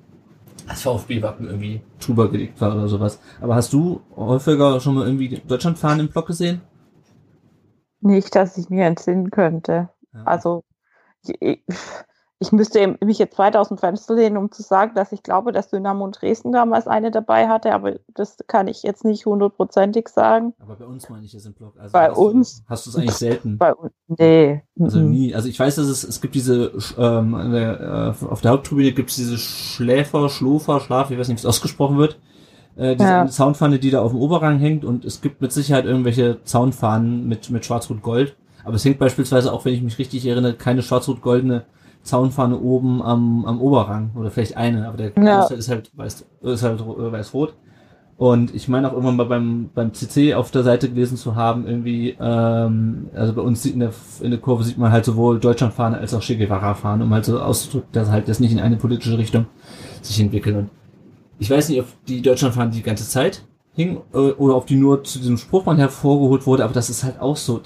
das 0.67 0.81
VfB-Wappen 0.81 1.47
irgendwie 1.47 1.81
drüber 1.99 2.29
gelegt 2.29 2.59
war 2.61 2.75
oder 2.75 2.87
sowas. 2.87 3.19
Aber 3.41 3.55
hast 3.55 3.73
du 3.73 4.01
häufiger 4.15 4.79
schon 4.79 4.95
mal 4.95 5.05
irgendwie 5.05 5.41
Deutschlandfahnen 5.47 6.07
im 6.07 6.11
Block 6.11 6.27
gesehen? 6.27 6.61
Nicht, 8.01 8.35
dass 8.35 8.57
ich 8.57 8.69
mir 8.69 8.85
entsinnen 8.85 9.31
könnte. 9.31 9.89
Ja. 10.13 10.23
Also 10.23 10.63
ich, 11.39 11.63
ich 12.39 12.51
müsste 12.51 12.97
mich 13.01 13.17
jetzt 13.17 13.37
weiter 13.37 13.61
aus 13.61 13.69
dem 13.69 13.77
Fenster 13.77 14.13
lehnen, 14.13 14.35
um 14.35 14.51
zu 14.51 14.61
sagen, 14.61 14.91
dass 14.95 15.13
ich 15.13 15.23
glaube, 15.23 15.53
dass 15.53 15.69
Dynamo 15.69 16.09
Dresden 16.09 16.51
damals 16.51 16.85
eine 16.85 17.09
dabei 17.09 17.47
hatte, 17.47 17.73
aber 17.73 17.93
das 18.13 18.37
kann 18.47 18.67
ich 18.67 18.83
jetzt 18.83 19.05
nicht 19.05 19.25
hundertprozentig 19.25 20.09
sagen. 20.09 20.53
Aber 20.59 20.75
bei 20.75 20.85
uns 20.85 21.09
meine 21.09 21.25
ich 21.25 21.31
das 21.31 21.45
im 21.45 21.53
Blog. 21.53 21.75
Also 21.79 21.93
bei 21.93 22.09
hast 22.09 22.17
uns? 22.17 22.57
Du, 22.57 22.69
hast 22.69 22.85
du 22.85 22.89
es 22.89 22.95
eigentlich 22.97 23.11
selten? 23.13 23.57
Bei 23.57 23.73
uns? 23.73 23.93
Nee. 24.07 24.63
Also 24.77 24.99
nie. 24.99 25.33
Also 25.33 25.47
ich 25.47 25.57
weiß, 25.57 25.75
dass 25.75 25.87
es, 25.87 26.03
es 26.03 26.19
gibt 26.19 26.35
diese, 26.35 26.73
ähm, 26.97 27.51
der, 27.51 28.15
äh, 28.21 28.25
auf 28.25 28.41
der 28.41 28.51
Haupttribüne 28.51 28.91
gibt 28.91 29.11
es 29.11 29.15
diese 29.15 29.37
Schläfer, 29.37 30.27
Schlofer, 30.27 30.81
Schlaf, 30.81 31.11
ich 31.11 31.17
weiß 31.17 31.29
nicht, 31.29 31.37
wie 31.37 31.41
es 31.41 31.45
ausgesprochen 31.45 31.97
wird. 31.97 32.19
Äh, 32.75 32.97
diese 32.97 33.07
ja. 33.07 33.27
Zaunfahne, 33.27 33.79
die 33.79 33.91
da 33.91 34.01
auf 34.01 34.11
dem 34.11 34.19
Oberrang 34.19 34.59
hängt 34.59 34.83
und 34.83 35.05
es 35.05 35.21
gibt 35.21 35.39
mit 35.39 35.53
Sicherheit 35.53 35.85
irgendwelche 35.85 36.43
Zaunfahnen 36.43 37.25
mit, 37.29 37.49
mit 37.49 37.63
Schwarz-Rot-Gold. 37.63 38.35
Aber 38.65 38.75
es 38.75 38.83
hängt 38.83 38.99
beispielsweise 38.99 39.53
auch, 39.53 39.63
wenn 39.63 39.73
ich 39.73 39.81
mich 39.81 39.97
richtig 39.99 40.25
erinnere, 40.25 40.55
keine 40.55 40.81
schwarz-rot-goldene 40.81 41.63
Zaunfahne 42.05 42.59
oben 42.59 43.01
am, 43.01 43.45
am 43.45 43.59
Oberrang 43.59 44.11
oder 44.15 44.31
vielleicht 44.31 44.55
eine, 44.55 44.87
aber 44.87 44.97
der 44.97 45.11
ja. 45.17 45.43
Ist 45.45 45.69
halt 45.69 45.91
weiß, 45.95 46.25
ist 46.41 46.63
halt 46.63 46.79
äh, 46.79 47.11
weiß-rot. 47.11 47.55
Und 48.17 48.55
ich 48.55 48.69
meine 48.69 48.87
auch 48.87 48.93
irgendwann 48.93 49.17
mal 49.17 49.25
beim, 49.25 49.69
beim 49.75 49.93
CC 49.93 50.35
auf 50.35 50.49
der 50.49 50.63
Seite 50.63 50.87
gelesen 50.87 51.17
zu 51.17 51.35
haben, 51.35 51.67
irgendwie, 51.67 52.15
ähm, 52.17 53.09
also 53.13 53.33
bei 53.33 53.41
uns 53.41 53.65
in 53.65 53.81
der, 53.81 53.91
in 54.21 54.31
der 54.31 54.39
Kurve 54.39 54.63
sieht 54.63 54.77
man 54.77 54.91
halt 54.91 55.03
sowohl 55.03 55.37
Deutschlandfahne 55.39 55.97
als 55.97 56.13
auch 56.13 56.21
Che 56.21 56.37
Guevara-Fahne, 56.37 57.03
um 57.03 57.13
halt 57.13 57.25
so 57.25 57.41
auszudrücken, 57.41 57.89
dass 57.91 58.09
halt 58.09 58.29
das 58.29 58.39
nicht 58.39 58.53
in 58.53 58.59
eine 58.59 58.77
politische 58.77 59.17
Richtung 59.17 59.47
sich 60.01 60.21
entwickelt. 60.21 60.55
Und 60.55 60.69
ich 61.39 61.49
weiß 61.49 61.67
nicht, 61.67 61.81
ob 61.81 61.87
die 62.07 62.21
Deutschlandfahne 62.21 62.71
die 62.71 62.83
ganze 62.83 63.09
Zeit 63.09 63.43
hing 63.73 63.97
äh, 64.13 64.17
oder 64.17 64.55
ob 64.55 64.67
die 64.67 64.77
nur 64.77 65.03
zu 65.03 65.19
diesem 65.19 65.37
Spruchmann 65.37 65.77
hervorgeholt 65.77 66.45
wurde, 66.45 66.63
aber 66.63 66.73
das 66.73 66.89
ist 66.89 67.03
halt 67.03 67.19
auch 67.19 67.35
so. 67.35 67.61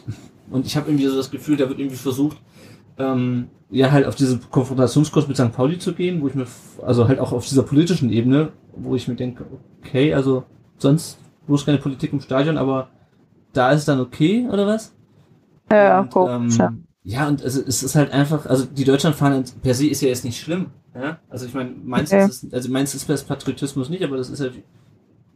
Und 0.49 0.65
ich 0.65 0.75
habe 0.75 0.89
irgendwie 0.89 1.06
so 1.06 1.15
das 1.15 1.30
Gefühl, 1.30 1.58
da 1.58 1.69
wird 1.69 1.78
irgendwie 1.78 1.95
versucht, 1.95 2.38
ähm, 2.99 3.49
ja 3.69 3.91
halt 3.91 4.05
auf 4.05 4.15
diese 4.15 4.38
Konfrontationskurs 4.38 5.27
mit 5.27 5.38
St. 5.38 5.51
Pauli 5.51 5.79
zu 5.79 5.93
gehen, 5.93 6.21
wo 6.21 6.27
ich 6.27 6.35
mir, 6.35 6.45
also 6.85 7.07
halt 7.07 7.19
auch 7.19 7.31
auf 7.31 7.47
dieser 7.47 7.63
politischen 7.63 8.12
Ebene, 8.12 8.49
wo 8.75 8.95
ich 8.95 9.07
mir 9.07 9.15
denke, 9.15 9.45
okay, 9.79 10.13
also 10.13 10.43
sonst 10.77 11.19
bloß 11.47 11.65
keine 11.65 11.77
Politik 11.79 12.13
im 12.13 12.21
Stadion, 12.21 12.57
aber 12.57 12.89
da 13.53 13.71
ist 13.71 13.79
es 13.79 13.85
dann 13.85 13.99
okay, 13.99 14.47
oder 14.51 14.67
was? 14.67 14.93
Ja, 15.71 16.01
und, 16.01 16.15
ähm, 16.15 16.49
ja. 16.49 16.73
ja, 17.03 17.27
und 17.27 17.41
es, 17.41 17.55
es 17.55 17.83
ist 17.83 17.95
halt 17.95 18.12
einfach, 18.12 18.45
also 18.45 18.65
die 18.65 18.83
Deutschlandfahne 18.83 19.43
per 19.62 19.73
se 19.73 19.88
ist 19.88 20.01
ja 20.01 20.09
jetzt 20.09 20.25
nicht 20.25 20.39
schlimm. 20.39 20.67
Ja? 20.95 21.19
Also 21.29 21.45
ich 21.45 21.53
meine, 21.53 21.71
meins 21.83 22.12
okay. 22.12 22.25
ist, 22.25 22.53
also 22.53 22.71
meins 22.71 22.95
ist 22.95 23.07
das 23.07 23.23
Patriotismus 23.23 23.89
nicht, 23.89 24.03
aber 24.03 24.17
das 24.17 24.29
ist 24.29 24.41
halt, 24.41 24.53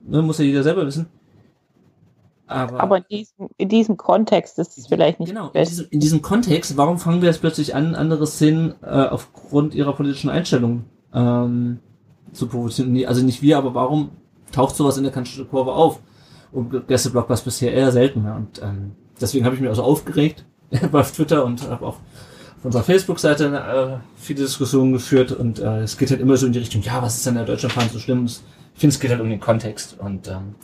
ne, 0.06 0.22
muss 0.22 0.40
ja 0.40 0.46
jeder 0.46 0.64
selber 0.64 0.86
wissen. 0.86 1.08
Aber, 2.48 2.80
aber 2.82 2.98
in, 2.98 3.04
diesem, 3.10 3.50
in 3.58 3.70
diesem 3.70 3.98
Kontext 3.98 4.60
ist 4.60 4.78
es 4.78 4.88
vielleicht 4.88 5.20
nicht. 5.20 5.30
Genau, 5.30 5.50
in 5.54 5.66
diesem, 5.66 5.88
in 5.90 6.00
diesem, 6.00 6.22
Kontext, 6.22 6.76
warum 6.76 7.00
fangen 7.00 7.22
wir 7.22 7.30
jetzt 7.30 7.40
plötzlich 7.40 7.74
an, 7.74 7.96
andere 7.96 8.28
Szenen 8.28 8.76
äh, 8.82 8.86
aufgrund 8.86 9.74
ihrer 9.74 9.94
politischen 9.94 10.30
Einstellung 10.30 10.84
ähm, 11.14 11.80
zu 12.34 12.48
provozieren? 12.48 13.06
Also 13.06 13.24
nicht 13.24 13.42
wir, 13.42 13.58
aber 13.58 13.74
warum 13.74 14.12
taucht 14.52 14.76
sowas 14.76 14.98
in 14.98 15.04
der 15.04 15.14
Kanzler 15.14 15.46
Kurve 15.46 15.72
auf? 15.74 16.00
Und 16.52 16.88
Gästeblock 16.88 17.30
war 17.30 17.34
es 17.34 17.42
bisher 17.42 17.74
eher 17.74 17.92
seltener. 17.92 18.36
Und 18.36 18.62
ähm, 18.62 18.92
deswegen 19.20 19.46
habe 19.46 19.56
ich 19.56 19.62
mich 19.62 19.70
also 19.70 19.84
aufgeregt 19.84 20.46
bei 20.92 21.02
Twitter 21.02 21.46
und 21.46 21.68
habe 21.70 21.86
auch 21.86 21.98
auf 22.64 22.66
unserer 22.66 22.84
Facebook-Seite 22.84 23.46
äh, 23.46 23.98
viele 24.16 24.42
Diskussionen 24.42 24.94
geführt. 24.94 25.32
Und 25.32 25.60
äh, 25.60 25.82
es 25.82 25.98
geht 25.98 26.12
halt 26.12 26.22
immer 26.22 26.38
so 26.38 26.46
in 26.46 26.54
die 26.54 26.60
Richtung, 26.60 26.82
ja, 26.82 27.02
was 27.02 27.16
ist 27.16 27.26
denn 27.26 27.36
der 27.36 27.46
deutsche 27.46 27.70
Fahren 27.70 27.90
so 27.92 28.00
schlimm? 28.00 28.26
Ich 28.26 28.42
finde, 28.76 28.94
es 28.94 29.00
geht 29.00 29.12
halt 29.12 29.22
um 29.22 29.30
den 29.30 29.40
Kontext. 29.40 29.98
Und 30.00 30.28
ähm, 30.28 30.56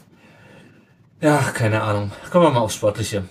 ja, 1.22 1.38
keine 1.54 1.82
Ahnung. 1.82 2.12
Kommen 2.32 2.46
wir 2.46 2.52
mal 2.52 2.62
aufs 2.62 2.76
Sportliche. 2.76 3.26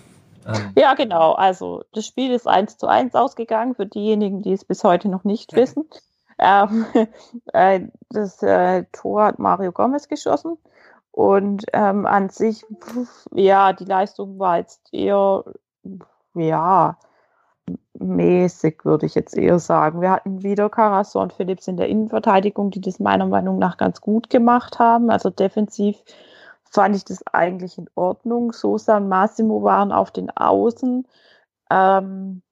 Ähm. 0.47 0.73
Ja, 0.77 0.95
genau. 0.95 1.33
Also 1.33 1.85
das 1.93 2.07
Spiel 2.07 2.33
ist 2.33 2.47
1 2.47 2.79
zu 2.79 2.87
1 2.87 3.15
ausgegangen 3.15 3.75
für 3.75 3.87
diejenigen, 3.87 4.43
die 4.43 4.53
es 4.53 4.65
bis 4.65 4.85
heute 4.85 5.09
noch 5.09 5.25
nicht 5.25 5.55
wissen. 5.55 5.85
ähm, 6.39 6.87
äh, 7.53 7.81
das 8.11 8.43
äh, 8.43 8.85
Tor 8.93 9.25
hat 9.25 9.39
Mario 9.39 9.73
Gomez 9.73 10.09
geschossen. 10.09 10.57
Und 11.11 11.65
ähm, 11.73 12.07
an 12.07 12.29
sich, 12.29 12.65
pf, 12.81 13.27
ja, 13.35 13.73
die 13.73 13.85
Leistung 13.85 14.39
war 14.39 14.59
jetzt 14.59 14.89
eher, 14.93 15.45
ja, 16.35 16.97
mäßig, 17.95 18.85
würde 18.85 19.07
ich 19.07 19.15
jetzt 19.15 19.37
eher 19.37 19.59
sagen. 19.59 20.01
Wir 20.01 20.11
hatten 20.11 20.43
wieder 20.43 20.71
Carrasco 20.71 21.21
und 21.21 21.33
Phillips 21.33 21.67
in 21.67 21.77
der 21.77 21.89
Innenverteidigung, 21.89 22.71
die 22.71 22.81
das 22.81 23.01
meiner 23.01 23.27
Meinung 23.27 23.59
nach 23.59 23.77
ganz 23.77 24.01
gut 24.01 24.31
gemacht 24.31 24.79
haben. 24.79 25.11
Also 25.11 25.31
defensiv 25.31 25.97
fand 26.71 26.97
ich 26.97 27.05
das 27.05 27.27
eigentlich 27.33 27.79
in 27.79 27.89
Ordnung. 27.95 28.53
Sosa 28.53 28.97
und 28.97 29.09
Massimo 29.09 29.63
waren 29.63 29.93
auf 29.93 30.11
den 30.11 30.31
Außen. 30.31 31.07
Ähm, 31.71 32.43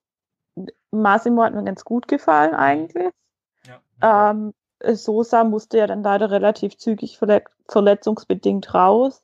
Massimo 0.91 1.43
hat 1.43 1.53
mir 1.53 1.63
ganz 1.63 1.83
gut 1.83 2.07
gefallen 2.07 2.53
eigentlich. 2.53 3.13
Ja. 4.01 4.31
Ähm, 4.31 4.53
Sosa 4.83 5.43
musste 5.43 5.79
ja 5.79 5.87
dann 5.87 6.03
leider 6.03 6.29
relativ 6.29 6.77
zügig 6.77 7.19
verletzungsbedingt 7.67 8.73
raus. 8.73 9.23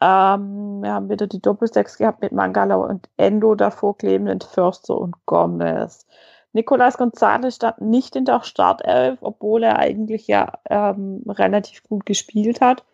Ähm, 0.00 0.82
wir 0.82 0.92
haben 0.92 1.10
wieder 1.10 1.26
die 1.26 1.42
Doppelsechs 1.42 1.98
gehabt 1.98 2.22
mit 2.22 2.32
Mangala 2.32 2.76
und 2.76 3.08
Endo 3.16 3.54
davor 3.54 3.96
klebenden 3.96 4.40
Förster 4.40 4.96
und 4.96 5.14
Gomez. 5.26 6.06
Nicolas 6.52 6.96
Gonzalez 6.98 7.56
stand 7.56 7.80
nicht 7.80 8.16
in 8.16 8.24
der 8.24 8.42
Startelf, 8.42 9.18
obwohl 9.22 9.62
er 9.62 9.78
eigentlich 9.78 10.26
ja 10.26 10.52
ähm, 10.68 11.22
relativ 11.28 11.82
gut 11.84 12.06
gespielt 12.06 12.60
hat. 12.60 12.84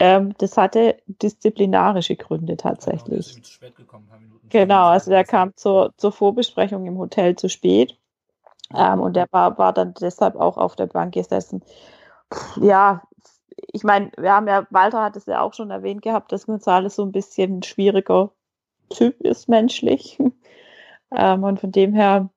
Ähm, 0.00 0.34
das 0.38 0.56
hatte 0.56 0.96
disziplinarische 1.06 2.16
Gründe 2.16 2.56
tatsächlich. 2.56 3.34
Genau, 4.48 4.64
genau 4.64 4.86
also 4.86 5.10
der 5.10 5.24
kam 5.24 5.54
zur, 5.56 5.92
zur 5.98 6.10
Vorbesprechung 6.10 6.86
im 6.86 6.96
Hotel 6.96 7.36
zu 7.36 7.50
spät. 7.50 7.98
Ähm, 8.74 9.00
und 9.00 9.14
der 9.14 9.26
war, 9.30 9.58
war 9.58 9.74
dann 9.74 9.92
deshalb 10.00 10.36
auch 10.36 10.56
auf 10.56 10.74
der 10.74 10.86
Bank 10.86 11.12
gesessen. 11.12 11.62
Ja, 12.56 13.02
ich 13.72 13.84
meine, 13.84 14.10
wir 14.16 14.32
haben 14.32 14.48
ja, 14.48 14.66
Walter 14.70 15.02
hat 15.02 15.16
es 15.16 15.26
ja 15.26 15.42
auch 15.42 15.52
schon 15.52 15.70
erwähnt 15.70 16.00
gehabt, 16.00 16.32
dass 16.32 16.48
González 16.48 16.90
so 16.90 17.04
ein 17.04 17.12
bisschen 17.12 17.58
ein 17.58 17.62
schwieriger 17.62 18.30
Typ 18.88 19.20
ist 19.20 19.50
menschlich. 19.50 20.18
ähm, 21.14 21.44
und 21.44 21.60
von 21.60 21.72
dem 21.72 21.92
her 21.92 22.30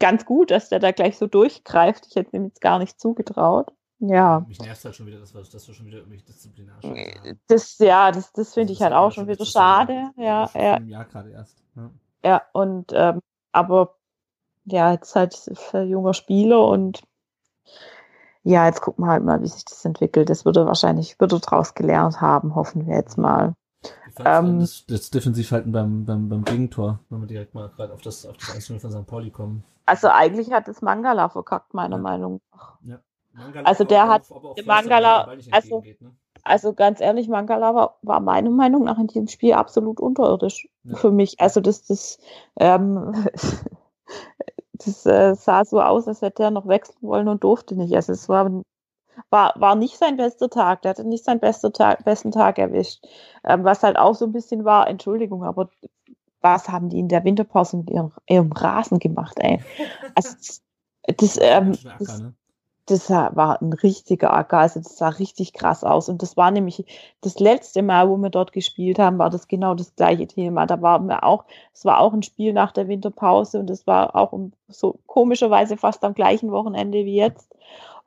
ganz 0.00 0.24
gut, 0.24 0.50
dass 0.50 0.68
der 0.68 0.80
da 0.80 0.90
gleich 0.90 1.16
so 1.16 1.28
durchgreift. 1.28 2.06
Ich 2.08 2.16
hätte 2.16 2.36
ihm 2.36 2.46
jetzt 2.46 2.60
gar 2.60 2.80
nicht 2.80 2.98
zugetraut. 2.98 3.72
Ja. 4.00 4.44
Mich 4.46 4.60
nervt 4.60 4.84
halt 4.84 4.94
schon 4.94 5.06
wieder, 5.06 5.18
dass 5.18 5.34
wir, 5.34 5.42
dass 5.42 5.66
wir 5.66 5.74
schon 5.74 5.86
wieder 5.86 5.98
irgendwie 5.98 6.18
disziplinarisch 6.18 7.38
Das, 7.48 7.78
ja, 7.78 8.12
das, 8.12 8.32
das 8.32 8.54
finde 8.54 8.72
ich 8.72 8.80
halt 8.80 8.92
auch 8.92 9.10
schon 9.10 9.26
wieder 9.26 9.44
schade. 9.44 10.10
Ja, 10.16 10.48
ja. 10.54 10.80
Jahr 10.80 11.04
gerade 11.04 11.30
erst. 11.30 11.56
Ja, 11.74 11.90
ja 12.24 12.42
und 12.52 12.92
ähm, 12.94 13.20
aber 13.52 13.96
ja, 14.64 14.92
jetzt 14.92 15.16
halt 15.16 15.34
für 15.34 15.82
junger 15.82 16.14
Spieler 16.14 16.66
und 16.66 17.02
ja, 18.44 18.66
jetzt 18.66 18.80
gucken 18.80 19.04
wir 19.04 19.10
halt 19.10 19.24
mal, 19.24 19.42
wie 19.42 19.48
sich 19.48 19.64
das 19.64 19.84
entwickelt. 19.84 20.30
Das 20.30 20.44
würde 20.44 20.64
wahrscheinlich, 20.64 21.18
würde 21.20 21.40
daraus 21.40 21.74
gelernt 21.74 22.20
haben, 22.20 22.54
hoffen 22.54 22.86
wir 22.86 22.96
jetzt 22.96 23.18
mal. 23.18 23.54
Ähm, 24.24 24.60
das, 24.60 24.84
das 24.86 25.10
Defensivhalten 25.10 25.72
beim, 25.72 26.04
beim, 26.04 26.28
beim 26.28 26.44
Gegentor, 26.44 27.00
wenn 27.10 27.20
wir 27.20 27.26
direkt 27.26 27.54
mal 27.54 27.68
gerade 27.68 27.92
auf 27.92 28.00
das, 28.00 28.26
auf 28.26 28.36
das 28.36 28.54
Einzelne 28.54 28.80
von 28.80 28.90
St. 28.90 29.06
Pauli 29.06 29.30
kommen. 29.30 29.64
Also 29.86 30.08
eigentlich 30.08 30.50
hat 30.50 30.68
das 30.68 30.82
Mangala 30.82 31.28
verkackt, 31.28 31.74
meiner 31.74 31.96
ja. 31.96 32.02
Meinung 32.02 32.40
nach. 32.52 32.78
Ja. 32.82 32.98
Mangala 33.38 33.68
also 33.68 33.84
der 33.84 34.08
hat, 34.08 34.22
Mangala, 34.66 35.36
also, 35.50 35.82
ne? 35.82 36.16
also 36.42 36.72
ganz 36.72 37.00
ehrlich, 37.00 37.28
Mangala 37.28 37.74
war, 37.74 37.98
war 38.02 38.20
meiner 38.20 38.50
Meinung 38.50 38.84
nach 38.84 38.98
in 38.98 39.06
diesem 39.06 39.28
Spiel 39.28 39.52
absolut 39.52 40.00
unterirdisch 40.00 40.68
ja. 40.84 40.96
für 40.96 41.10
mich. 41.10 41.40
Also 41.40 41.60
das, 41.60 41.84
das, 41.86 42.18
ähm, 42.58 43.12
das 44.72 45.06
äh, 45.06 45.34
sah 45.34 45.64
so 45.64 45.80
aus, 45.80 46.08
als 46.08 46.22
hätte 46.22 46.42
er 46.42 46.50
noch 46.50 46.66
wechseln 46.66 46.98
wollen 47.00 47.28
und 47.28 47.44
durfte 47.44 47.76
nicht. 47.76 47.94
Also 47.94 48.12
es 48.12 48.28
war, 48.28 48.50
war, 49.30 49.54
war 49.56 49.74
nicht 49.76 49.98
sein 49.98 50.16
bester 50.16 50.50
Tag. 50.50 50.82
Der 50.82 50.90
hatte 50.90 51.04
nicht 51.04 51.24
seinen 51.24 51.40
bester 51.40 51.72
Tag, 51.72 52.04
besten 52.04 52.32
Tag 52.32 52.58
erwischt. 52.58 53.04
Ähm, 53.44 53.64
was 53.64 53.82
halt 53.82 53.96
auch 53.96 54.14
so 54.14 54.24
ein 54.24 54.32
bisschen 54.32 54.64
war, 54.64 54.88
Entschuldigung, 54.88 55.44
aber 55.44 55.70
was 56.40 56.68
haben 56.68 56.88
die 56.88 57.00
in 57.00 57.08
der 57.08 57.24
Winterpause 57.24 57.78
mit 57.78 57.90
ihrem, 57.90 58.12
ihrem 58.28 58.52
Rasen 58.52 58.98
gemacht, 58.98 59.38
ey? 59.38 59.60
Also 60.14 60.36
das, 61.16 61.38
ähm, 61.40 61.76
das? 61.98 62.22
Das 62.90 63.10
war 63.10 63.60
ein 63.60 63.74
richtiger 63.74 64.32
Acker, 64.32 64.58
also 64.58 64.80
das 64.80 64.96
sah 64.96 65.08
richtig 65.08 65.52
krass 65.52 65.84
aus. 65.84 66.08
Und 66.08 66.22
das 66.22 66.38
war 66.38 66.50
nämlich 66.50 66.86
das 67.20 67.38
letzte 67.38 67.82
Mal, 67.82 68.08
wo 68.08 68.16
wir 68.16 68.30
dort 68.30 68.52
gespielt 68.52 68.98
haben, 68.98 69.18
war 69.18 69.28
das 69.28 69.46
genau 69.46 69.74
das 69.74 69.94
gleiche 69.94 70.26
Thema. 70.26 70.64
Da 70.66 70.80
waren 70.80 71.06
wir 71.06 71.22
auch, 71.22 71.44
es 71.74 71.84
war 71.84 72.00
auch 72.00 72.14
ein 72.14 72.22
Spiel 72.22 72.54
nach 72.54 72.72
der 72.72 72.88
Winterpause 72.88 73.60
und 73.60 73.68
es 73.68 73.86
war 73.86 74.16
auch 74.16 74.32
so 74.68 74.98
komischerweise 75.06 75.76
fast 75.76 76.02
am 76.02 76.14
gleichen 76.14 76.50
Wochenende 76.50 77.04
wie 77.04 77.16
jetzt. 77.16 77.54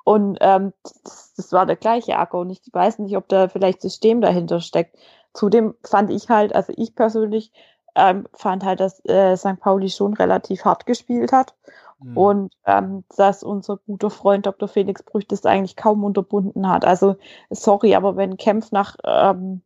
Und 0.04 0.40
ähm, 0.42 0.74
das, 0.84 1.34
das 1.38 1.52
war 1.52 1.68
der 1.68 1.76
gleiche 1.76 2.18
Acker 2.18 2.40
und 2.40 2.50
ich 2.50 2.62
weiß 2.72 3.00
nicht, 3.00 3.16
ob 3.16 3.28
da 3.28 3.50
vielleicht 3.50 3.82
System 3.82 4.20
dahinter 4.20 4.62
steckt. 4.62 4.98
Zudem 5.34 5.76
fand 5.84 6.10
ich 6.10 6.30
halt, 6.30 6.56
also 6.56 6.74
ich 6.76 6.96
persönlich 6.96 7.52
ähm, 7.94 8.28
fand 8.34 8.64
halt, 8.64 8.80
dass 8.80 9.06
äh, 9.06 9.38
St. 9.38 9.60
Pauli 9.60 9.90
schon 9.90 10.16
relativ 10.16 10.66
hart 10.66 10.88
gespielt 10.88 11.32
hat 11.32 11.54
Mhm. 12.02 12.18
Und 12.18 12.54
ähm, 12.66 13.04
dass 13.16 13.44
unser 13.44 13.78
guter 13.78 14.10
Freund 14.10 14.46
Dr. 14.46 14.68
Felix 14.68 15.04
Brüch 15.04 15.28
das 15.28 15.46
eigentlich 15.46 15.76
kaum 15.76 16.04
unterbunden 16.04 16.68
hat. 16.68 16.86
Also 16.86 17.16
sorry, 17.50 17.96
aber 17.96 18.16
wenn 18.16 18.38
Kempf 18.38 18.72
nach, 18.72 18.98
ähm, 19.04 19.62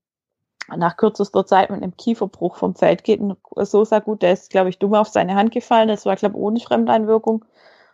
nach 0.75 0.97
kürzester 0.97 1.45
Zeit 1.45 1.69
mit 1.69 1.81
einem 1.81 1.95
Kieferbruch 1.95 2.55
vom 2.55 2.75
Feld 2.75 3.03
geht, 3.03 3.21
so 3.57 3.85
sehr 3.85 4.01
gut, 4.01 4.21
der 4.21 4.33
ist, 4.33 4.49
glaube 4.49 4.69
ich, 4.69 4.79
dumm 4.79 4.95
auf 4.95 5.09
seine 5.09 5.35
Hand 5.35 5.51
gefallen. 5.51 5.87
Das 5.87 6.05
war, 6.05 6.15
glaube 6.15 6.35
ich, 6.35 6.41
ohne 6.41 6.59
Fremdeinwirkung 6.59 7.45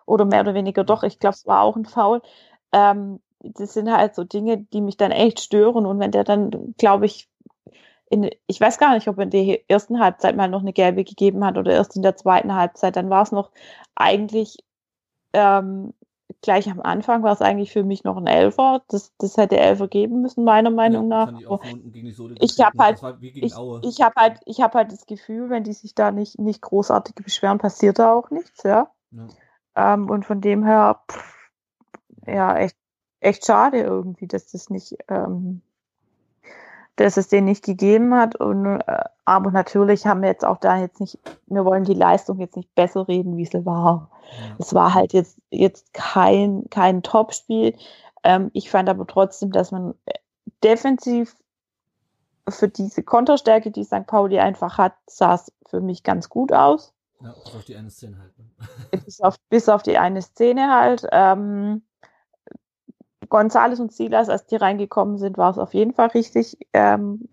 oder 0.05 0.25
mehr 0.25 0.41
oder 0.41 0.53
weniger 0.53 0.83
doch. 0.83 1.03
Ich 1.03 1.19
glaube, 1.19 1.35
es 1.35 1.45
war 1.45 1.61
auch 1.61 1.75
ein 1.75 1.85
Foul. 1.85 2.21
Ähm, 2.71 3.19
das 3.39 3.73
sind 3.73 3.91
halt 3.91 4.15
so 4.15 4.23
Dinge, 4.23 4.57
die 4.57 4.81
mich 4.81 4.97
dann 4.97 5.11
echt 5.11 5.39
stören. 5.39 5.85
Und 5.85 5.99
wenn 5.99 6.11
der 6.11 6.23
dann, 6.23 6.75
glaube 6.77 7.05
ich, 7.05 7.29
in, 8.11 8.29
ich 8.45 8.59
weiß 8.59 8.77
gar 8.77 8.93
nicht, 8.93 9.07
ob 9.07 9.17
er 9.17 9.23
in 9.23 9.29
der 9.29 9.69
ersten 9.69 9.99
Halbzeit 9.99 10.35
mal 10.35 10.49
noch 10.49 10.61
eine 10.61 10.73
gelbe 10.73 11.03
gegeben 11.03 11.45
hat 11.45 11.57
oder 11.57 11.71
erst 11.71 11.95
in 11.95 12.01
der 12.01 12.15
zweiten 12.17 12.53
Halbzeit. 12.53 12.95
Dann 12.95 13.09
war 13.09 13.23
es 13.23 13.31
noch 13.31 13.51
eigentlich 13.95 14.57
ähm, 15.33 15.93
gleich 16.41 16.69
am 16.69 16.81
Anfang 16.81 17.23
war 17.23 17.33
es 17.33 17.41
eigentlich 17.41 17.71
für 17.71 17.83
mich 17.83 18.03
noch 18.03 18.17
ein 18.17 18.27
Elfer. 18.27 18.83
Das, 18.87 19.13
das 19.17 19.37
hätte 19.37 19.57
Elfer 19.57 19.87
geben 19.87 20.21
müssen, 20.21 20.43
meiner 20.43 20.69
Meinung 20.69 21.09
ja, 21.09 21.25
nach. 21.25 21.39
Ich, 22.39 22.53
ich 22.57 22.59
habe 22.59 22.77
halt, 22.77 23.01
ich, 23.21 23.53
ich 23.83 24.01
habe 24.01 24.15
halt, 24.15 24.39
ich 24.45 24.61
habe 24.61 24.77
halt 24.77 24.91
das 24.91 25.05
Gefühl, 25.05 25.49
wenn 25.49 25.63
die 25.63 25.73
sich 25.73 25.95
da 25.95 26.11
nicht, 26.11 26.39
nicht 26.39 26.61
großartig 26.61 27.15
beschweren, 27.15 27.57
passiert 27.59 27.99
da 27.99 28.13
auch 28.13 28.29
nichts, 28.29 28.63
ja. 28.63 28.91
ja. 29.11 29.27
Ähm, 29.75 30.09
und 30.09 30.25
von 30.25 30.41
dem 30.41 30.65
her, 30.65 31.01
pff, 31.09 31.49
ja, 32.27 32.57
echt, 32.57 32.77
echt 33.19 33.45
schade 33.45 33.79
irgendwie, 33.79 34.27
dass 34.27 34.47
das 34.47 34.69
nicht, 34.69 34.97
ähm, 35.07 35.61
dass 36.95 37.17
es 37.17 37.27
den 37.27 37.45
nicht 37.45 37.63
gegeben 37.63 38.13
hat. 38.15 38.35
Und, 38.35 38.65
äh, 38.65 39.03
aber 39.25 39.51
natürlich 39.51 40.05
haben 40.05 40.21
wir 40.21 40.29
jetzt 40.29 40.45
auch 40.45 40.57
da 40.57 40.77
jetzt 40.77 40.99
nicht, 40.99 41.19
wir 41.47 41.65
wollen 41.65 41.83
die 41.83 41.93
Leistung 41.93 42.39
jetzt 42.39 42.55
nicht 42.55 42.73
besser 42.75 43.07
reden, 43.07 43.37
wie 43.37 43.45
sie 43.45 43.65
war. 43.65 44.09
Ja. 44.23 44.55
Es 44.59 44.73
war 44.73 44.93
halt 44.93 45.13
jetzt, 45.13 45.37
jetzt 45.49 45.93
kein, 45.93 46.65
kein 46.69 47.03
Top-Spiel. 47.03 47.75
Ähm, 48.23 48.51
ich 48.53 48.69
fand 48.69 48.89
aber 48.89 49.07
trotzdem, 49.07 49.51
dass 49.51 49.71
man 49.71 49.95
äh, 50.05 50.13
defensiv 50.63 51.35
für 52.49 52.67
diese 52.67 53.03
Konterstärke, 53.03 53.71
die 53.71 53.83
St. 53.83 54.05
Pauli 54.07 54.39
einfach 54.39 54.77
hat, 54.77 54.93
sah 55.07 55.35
es 55.35 55.51
für 55.67 55.81
mich 55.81 56.03
ganz 56.03 56.29
gut 56.29 56.51
aus. 56.51 56.93
Ja, 57.21 57.33
bis 57.43 57.53
auf 57.53 57.63
die 57.65 57.75
eine 57.75 57.89
Szene 57.89 58.17
halt. 58.19 58.37
Ne? 58.37 58.99
bis, 59.05 59.21
auf, 59.21 59.35
bis 59.49 59.69
auf 59.69 59.83
die 59.83 59.97
eine 59.97 60.21
Szene 60.21 60.73
halt. 60.73 61.07
Ähm, 61.11 61.83
Gonzales 63.31 63.79
und 63.79 63.91
Silas, 63.91 64.29
als 64.29 64.45
die 64.45 64.57
reingekommen 64.57 65.17
sind, 65.17 65.37
war 65.37 65.49
es 65.49 65.57
auf 65.57 65.73
jeden 65.73 65.93
Fall 65.93 66.09
richtig, 66.09 66.57
ähm, 66.73 67.29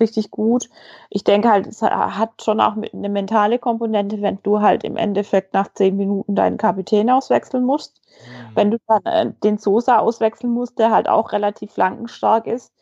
richtig 0.00 0.32
gut. 0.32 0.68
Ich 1.10 1.22
denke 1.22 1.50
halt, 1.50 1.66
es 1.66 1.82
hat 1.82 2.42
schon 2.42 2.60
auch 2.60 2.74
eine 2.76 3.08
mentale 3.10 3.58
Komponente, 3.60 4.22
wenn 4.22 4.38
du 4.42 4.62
halt 4.62 4.82
im 4.82 4.96
Endeffekt 4.96 5.52
nach 5.54 5.72
zehn 5.72 5.96
Minuten 5.96 6.34
deinen 6.34 6.56
Kapitän 6.56 7.10
auswechseln 7.10 7.62
musst. 7.62 8.00
Mhm. 8.08 8.56
Wenn 8.56 8.70
du 8.72 8.78
dann 8.88 9.04
äh, 9.04 9.32
den 9.44 9.58
Sosa 9.58 9.98
auswechseln 9.98 10.52
musst, 10.52 10.78
der 10.78 10.90
halt 10.90 11.08
auch 11.08 11.30
relativ 11.30 11.72
flankenstark 11.72 12.46
ist. 12.46 12.72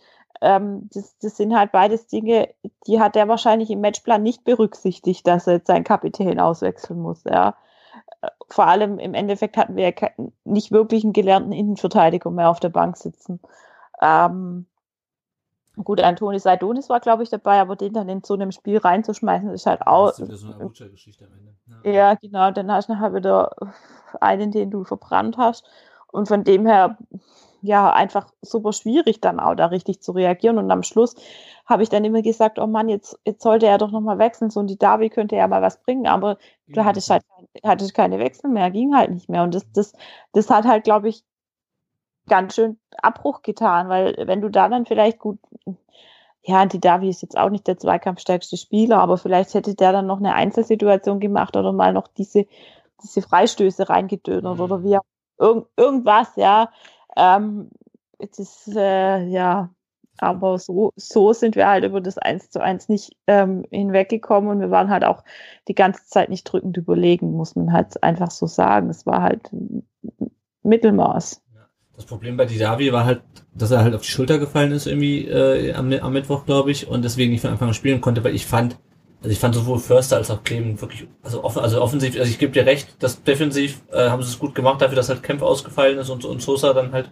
Ähm, 0.40 0.88
das, 0.94 1.18
das 1.18 1.36
sind 1.36 1.54
halt 1.56 1.72
beides 1.72 2.06
Dinge, 2.06 2.48
die 2.86 3.00
hat 3.00 3.16
er 3.16 3.28
wahrscheinlich 3.28 3.70
im 3.70 3.80
Matchplan 3.80 4.22
nicht 4.22 4.44
berücksichtigt, 4.44 5.26
dass 5.26 5.48
er 5.48 5.54
jetzt 5.54 5.66
seinen 5.66 5.84
Kapitän 5.84 6.38
auswechseln 6.40 7.00
muss. 7.00 7.24
Ja 7.24 7.56
vor 8.52 8.66
allem 8.66 8.98
im 8.98 9.14
Endeffekt 9.14 9.56
hatten 9.56 9.76
wir 9.76 9.88
ja 9.88 10.08
nicht 10.44 10.72
wirklich 10.72 11.04
einen 11.04 11.12
gelernten 11.12 11.52
Innenverteidiger 11.52 12.30
mehr 12.30 12.50
auf 12.50 12.60
der 12.60 12.68
Bank 12.68 12.96
sitzen. 12.96 13.40
Ähm, 14.00 14.66
gut, 15.76 16.00
Antoni 16.00 16.38
Saidonis 16.38 16.88
war, 16.88 17.00
glaube 17.00 17.22
ich, 17.22 17.30
dabei, 17.30 17.60
aber 17.60 17.76
den 17.76 17.94
dann 17.94 18.08
in 18.08 18.22
so 18.22 18.34
einem 18.34 18.52
Spiel 18.52 18.78
reinzuschmeißen, 18.78 19.50
ist 19.50 19.66
halt 19.66 19.86
auch. 19.86 20.08
Das 20.08 20.20
ist 20.20 20.40
so 20.40 20.52
eine 20.52 20.90
Geschichte 20.90 21.24
am 21.24 21.32
Ende. 21.32 21.54
Ja. 21.84 21.92
ja, 21.92 22.14
genau. 22.14 22.50
Dann 22.50 22.70
hast 22.70 22.88
du 22.88 22.92
nachher 22.92 23.14
wieder 23.14 23.54
einen, 24.20 24.50
den 24.50 24.70
du 24.70 24.84
verbrannt 24.84 25.38
hast. 25.38 25.64
Und 26.08 26.28
von 26.28 26.44
dem 26.44 26.66
her, 26.66 26.98
ja, 27.62 27.92
einfach 27.92 28.26
super 28.42 28.72
schwierig 28.72 29.20
dann 29.20 29.40
auch 29.40 29.54
da 29.54 29.66
richtig 29.66 30.02
zu 30.02 30.12
reagieren. 30.12 30.58
Und 30.58 30.70
am 30.70 30.82
Schluss 30.82 31.14
habe 31.64 31.84
ich 31.84 31.88
dann 31.88 32.04
immer 32.04 32.20
gesagt, 32.22 32.58
oh 32.58 32.66
Mann, 32.66 32.88
jetzt, 32.88 33.18
jetzt 33.24 33.42
sollte 33.42 33.66
er 33.66 33.78
doch 33.78 33.92
nochmal 33.92 34.18
wechseln. 34.18 34.50
So, 34.50 34.60
und 34.60 34.66
die 34.66 34.78
Davi 34.78 35.10
könnte 35.10 35.36
ja 35.36 35.46
mal 35.46 35.62
was 35.62 35.80
bringen, 35.80 36.06
aber 36.08 36.38
du 36.66 36.80
ja. 36.80 36.84
hattest 36.84 37.08
halt 37.08 37.22
hattest 37.64 37.94
keine 37.94 38.18
Wechsel 38.18 38.50
mehr, 38.50 38.70
ging 38.70 38.94
halt 38.94 39.10
nicht 39.10 39.28
mehr. 39.28 39.44
Und 39.44 39.54
das, 39.54 39.70
das, 39.72 39.92
das 40.32 40.50
hat 40.50 40.64
halt, 40.64 40.84
glaube 40.84 41.08
ich, 41.08 41.24
ganz 42.28 42.54
schön 42.54 42.78
Abbruch 43.00 43.42
getan, 43.42 43.88
weil 43.88 44.16
wenn 44.26 44.40
du 44.40 44.48
da 44.48 44.68
dann 44.68 44.86
vielleicht 44.86 45.18
gut, 45.18 45.38
ja, 46.42 46.66
die 46.66 46.80
Davi 46.80 47.08
ist 47.08 47.22
jetzt 47.22 47.38
auch 47.38 47.50
nicht 47.50 47.66
der 47.68 47.78
zweikampfstärkste 47.78 48.56
Spieler, 48.56 48.98
aber 48.98 49.18
vielleicht 49.18 49.54
hätte 49.54 49.74
der 49.74 49.92
dann 49.92 50.06
noch 50.06 50.18
eine 50.18 50.34
Einzelsituation 50.34 51.20
gemacht 51.20 51.56
oder 51.56 51.72
mal 51.72 51.92
noch 51.92 52.08
diese, 52.08 52.46
diese 53.02 53.22
Freistöße 53.22 53.88
reingedönert 53.88 54.56
mhm. 54.56 54.60
oder 54.60 54.82
wie 54.82 54.98
irgend, 55.38 55.66
irgendwas, 55.76 56.34
ja. 56.36 56.70
Ähm, 57.16 57.70
es 58.18 58.38
ist, 58.38 58.76
äh, 58.76 59.24
ja, 59.26 59.70
aber 60.18 60.58
so, 60.58 60.92
so 60.94 61.32
sind 61.32 61.56
wir 61.56 61.68
halt 61.68 61.84
über 61.84 62.00
das 62.00 62.18
1 62.18 62.50
zu 62.50 62.60
1 62.60 62.88
nicht 62.88 63.16
ähm, 63.26 63.64
hinweggekommen 63.70 64.50
und 64.50 64.60
wir 64.60 64.70
waren 64.70 64.90
halt 64.90 65.04
auch 65.04 65.24
die 65.68 65.74
ganze 65.74 66.06
Zeit 66.06 66.28
nicht 66.28 66.44
drückend 66.44 66.76
überlegen, 66.76 67.32
muss 67.32 67.56
man 67.56 67.72
halt 67.72 68.02
einfach 68.02 68.30
so 68.30 68.46
sagen. 68.46 68.88
Es 68.90 69.04
war 69.06 69.22
halt 69.22 69.50
Mittelmaß. 70.62 71.42
Das 71.94 72.06
Problem 72.06 72.36
bei 72.36 72.46
Didavi 72.46 72.92
war 72.92 73.04
halt, 73.04 73.22
dass 73.54 73.70
er 73.70 73.82
halt 73.82 73.94
auf 73.94 74.02
die 74.02 74.10
Schulter 74.10 74.38
gefallen 74.38 74.72
ist 74.72 74.86
irgendwie 74.86 75.26
äh, 75.26 75.74
am, 75.74 75.92
am 75.92 76.12
Mittwoch, 76.12 76.46
glaube 76.46 76.70
ich, 76.70 76.88
und 76.88 77.04
deswegen 77.04 77.32
nicht 77.32 77.42
von 77.42 77.50
Anfang 77.50 77.68
an 77.68 77.74
spielen 77.74 78.00
konnte, 78.00 78.24
weil 78.24 78.34
ich 78.34 78.46
fand, 78.46 78.78
also 79.22 79.30
ich 79.30 79.38
fand 79.38 79.54
sowohl 79.54 79.78
Förster 79.78 80.16
als 80.16 80.30
auch 80.30 80.42
Clemen 80.42 80.80
wirklich, 80.80 81.06
also, 81.22 81.44
off 81.44 81.56
also 81.56 81.80
offensiv, 81.80 82.18
also 82.18 82.30
ich 82.30 82.38
gebe 82.38 82.52
dir 82.52 82.66
recht, 82.66 82.96
dass 83.02 83.22
defensiv 83.22 83.80
äh, 83.92 84.08
haben 84.10 84.22
sie 84.22 84.28
es 84.28 84.38
gut 84.38 84.54
gemacht, 84.54 84.80
dafür, 84.82 84.96
dass 84.96 85.08
halt 85.08 85.22
Kempf 85.22 85.42
ausgefallen 85.42 85.98
ist 85.98 86.10
und, 86.10 86.24
und 86.24 86.42
Sosa 86.42 86.72
dann 86.72 86.92
halt 86.92 87.10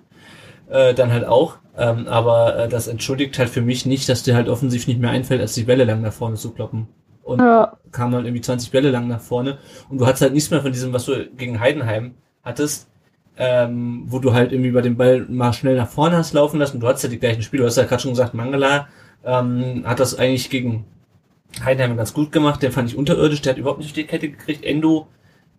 äh, 0.70 0.94
dann 0.94 1.12
halt 1.12 1.26
auch. 1.26 1.56
Ähm, 1.76 2.06
aber 2.08 2.56
äh, 2.56 2.68
das 2.68 2.86
entschuldigt 2.86 3.38
halt 3.38 3.48
für 3.50 3.60
mich 3.60 3.86
nicht, 3.86 4.08
dass 4.08 4.22
dir 4.22 4.34
halt 4.34 4.48
offensiv 4.48 4.86
nicht 4.86 5.00
mehr 5.00 5.10
einfällt, 5.10 5.40
als 5.40 5.54
die 5.54 5.64
Bälle 5.64 5.84
lang 5.84 6.00
nach 6.02 6.12
vorne 6.12 6.36
zu 6.36 6.52
kloppen. 6.52 6.88
Und 7.22 7.40
Ja. 7.40 7.76
kam 7.92 8.14
halt 8.14 8.24
irgendwie 8.26 8.40
20 8.40 8.70
Bälle 8.70 8.90
lang 8.90 9.08
nach 9.08 9.20
vorne. 9.20 9.58
Und 9.88 9.98
du 9.98 10.06
hattest 10.06 10.22
halt 10.22 10.32
nichts 10.32 10.50
mehr 10.50 10.62
von 10.62 10.72
diesem, 10.72 10.92
was 10.92 11.04
du 11.06 11.26
gegen 11.36 11.60
Heidenheim 11.60 12.14
hattest, 12.42 12.88
ähm, 13.36 14.04
wo 14.06 14.18
du 14.18 14.32
halt 14.32 14.52
irgendwie 14.52 14.72
bei 14.72 14.80
dem 14.80 14.96
Ball 14.96 15.26
mal 15.28 15.52
schnell 15.52 15.76
nach 15.76 15.88
vorne 15.88 16.16
hast 16.16 16.32
laufen 16.34 16.58
lassen. 16.58 16.80
Du 16.80 16.86
hattest 16.86 17.04
ja 17.04 17.10
die 17.10 17.18
gleichen 17.18 17.42
Spiele. 17.42 17.62
Du 17.62 17.66
hast 17.66 17.76
ja 17.76 17.84
gerade 17.84 18.02
schon 18.02 18.12
gesagt, 18.12 18.34
Mangala 18.34 18.88
ähm, 19.24 19.82
hat 19.86 20.00
das 20.00 20.18
eigentlich 20.18 20.50
gegen 20.50 20.84
Heidenheim 21.64 21.96
ganz 21.96 22.12
gut 22.14 22.32
gemacht. 22.32 22.62
Den 22.62 22.72
fand 22.72 22.88
ich 22.90 22.96
unterirdisch. 22.96 23.42
Der 23.42 23.52
hat 23.52 23.58
überhaupt 23.58 23.80
nicht 23.80 23.88
auf 23.90 23.94
die 23.94 24.04
Kette 24.04 24.28
gekriegt. 24.30 24.64
Endo, 24.64 25.08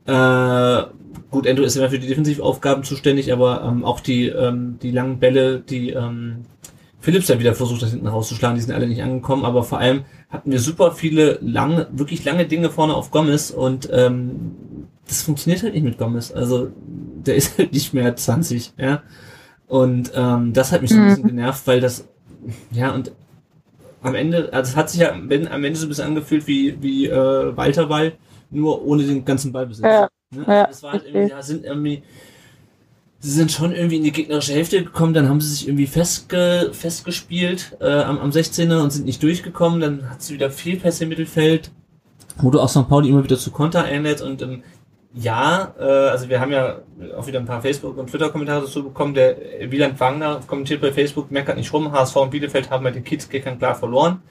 äh, 0.06 0.84
gut, 1.30 1.46
Endo 1.46 1.64
ist 1.64 1.76
immer 1.76 1.90
für 1.90 2.00
die 2.00 2.08
Defensivaufgaben 2.08 2.84
zuständig, 2.84 3.32
aber 3.32 3.64
ähm, 3.64 3.84
auch 3.86 4.00
die, 4.00 4.28
ähm, 4.28 4.78
die 4.82 4.92
langen 4.92 5.20
Bälle, 5.20 5.60
die 5.60 5.92
ähm, 5.92 6.46
Philips 7.00 7.28
dann 7.28 7.40
wieder 7.40 7.56
versucht, 7.56 7.82
das 7.82 7.92
hinten 7.92 8.08
rauszuschlagen, 8.08 8.56
die 8.56 8.62
sind 8.62 8.74
alle 8.74 8.88
nicht 8.88 9.02
angekommen, 9.02 9.44
aber 9.46 9.64
vor 9.64 9.80
allem 9.80 10.04
hatten 10.30 10.52
wir 10.52 10.60
super 10.60 10.92
viele 10.92 11.40
lange, 11.42 11.88
wirklich 11.92 12.24
lange 12.26 12.46
Dinge 12.46 12.70
vorne 12.70 12.94
auf 12.96 13.10
Gomez 13.12 13.50
und 13.52 13.90
ähm, 13.92 14.88
das 15.08 15.24
funktioniert 15.24 15.64
halt 15.64 15.74
nicht 15.74 15.84
mit 15.84 15.98
Gomez. 15.98 16.32
Also 16.32 16.70
der 17.26 17.36
ist 17.38 17.58
halt 17.58 17.74
nicht 17.74 17.94
mehr 17.94 18.16
20, 18.16 18.74
ja. 18.78 19.02
Und 19.68 20.12
ähm, 20.16 20.54
das 20.54 20.72
hat 20.72 20.82
mich 20.82 20.92
so 20.92 20.98
ein 20.98 21.04
Mhm. 21.06 21.08
bisschen 21.10 21.28
genervt, 21.28 21.66
weil 21.66 21.80
das, 21.80 22.08
ja, 22.72 22.92
und 22.92 23.12
am 24.02 24.16
Ende, 24.16 24.52
also 24.52 24.72
es 24.72 24.76
hat 24.76 24.90
sich 24.90 25.02
ja 25.02 25.12
am 25.12 25.30
Ende 25.30 25.52
am 25.52 25.64
Ende 25.64 25.78
so 25.78 25.86
ein 25.86 25.90
bisschen 25.90 26.08
angefühlt 26.08 26.48
wie, 26.48 26.82
wie 26.82 27.08
äh, 27.08 27.56
Walterball, 27.56 28.14
nur 28.50 28.86
ohne 28.86 29.04
den 29.04 29.24
ganzen 29.26 29.52
Ballbesitz. 29.52 29.86
Ja, 29.86 30.10
ne? 30.34 30.46
ja, 30.48 30.66
also 30.66 30.72
es 30.72 30.84
war 30.84 30.92
halt 30.94 31.06
irgendwie, 31.06 31.30
ja, 31.30 31.42
sind 31.42 31.64
irgendwie, 31.64 32.04
sie 33.20 33.32
sind 33.32 33.52
schon 33.52 33.74
irgendwie 33.74 33.98
in 33.98 34.04
die 34.04 34.12
gegnerische 34.12 34.54
Hälfte 34.54 34.84
gekommen, 34.84 35.14
dann 35.14 35.30
haben 35.30 35.40
sie 35.40 35.50
sich 35.50 35.68
irgendwie 35.68 35.88
festge, 35.88 36.72
festgespielt 36.74 37.78
äh, 37.80 38.02
am, 38.02 38.20
am 38.20 38.32
16er 38.32 38.82
und 38.82 38.92
sind 38.92 39.06
nicht 39.06 39.22
durchgekommen, 39.22 39.80
dann 39.80 40.10
hat 40.10 40.22
sie 40.22 40.34
wieder 40.34 40.50
Fehlpässe 40.50 41.04
im 41.04 41.10
Mittelfeld, 41.10 41.72
wo 42.38 42.50
du 42.50 42.60
auch 42.60 42.70
St. 42.70 42.90
Pauli 42.90 43.10
immer 43.10 43.24
wieder 43.24 43.38
zu 43.38 43.52
Konter 43.52 43.84
einlädst 43.84 44.24
und 44.24 44.42
ähm, 44.42 44.64
ja, 45.14 45.74
äh, 45.80 45.84
also 45.84 46.30
wir 46.30 46.40
haben 46.40 46.52
ja 46.52 46.80
auch 47.18 47.28
wieder 47.28 47.40
ein 47.40 47.46
paar 47.46 47.62
Facebook- 47.62 47.98
und 47.98 48.10
Twitter-Kommentare 48.10 48.62
dazu 48.62 48.84
bekommen. 48.84 49.14
Der 49.14 49.36
Wieland 49.70 50.00
Wagner 50.00 50.40
kommentiert 50.48 50.82
bei 50.82 50.92
Facebook, 50.92 51.32
meckert 51.32 51.58
nicht 51.58 51.72
rum, 51.74 51.92
HSV 51.92 52.16
und 52.18 52.30
Bielefeld 52.32 52.70
haben 52.70 52.84
bei 52.84 52.92
den 52.92 53.04
Kiezkickern 53.04 53.58
klar 53.58 53.76
verloren. 53.76 54.22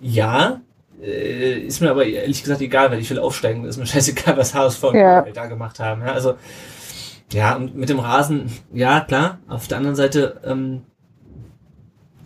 Ja, 0.00 0.60
äh, 1.02 1.58
ist 1.60 1.80
mir 1.80 1.90
aber 1.90 2.06
ehrlich 2.06 2.40
gesagt 2.42 2.60
egal, 2.60 2.90
weil 2.90 3.00
ich 3.00 3.10
will 3.10 3.18
aufsteigen. 3.18 3.64
Ist 3.64 3.76
mir 3.76 3.86
scheißegal, 3.86 4.36
was 4.36 4.54
HSV 4.54 4.82
und 4.84 4.96
Ja. 4.96 5.20
Bielefeld 5.20 5.36
da 5.36 5.46
gemacht 5.46 5.78
haben. 5.80 6.00
Ja, 6.02 6.12
also, 6.12 6.34
ja, 7.32 7.56
und 7.56 7.74
mit 7.76 7.88
dem 7.90 7.98
Rasen, 7.98 8.50
ja, 8.72 9.00
klar. 9.00 9.38
Auf 9.48 9.68
der 9.68 9.76
anderen 9.78 9.96
Seite, 9.96 10.40
ähm, 10.44 10.82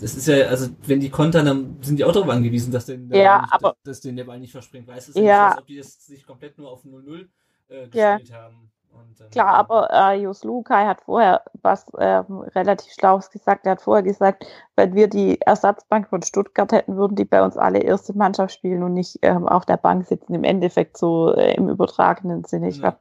das 0.00 0.14
ist 0.14 0.26
ja, 0.28 0.46
also 0.46 0.68
wenn 0.86 1.00
die 1.00 1.10
kontern, 1.10 1.46
dann 1.46 1.76
sind 1.80 1.98
die 1.98 2.04
auch 2.04 2.12
darauf 2.12 2.28
angewiesen, 2.28 2.72
dass 2.72 2.86
den, 2.86 3.10
Ja, 3.12 3.42
nicht, 3.42 3.52
aber- 3.52 3.70
dass, 3.84 3.96
dass 3.96 4.00
denen 4.02 4.16
der 4.16 4.24
Ball 4.24 4.38
nicht 4.38 4.52
verspringt. 4.52 4.86
Weißt 4.88 5.14
du, 5.16 5.20
Ja. 5.20 5.22
nicht 5.22 5.26
so, 5.34 5.42
als 5.50 5.58
ob 5.58 5.66
die 5.66 5.76
das 5.78 6.06
sich 6.06 6.26
komplett 6.26 6.58
nur 6.58 6.70
auf 6.70 6.84
0-0 6.84 7.26
äh, 7.72 7.88
Ja. 7.92 8.18
gespielt 8.18 8.32
haben. 8.38 8.70
Und, 8.92 9.20
ähm, 9.20 9.30
Klar, 9.30 9.54
aber 9.54 9.88
äh, 9.90 10.20
Jos 10.20 10.44
Lukai 10.44 10.84
hat 10.86 11.00
vorher 11.00 11.42
was 11.62 11.86
ähm, 11.98 12.40
relativ 12.54 12.92
Schlaues 12.92 13.30
gesagt. 13.30 13.64
Er 13.66 13.72
hat 13.72 13.80
vorher 13.82 14.02
gesagt, 14.02 14.44
wenn 14.76 14.94
wir 14.94 15.08
die 15.08 15.40
Ersatzbank 15.40 16.08
von 16.08 16.22
Stuttgart 16.22 16.72
hätten, 16.72 16.96
würden 16.96 17.16
die 17.16 17.24
bei 17.24 17.42
uns 17.42 17.56
alle 17.56 17.78
erste 17.80 18.16
Mannschaft 18.16 18.54
spielen 18.54 18.82
und 18.82 18.94
nicht 18.94 19.18
ähm, 19.22 19.48
auf 19.48 19.64
der 19.64 19.78
Bank 19.78 20.06
sitzen. 20.06 20.34
Im 20.34 20.44
Endeffekt 20.44 20.98
so 20.98 21.34
äh, 21.34 21.54
im 21.54 21.68
übertragenen 21.68 22.44
Sinne. 22.44 22.68
Ich 22.68 22.78
Ja. 22.78 22.88
habe 22.88 22.98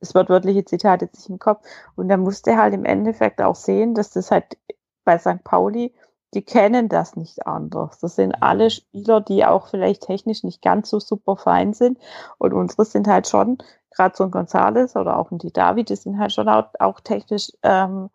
das 0.00 0.14
wortwörtliche 0.14 0.64
Zitat 0.64 1.02
jetzt 1.02 1.16
nicht 1.18 1.30
im 1.30 1.38
Kopf. 1.38 1.64
Und 1.96 2.10
er 2.10 2.16
musste 2.18 2.56
halt 2.56 2.74
im 2.74 2.84
Endeffekt 2.84 3.40
auch 3.42 3.54
sehen, 3.56 3.94
dass 3.94 4.10
das 4.10 4.30
halt 4.30 4.56
bei 5.04 5.18
St. 5.18 5.42
Pauli, 5.44 5.92
die 6.34 6.42
kennen 6.42 6.88
das 6.88 7.16
nicht 7.16 7.46
anders. 7.46 7.98
Das 7.98 8.16
sind 8.16 8.42
alle 8.42 8.70
Spieler, 8.70 9.20
die 9.20 9.44
auch 9.44 9.68
vielleicht 9.68 10.02
technisch 10.02 10.44
nicht 10.44 10.62
ganz 10.62 10.90
so 10.90 10.98
super 10.98 11.36
fein 11.36 11.74
sind. 11.74 11.98
Und 12.38 12.52
unsere 12.52 12.84
sind 12.84 13.06
halt 13.06 13.28
schon, 13.28 13.58
gerade 13.90 14.16
so 14.16 14.24
ein 14.24 14.30
Gonzales 14.30 14.96
oder 14.96 15.18
auch 15.18 15.30
ein 15.30 15.38
die 15.38 15.52
David, 15.52 15.90
die 15.90 15.96
sind 15.96 16.18
halt 16.18 16.32
schon 16.32 16.48
auch, 16.48 16.70
auch 16.78 17.00
technisch 17.00 17.52
ähm, 17.62 18.08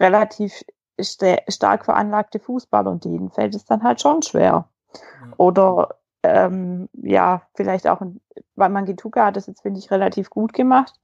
relativ 0.00 0.64
sta 1.00 1.36
stark 1.48 1.84
veranlagte 1.84 2.38
Fußballer 2.40 2.90
und 2.90 3.04
denen 3.04 3.30
fällt 3.30 3.54
es 3.54 3.64
dann 3.64 3.82
halt 3.82 4.00
schon 4.00 4.22
schwer. 4.22 4.68
Oder 5.36 5.96
ähm, 6.22 6.88
ja, 6.92 7.42
vielleicht 7.54 7.86
auch, 7.88 8.00
weil 8.56 8.68
Mangituka 8.68 9.26
hat 9.26 9.36
das 9.36 9.46
jetzt, 9.46 9.62
finde 9.62 9.78
ich, 9.80 9.90
relativ 9.90 10.30
gut 10.30 10.52
gemacht. 10.52 10.94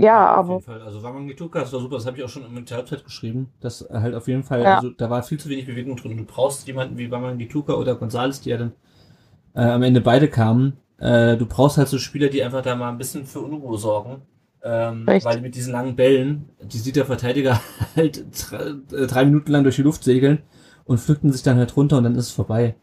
Ja, 0.00 0.32
auf 0.36 0.44
aber 0.46 0.52
jeden 0.54 0.62
Fall. 0.62 0.82
Also 0.82 1.02
Wamangituka, 1.02 1.60
das 1.60 1.72
war 1.72 1.80
super, 1.80 1.96
das 1.96 2.06
habe 2.06 2.18
ich 2.18 2.24
auch 2.24 2.28
schon 2.28 2.52
mit 2.52 2.70
der 2.70 2.78
Halbzeit 2.78 3.04
geschrieben, 3.04 3.50
dass 3.60 3.86
halt 3.90 4.14
auf 4.14 4.28
jeden 4.28 4.42
Fall, 4.44 4.62
Ja. 4.62 4.76
also 4.76 4.90
da 4.90 5.10
war 5.10 5.22
viel 5.22 5.38
zu 5.38 5.48
wenig 5.48 5.66
Bewegung 5.66 5.96
drin. 5.96 6.16
Du 6.16 6.24
brauchst 6.24 6.66
jemanden 6.66 6.98
wie 6.98 7.10
Wamangituka 7.10 7.74
oder 7.74 7.94
Gonzales, 7.96 8.40
die 8.40 8.50
ja 8.50 8.58
dann 8.58 8.72
äh, 9.54 9.60
am 9.62 9.82
Ende 9.82 10.00
beide 10.00 10.28
kamen. 10.28 10.78
Äh, 10.98 11.36
du 11.36 11.46
brauchst 11.46 11.78
halt 11.78 11.88
so 11.88 11.98
Spieler, 11.98 12.28
die 12.28 12.42
einfach 12.42 12.62
da 12.62 12.76
mal 12.76 12.90
ein 12.90 12.98
bisschen 12.98 13.26
für 13.26 13.40
Unruhe 13.40 13.78
sorgen. 13.78 14.22
Ähm, 14.62 15.06
weil 15.06 15.40
mit 15.40 15.54
diesen 15.54 15.72
langen 15.72 15.94
Bällen, 15.94 16.50
die 16.60 16.78
sieht 16.78 16.96
der 16.96 17.06
Verteidiger 17.06 17.60
halt 17.96 18.24
drei, 18.50 18.74
äh, 18.96 19.06
drei 19.06 19.24
Minuten 19.24 19.52
lang 19.52 19.62
durch 19.62 19.76
die 19.76 19.82
Luft 19.82 20.02
segeln 20.04 20.40
und 20.84 20.98
pflückten 20.98 21.30
sich 21.32 21.42
dann 21.44 21.58
halt 21.58 21.76
runter 21.76 21.98
und 21.98 22.04
dann 22.04 22.16
ist 22.16 22.26
es 22.26 22.32
vorbei. 22.32 22.74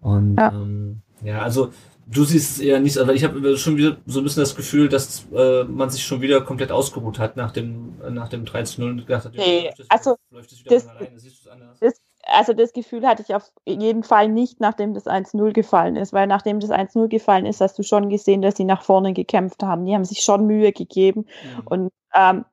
Und 0.00 0.36
Ja. 0.38 0.50
ähm, 0.52 1.02
ja, 1.22 1.42
also 1.42 1.70
du 2.12 2.24
siehst 2.24 2.52
es 2.58 2.60
eher 2.60 2.78
nicht, 2.80 2.98
aber 2.98 3.14
ich 3.14 3.24
habe 3.24 3.56
schon 3.56 3.76
wieder 3.76 3.96
so 4.06 4.20
ein 4.20 4.24
bisschen 4.24 4.42
das 4.42 4.54
Gefühl, 4.54 4.88
dass 4.88 5.26
äh, 5.34 5.64
man 5.64 5.90
sich 5.90 6.04
schon 6.04 6.20
wieder 6.20 6.40
komplett 6.42 6.70
ausgeruht 6.70 7.18
hat 7.18 7.36
nach 7.36 7.50
dem 7.52 7.94
nach 8.10 8.28
dem 8.28 8.44
13-0 8.44 8.82
und 8.90 8.96
gedacht 9.06 9.24
hat, 9.24 9.34
Nee, 9.34 9.64
läuft 9.66 9.78
das, 9.80 9.90
also 9.90 10.16
läuft 10.30 10.52
das 10.52 10.60
wieder 10.60 10.70
das- 10.74 10.82
von 10.84 10.96
alleine, 10.96 11.18
siehst 11.18 11.44
du 11.44 11.48
es 11.48 11.52
anders? 11.52 11.78
das, 11.80 11.94
also 12.24 12.52
das 12.52 12.72
Gefühl 12.72 13.06
hatte 13.06 13.22
ich 13.26 13.34
auf 13.34 13.50
jeden 13.66 14.04
Fall 14.04 14.28
nicht, 14.28 14.60
nachdem 14.60 14.94
das 14.94 15.06
1-0 15.06 15.52
gefallen 15.52 15.96
ist, 15.96 16.12
weil 16.12 16.26
nachdem 16.28 16.60
das 16.60 16.70
1-0 16.70 17.08
gefallen 17.08 17.46
ist, 17.46 17.60
hast 17.60 17.78
du 17.78 17.82
schon 17.82 18.08
gesehen, 18.10 18.42
dass 18.42 18.56
sie 18.56 18.64
nach 18.64 18.82
vorne 18.82 19.12
gekämpft 19.12 19.62
haben. 19.64 19.84
Die 19.86 19.94
haben 19.94 20.04
sich 20.04 20.20
schon 20.22 20.46
Mühe 20.46 20.72
gegeben 20.72 21.26
Mhm. 21.56 21.66
und 21.66 21.92
ähm, 22.14 22.44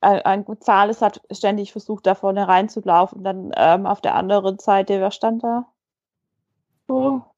ein 0.00 0.44
Gonzales 0.44 1.00
hat 1.02 1.20
ständig 1.32 1.72
versucht, 1.72 2.06
da 2.06 2.14
vorne 2.14 2.46
reinzulaufen. 2.46 3.24
Dann 3.24 3.50
ähm, 3.56 3.86
auf 3.86 4.00
der 4.00 4.14
anderen 4.14 4.58
Seite, 4.60 5.00
wer 5.00 5.10
stand 5.10 5.42
da? 5.42 5.66
So. 6.86 6.94
Oder 6.94 7.30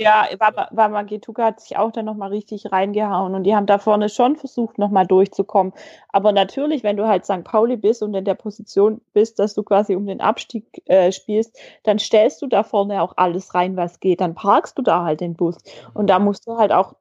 Ja, 0.00 0.26
oder- 0.32 0.68
Wamagituka 0.70 1.44
hat 1.44 1.60
sich 1.60 1.76
auch 1.76 1.90
dann 1.90 2.04
nochmal 2.04 2.28
richtig 2.28 2.70
reingehauen 2.70 3.34
und 3.34 3.42
die 3.42 3.56
haben 3.56 3.66
da 3.66 3.78
vorne 3.78 4.08
schon 4.08 4.36
versucht, 4.36 4.78
nochmal 4.78 5.06
durchzukommen. 5.08 5.72
Aber 6.10 6.30
natürlich, 6.30 6.84
wenn 6.84 6.96
du 6.96 7.08
halt 7.08 7.24
St. 7.24 7.42
Pauli 7.42 7.76
bist 7.76 8.02
und 8.04 8.14
in 8.14 8.24
der 8.24 8.34
Position 8.34 9.00
bist, 9.12 9.40
dass 9.40 9.54
du 9.54 9.64
quasi 9.64 9.96
um 9.96 10.06
den 10.06 10.20
Abstieg 10.20 10.82
äh, 10.86 11.10
spielst, 11.10 11.58
dann 11.82 11.98
stellst 11.98 12.40
du 12.42 12.46
da 12.46 12.62
vorne 12.62 13.02
auch 13.02 13.14
alles 13.16 13.54
rein, 13.56 13.76
was 13.76 13.98
geht. 13.98 14.20
Dann 14.20 14.36
parkst 14.36 14.78
du 14.78 14.82
da 14.82 15.02
halt 15.02 15.20
den 15.20 15.34
Bus. 15.34 15.58
Und 15.94 16.08
da 16.08 16.20
musst 16.20 16.46
du 16.46 16.56
halt 16.58 16.70
auch 16.72 16.94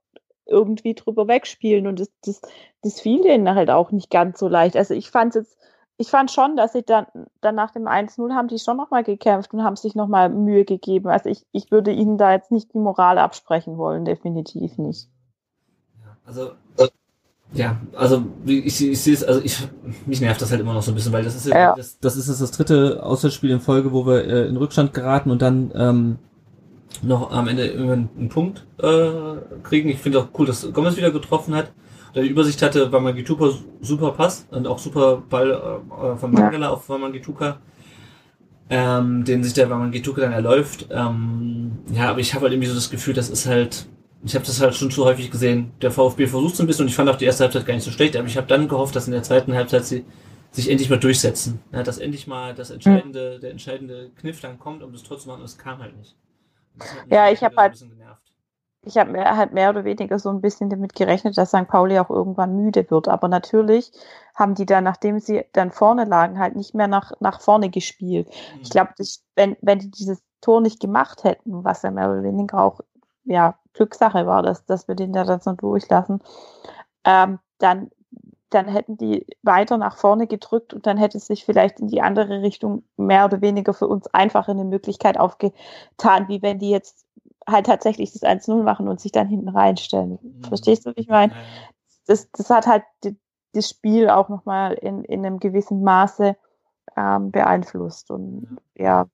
irgendwie 0.47 0.95
drüber 0.95 1.27
wegspielen 1.27 1.85
und 1.87 1.99
das, 1.99 2.09
das, 2.25 2.41
das 2.81 2.99
fiel 3.01 3.21
denen 3.21 3.53
halt 3.53 3.69
auch 3.69 3.91
nicht 3.91 4.09
ganz 4.09 4.39
so 4.39 4.47
leicht. 4.47 4.75
Also 4.75 4.93
ich 4.95 5.11
fand 5.11 5.35
jetzt, 5.35 5.57
ich 5.97 6.09
fand 6.09 6.31
schon, 6.31 6.55
dass 6.55 6.73
sie 6.73 6.83
dann, 6.83 7.07
dann 7.41 7.55
nach 7.55 7.71
dem 7.71 7.87
1-0 7.87 8.33
haben 8.33 8.47
die 8.47 8.59
schon 8.59 8.77
nochmal 8.77 9.03
gekämpft 9.03 9.53
und 9.53 9.63
haben 9.63 9.75
sich 9.75 9.95
nochmal 9.95 10.29
Mühe 10.29 10.63
gegeben. 10.63 11.09
Also 11.09 11.29
ich, 11.29 11.45
ich 11.51 11.71
würde 11.71 11.91
ihnen 11.91 12.17
da 12.17 12.33
jetzt 12.33 12.51
nicht 12.51 12.73
die 12.73 12.79
Moral 12.79 13.17
absprechen 13.17 13.77
wollen, 13.77 14.05
definitiv 14.05 14.77
nicht. 14.77 15.09
Also 16.25 16.51
ja, 17.53 17.77
also 17.95 18.25
ich, 18.45 18.85
ich 18.85 19.01
sehe 19.01 19.13
es, 19.13 19.23
also 19.23 19.41
ich 19.41 19.57
mich 20.05 20.19
nervt 20.19 20.41
das 20.41 20.51
halt 20.51 20.59
immer 20.59 20.73
noch 20.73 20.81
so 20.81 20.91
ein 20.91 20.95
bisschen, 20.95 21.13
weil 21.13 21.23
das 21.23 21.35
ist 21.35 21.47
ja, 21.47 21.57
Ja. 21.57 21.75
Das, 21.75 21.99
das 21.99 22.17
ist 22.17 22.27
jetzt 22.27 22.41
das 22.41 22.51
dritte 22.51 23.01
Auswärtsspiel 23.03 23.51
in 23.51 23.61
Folge, 23.61 23.93
wo 23.93 24.05
wir 24.05 24.25
äh, 24.25 24.47
in 24.47 24.57
Rückstand 24.57 24.93
geraten 24.93 25.31
und 25.31 25.41
dann 25.41 25.71
ähm, 25.73 26.19
noch 27.01 27.31
am 27.31 27.47
Ende 27.47 27.63
einen 27.63 28.29
Punkt 28.29 28.65
äh, 28.79 29.37
kriegen. 29.63 29.89
Ich 29.89 29.99
finde 29.99 30.19
auch 30.19 30.27
cool, 30.37 30.45
dass 30.45 30.71
Gomez 30.73 30.97
wieder 30.97 31.11
getroffen 31.11 31.55
hat. 31.55 31.71
Die 32.15 32.27
Übersicht 32.27 32.61
hatte, 32.61 32.91
war 32.91 32.99
Mangituka 32.99 33.49
super 33.81 34.11
Pass 34.11 34.47
und 34.51 34.65
auch 34.67 34.79
super 34.79 35.17
Ball 35.29 35.51
äh, 35.51 36.17
von 36.17 36.33
Ja. 36.33 36.39
Mangala 36.41 36.69
auf 36.69 36.89
Wamangituka, 36.89 37.59
ähm, 38.69 39.23
den 39.23 39.43
sich 39.43 39.53
der 39.53 39.69
Wamangituka 39.69 40.21
dann 40.21 40.33
erläuft. 40.33 40.87
Ähm, 40.89 41.77
ja, 41.91 42.09
aber 42.09 42.19
ich 42.19 42.33
habe 42.33 42.43
halt 42.43 42.53
irgendwie 42.53 42.67
so 42.69 42.75
das 42.75 42.89
Gefühl, 42.89 43.13
das 43.13 43.29
ist 43.29 43.45
halt, 43.45 43.87
ich 44.23 44.35
habe 44.35 44.45
das 44.45 44.59
halt 44.61 44.75
schon 44.75 44.91
zu 44.91 45.05
häufig 45.05 45.29
gesehen. 45.31 45.71
Der 45.81 45.91
VfB 45.91 46.27
versucht 46.27 46.55
es 46.55 46.59
ein 46.61 46.67
bisschen 46.67 46.83
und 46.83 46.89
ich 46.89 46.95
fand 46.95 47.09
auch 47.09 47.15
die 47.17 47.25
erste 47.25 47.43
Halbzeit 47.43 47.65
gar 47.65 47.73
nicht 47.75 47.83
so 47.83 47.91
schlecht, 47.91 48.15
aber 48.17 48.27
ich 48.27 48.35
habe 48.37 48.47
dann 48.47 48.67
gehofft, 48.67 48.95
dass 48.95 49.07
in 49.07 49.13
der 49.13 49.23
zweiten 49.23 49.53
Halbzeit 49.53 49.85
sie 49.85 50.05
sich 50.51 50.69
endlich 50.71 50.89
mal 50.89 50.99
durchsetzen. 50.99 51.59
Ja, 51.71 51.83
dass 51.83 51.97
endlich 51.97 52.25
mal 52.25 52.55
das 52.55 52.71
entscheidende, 52.71 53.39
der 53.39 53.51
entscheidende 53.51 54.09
Kniff 54.19 54.41
dann 54.41 54.57
kommt, 54.59 54.81
um 54.81 54.91
das 54.91 55.03
trotzdem 55.03 55.23
zu 55.23 55.27
machen, 55.29 55.39
und 55.41 55.45
es 55.45 55.57
kam 55.57 55.79
halt 55.79 55.95
nicht. 55.97 56.15
Ja, 57.09 57.25
dann 57.25 57.33
ich 57.33 57.43
hab 57.43 57.51
wieder 57.51 57.53
so 57.53 57.55
ein 57.55 57.57
halt- 57.57 57.71
bisschen 57.73 57.89
genervt. 57.89 58.26
Ich 58.87 58.97
habe 58.97 59.11
mehr, 59.11 59.35
halt 59.35 59.53
mehr 59.53 59.69
oder 59.69 59.83
weniger 59.83 60.17
so 60.17 60.29
ein 60.29 60.41
bisschen 60.41 60.69
damit 60.69 60.95
gerechnet, 60.95 61.37
dass 61.37 61.49
St. 61.49 61.67
Pauli 61.67 61.99
auch 61.99 62.09
irgendwann 62.09 62.55
müde 62.55 62.89
wird. 62.89 63.09
Aber 63.09 63.27
natürlich 63.27 63.91
haben 64.33 64.55
die 64.55 64.65
dann, 64.65 64.85
nachdem 64.85 65.19
sie 65.19 65.43
dann 65.51 65.71
vorne 65.71 66.05
lagen, 66.05 66.39
halt 66.39 66.55
nicht 66.55 66.73
mehr 66.73 66.87
nach, 66.87 67.11
nach 67.19 67.41
vorne 67.41 67.69
gespielt. 67.69 68.29
Ich 68.61 68.69
glaube, 68.69 68.91
wenn, 69.35 69.57
wenn 69.61 69.79
die 69.79 69.91
dieses 69.91 70.23
Tor 70.39 70.61
nicht 70.61 70.79
gemacht 70.79 71.23
hätten, 71.25 71.63
was 71.65 71.81
ja 71.81 71.91
mehr 71.91 72.09
oder 72.09 72.23
weniger 72.23 72.63
auch 72.63 72.79
ja, 73.25 73.59
Glückssache 73.73 74.25
war, 74.25 74.41
dass, 74.41 74.65
dass 74.65 74.87
wir 74.87 74.95
den 74.95 75.11
da 75.11 75.25
dann 75.25 75.41
so 75.41 75.51
durchlassen, 75.51 76.21
ähm, 77.03 77.39
dann, 77.57 77.91
dann 78.49 78.67
hätten 78.69 78.97
die 78.97 79.25
weiter 79.43 79.77
nach 79.77 79.97
vorne 79.97 80.27
gedrückt 80.27 80.73
und 80.73 80.87
dann 80.87 80.97
hätte 80.97 81.17
es 81.17 81.27
sich 81.27 81.43
vielleicht 81.43 81.81
in 81.81 81.87
die 81.87 82.01
andere 82.01 82.41
Richtung 82.41 82.83
mehr 82.95 83.25
oder 83.25 83.41
weniger 83.41 83.73
für 83.73 83.87
uns 83.87 84.07
einfach 84.13 84.47
eine 84.47 84.63
Möglichkeit 84.63 85.19
aufgetan, 85.19 86.29
wie 86.29 86.41
wenn 86.41 86.59
die 86.59 86.69
jetzt 86.69 87.06
halt 87.47 87.65
tatsächlich 87.65 88.11
das 88.11 88.23
1-0 88.23 88.63
machen 88.63 88.87
und 88.87 88.99
sich 88.99 89.11
dann 89.11 89.27
hinten 89.27 89.49
reinstellen. 89.49 90.19
Mhm. 90.21 90.43
Verstehst 90.43 90.85
du, 90.85 90.95
wie 90.95 91.01
ich 91.01 91.07
meine? 91.07 91.33
Das, 92.05 92.29
das 92.31 92.49
hat 92.49 92.67
halt 92.67 92.83
die, 93.03 93.17
das 93.53 93.69
Spiel 93.69 94.09
auch 94.09 94.29
nochmal 94.29 94.73
in, 94.73 95.03
in 95.03 95.25
einem 95.25 95.39
gewissen 95.39 95.83
Maße 95.83 96.35
ähm, 96.95 97.31
beeinflusst. 97.31 98.11
Und 98.11 98.57
ja, 98.75 99.07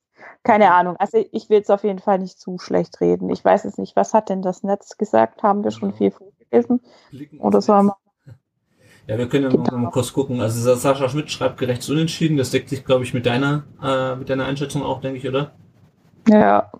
keine 0.43 0.73
Ahnung. 0.73 0.95
Also 0.97 1.23
ich 1.31 1.49
will 1.49 1.61
es 1.61 1.69
auf 1.69 1.83
jeden 1.83 1.99
Fall 1.99 2.19
nicht 2.19 2.39
zu 2.39 2.57
schlecht 2.57 2.99
reden. 3.01 3.29
Ich 3.29 3.43
weiß 3.43 3.65
es 3.65 3.77
nicht. 3.77 3.95
Was 3.95 4.13
hat 4.13 4.29
denn 4.29 4.41
das 4.41 4.63
Netz 4.63 4.97
gesagt? 4.97 5.43
Haben 5.43 5.63
wir 5.63 5.71
schon 5.71 5.89
genau. 5.89 5.97
viel 5.97 6.11
vorgelesen? 6.11 6.81
Oder 7.39 7.61
so 7.61 7.73
haben 7.73 7.87
wir 7.87 7.97
ja, 9.07 9.17
wir 9.17 9.29
können 9.29 9.43
ja 9.43 9.49
genau. 9.49 9.77
mal 9.77 9.91
kurz 9.91 10.11
gucken. 10.11 10.41
Also 10.41 10.75
Sascha 10.75 11.07
Schmidt 11.09 11.29
schreibt 11.29 11.59
gerecht 11.59 11.87
unentschieden. 11.89 12.37
Das 12.37 12.51
deckt 12.51 12.69
sich, 12.69 12.83
glaube 12.83 13.03
ich, 13.03 13.13
mit 13.13 13.25
deiner, 13.25 13.63
äh, 13.81 14.15
mit 14.15 14.29
deiner 14.29 14.45
Einschätzung 14.45 14.83
auch, 14.83 15.01
denke 15.01 15.19
ich, 15.19 15.27
oder? 15.27 15.53
Ja. 16.27 16.71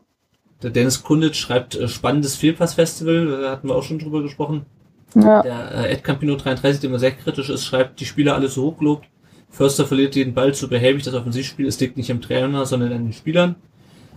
Der 0.63 0.71
Dennis 0.71 1.03
Kunditsch 1.03 1.39
schreibt 1.39 1.75
äh, 1.75 1.87
spannendes 1.87 2.35
Fehlpass-Festival. 2.35 3.41
Da 3.41 3.51
hatten 3.51 3.67
wir 3.67 3.75
auch 3.75 3.83
schon 3.83 3.99
drüber 3.99 4.21
gesprochen. 4.23 4.65
Ja. 5.13 5.43
Der 5.43 5.71
äh, 5.71 5.93
Ed 5.93 6.03
Campino 6.03 6.35
33, 6.35 6.81
der 6.81 6.89
immer 6.89 6.99
sehr 6.99 7.11
kritisch 7.11 7.49
ist, 7.49 7.65
schreibt, 7.65 7.99
die 7.99 8.05
Spieler 8.05 8.35
alle 8.35 8.47
so 8.47 8.63
hochgelobt. 8.63 9.05
Förster 9.49 9.85
verliert 9.85 10.15
jeden 10.15 10.33
Ball 10.33 10.53
zu 10.53 10.67
behäbig. 10.67 11.03
Das 11.03 11.13
Offensivspiel 11.13 11.67
es 11.67 11.79
liegt 11.79 11.97
nicht 11.97 12.09
am 12.09 12.21
Trainer, 12.21 12.65
sondern 12.65 12.91
an 12.93 13.03
den 13.03 13.13
Spielern. 13.13 13.55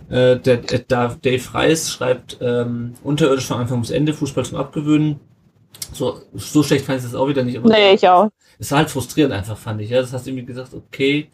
Äh, 0.09 0.37
der, 0.39 0.57
der 0.57 1.17
Dave 1.21 1.53
Reis 1.53 1.91
schreibt, 1.91 2.37
ähm, 2.41 2.93
unterirdisch 3.03 3.45
von 3.45 3.57
Anfang 3.57 3.81
bis 3.81 3.91
Ende, 3.91 4.13
Fußball 4.13 4.45
zum 4.45 4.57
Abgewöhnen. 4.57 5.19
So, 5.93 6.21
so 6.33 6.63
schlecht 6.63 6.85
fand 6.85 6.99
ich 6.99 7.05
das 7.05 7.13
auch 7.13 7.27
wieder 7.27 7.43
nicht. 7.43 7.57
Aber 7.57 7.69
nee, 7.69 7.93
ich 7.93 8.07
auch. 8.07 8.29
Es 8.57 8.71
war 8.71 8.79
halt 8.79 8.89
frustrierend 8.89 9.33
einfach, 9.33 9.57
fand 9.57 9.81
ich. 9.81 9.89
Ja, 9.89 10.01
das 10.01 10.13
hast 10.13 10.25
du 10.25 10.31
irgendwie 10.31 10.45
gesagt, 10.45 10.73
okay, 10.73 11.29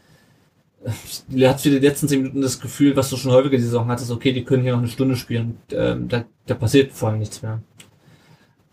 du 1.30 1.48
hast 1.48 1.64
für 1.64 1.70
die 1.70 1.80
letzten 1.80 2.08
zehn 2.08 2.22
Minuten 2.22 2.42
das 2.42 2.60
Gefühl, 2.60 2.96
was 2.96 3.10
du 3.10 3.18
schon 3.18 3.32
häufiger 3.32 3.58
die 3.58 3.64
Saison 3.64 3.88
hattest, 3.88 4.12
okay, 4.12 4.34
die 4.34 4.44
können 4.44 4.64
hier 4.64 4.74
noch 4.74 4.80
eine 4.80 4.88
Stunde 4.88 5.16
spielen. 5.16 5.58
Ähm, 5.72 6.08
da, 6.08 6.26
da 6.46 6.56
passiert 6.56 6.92
vor 6.92 7.10
allem 7.10 7.20
nichts 7.20 7.42
mehr. 7.42 7.62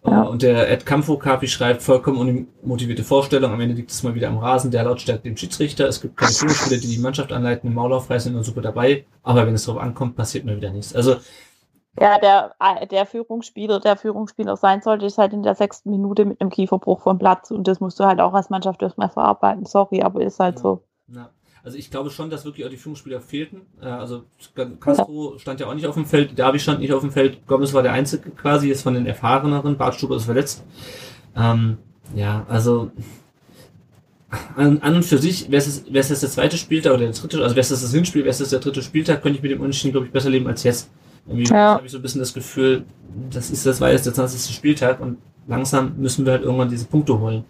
Ja. 0.05 0.23
Und 0.23 0.43
der 0.43 0.71
Ed 0.71 0.87
Campho 0.87 1.19
Kapi 1.19 1.47
schreibt 1.47 1.83
vollkommen 1.83 2.49
unmotivierte 2.63 3.05
Vorstellung. 3.05 3.53
Am 3.53 3.61
Ende 3.61 3.75
liegt 3.75 3.91
es 3.91 4.03
mal 4.03 4.15
wieder 4.15 4.29
am 4.29 4.39
Rasen, 4.39 4.71
der 4.71 4.85
Lautstärke 4.85 5.25
dem 5.25 5.37
Schiedsrichter. 5.37 5.87
Es 5.87 6.01
gibt 6.01 6.17
keine 6.17 6.33
Führungsspieler, 6.33 6.81
die 6.81 6.89
die 6.89 6.99
Mannschaft 6.99 7.33
anleiten, 7.33 7.69
im 7.69 7.75
Maulaufreißen 7.75 8.31
sind 8.31 8.39
und 8.39 8.45
super 8.45 8.63
dabei. 8.63 9.05
Aber 9.23 9.47
wenn 9.47 9.55
es 9.55 9.67
darauf 9.67 9.83
ankommt, 9.83 10.17
passiert 10.17 10.47
mal 10.47 10.57
wieder 10.57 10.71
nichts. 10.71 10.95
Also, 10.95 11.17
ja, 12.01 12.19
der, 12.19 12.55
der 12.87 13.05
Führungsspieler, 13.05 13.79
der 13.79 13.97
Führungsspieler 13.97 14.57
sein 14.57 14.81
sollte, 14.81 15.05
ist 15.05 15.19
halt 15.19 15.35
in 15.35 15.43
der 15.43 15.55
sechsten 15.55 15.91
Minute 15.91 16.25
mit 16.25 16.41
einem 16.41 16.49
Kieferbruch 16.49 17.01
vom 17.03 17.19
Platz. 17.19 17.51
Und 17.51 17.69
das 17.69 17.81
musst 17.81 18.01
du 18.01 18.05
halt 18.05 18.21
auch 18.21 18.33
als 18.33 18.49
Mannschaft 18.49 18.81
erstmal 18.81 19.11
verarbeiten. 19.11 19.67
Sorry, 19.67 20.01
aber 20.01 20.23
ist 20.23 20.41
halt 20.41 20.57
ja. 20.57 20.63
so. 20.63 20.85
Ja. 21.09 21.31
Also 21.63 21.77
ich 21.77 21.91
glaube 21.91 22.11
schon, 22.11 22.31
dass 22.31 22.45
wirklich 22.45 22.65
auch 22.65 22.71
die 22.71 22.77
Führungsspieler 22.77 23.21
fehlten. 23.21 23.63
Äh, 23.81 23.87
also 23.87 24.25
Castro 24.81 25.39
stand 25.39 25.61
ja 25.61 25.67
auch 25.67 25.75
nicht 25.75 25.87
auf 25.87 25.95
dem 25.95 26.07
Feld, 26.07 26.39
Davi 26.39 26.59
stand 26.59 26.81
nicht 26.81 26.93
auf 26.93 27.03
dem 27.03 27.11
Feld, 27.11 27.47
Gomez 27.47 27.75
war 27.75 27.83
der 27.83 27.93
Einzige 27.93 28.31
quasi, 28.31 28.71
ist 28.71 28.83
von 28.83 28.95
den 28.95 29.07
erfahreneren, 29.07 29.77
Bartstuber 29.77 30.17
ist 30.17 30.25
verletzt. 30.25 30.65
Ähm, 31.37 31.79
ja, 32.15 32.47
also 32.49 32.91
an, 34.57 34.79
an 34.79 34.97
und 34.97 35.05
für 35.05 35.19
sich, 35.19 35.51
wäre 35.51 35.59
es, 35.59 35.85
wäre 35.87 35.99
es 35.99 36.09
jetzt 36.09 36.23
der 36.23 36.31
zweite 36.31 36.57
Spieltag 36.57 36.95
oder 36.95 37.05
der 37.05 37.13
dritte, 37.13 37.43
also 37.43 37.55
wäre 37.55 37.61
es 37.61 37.69
das 37.69 37.93
Hinspiel, 37.93 38.23
wäre 38.23 38.31
es 38.31 38.49
der 38.49 38.61
dritte 38.61 38.83
Spieltag, 38.83 39.23
könnte 39.23 39.39
ich 39.39 39.43
mit 39.43 39.51
dem 39.51 39.61
Unentschieden, 39.61 39.93
glaube 39.93 40.07
ich, 40.07 40.13
besser 40.13 40.31
leben 40.31 40.47
als 40.47 40.63
jetzt. 40.63 40.91
Irgendwie 41.27 41.53
ja. 41.53 41.75
habe 41.75 41.87
ich 41.87 41.93
so 41.93 41.99
ein 41.99 42.03
bisschen 42.03 42.21
das 42.21 42.33
Gefühl, 42.33 42.85
das 43.31 43.51
ist, 43.51 43.67
das 43.67 43.81
war 43.81 43.91
jetzt 43.91 44.07
der 44.07 44.15
20. 44.15 44.55
Spieltag 44.55 45.01
und 45.01 45.19
langsam 45.47 45.95
müssen 45.99 46.25
wir 46.25 46.33
halt 46.33 46.43
irgendwann 46.43 46.69
diese 46.69 46.87
Punkte 46.87 47.19
holen. 47.19 47.45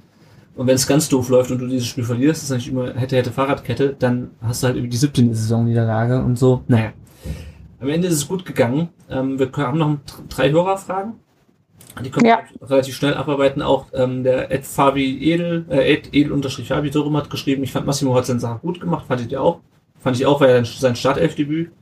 Und 0.61 0.67
wenn 0.67 0.75
es 0.75 0.87
ganz 0.87 1.09
doof 1.09 1.31
läuft 1.31 1.51
und 1.51 1.59
du 1.59 1.67
dieses 1.67 1.87
Spiel 1.87 2.05
verlierst, 2.05 2.43
ist 2.43 2.51
natürlich 2.51 2.71
immer 2.71 2.93
hätte, 2.93 3.17
hätte 3.17 3.33
Fahrradkette, 3.33 3.97
dann 3.99 4.33
hast 4.43 4.63
du 4.63 4.67
halt 4.67 4.77
über 4.77 4.89
die 4.89 4.97
17. 4.99 5.33
Saisonniederlage 5.33 6.21
und 6.23 6.39
so. 6.39 6.65
Naja. 6.69 6.93
Am 7.81 7.89
Ende 7.89 8.09
ist 8.09 8.17
es 8.17 8.29
gut 8.29 8.45
gegangen. 8.45 8.91
Ähm, 9.09 9.39
wir 9.39 9.51
haben 9.57 9.79
noch 9.79 9.97
drei 10.29 10.51
Hörerfragen. 10.51 11.15
Die 12.05 12.11
können 12.11 12.27
ja. 12.27 12.41
wir 12.59 12.69
relativ 12.69 12.95
schnell 12.95 13.15
abarbeiten. 13.15 13.63
Auch 13.63 13.87
ähm, 13.95 14.23
der 14.23 14.53
Ed 14.53 14.67
Fabi 14.67 15.33
Edel, 15.33 15.65
äh, 15.71 15.95
Ed 15.95 16.11
Edel 16.13 16.31
unterstrich 16.31 16.69
Fabi 16.69 16.93
so 16.93 17.05
rum 17.05 17.17
hat 17.17 17.31
geschrieben, 17.31 17.63
ich 17.63 17.73
fand 17.73 17.87
Massimo 17.87 18.15
hat 18.15 18.27
seine 18.27 18.41
Sache 18.41 18.59
gut 18.59 18.83
gemacht, 18.83 19.07
fandet 19.09 19.33
ihr 19.33 19.41
auch? 19.41 19.61
Fand 19.99 20.19
ich 20.19 20.27
auch, 20.27 20.43
war 20.43 20.51
ja 20.51 20.63
sein 20.63 20.95
Startelfdebüt. 20.95 21.73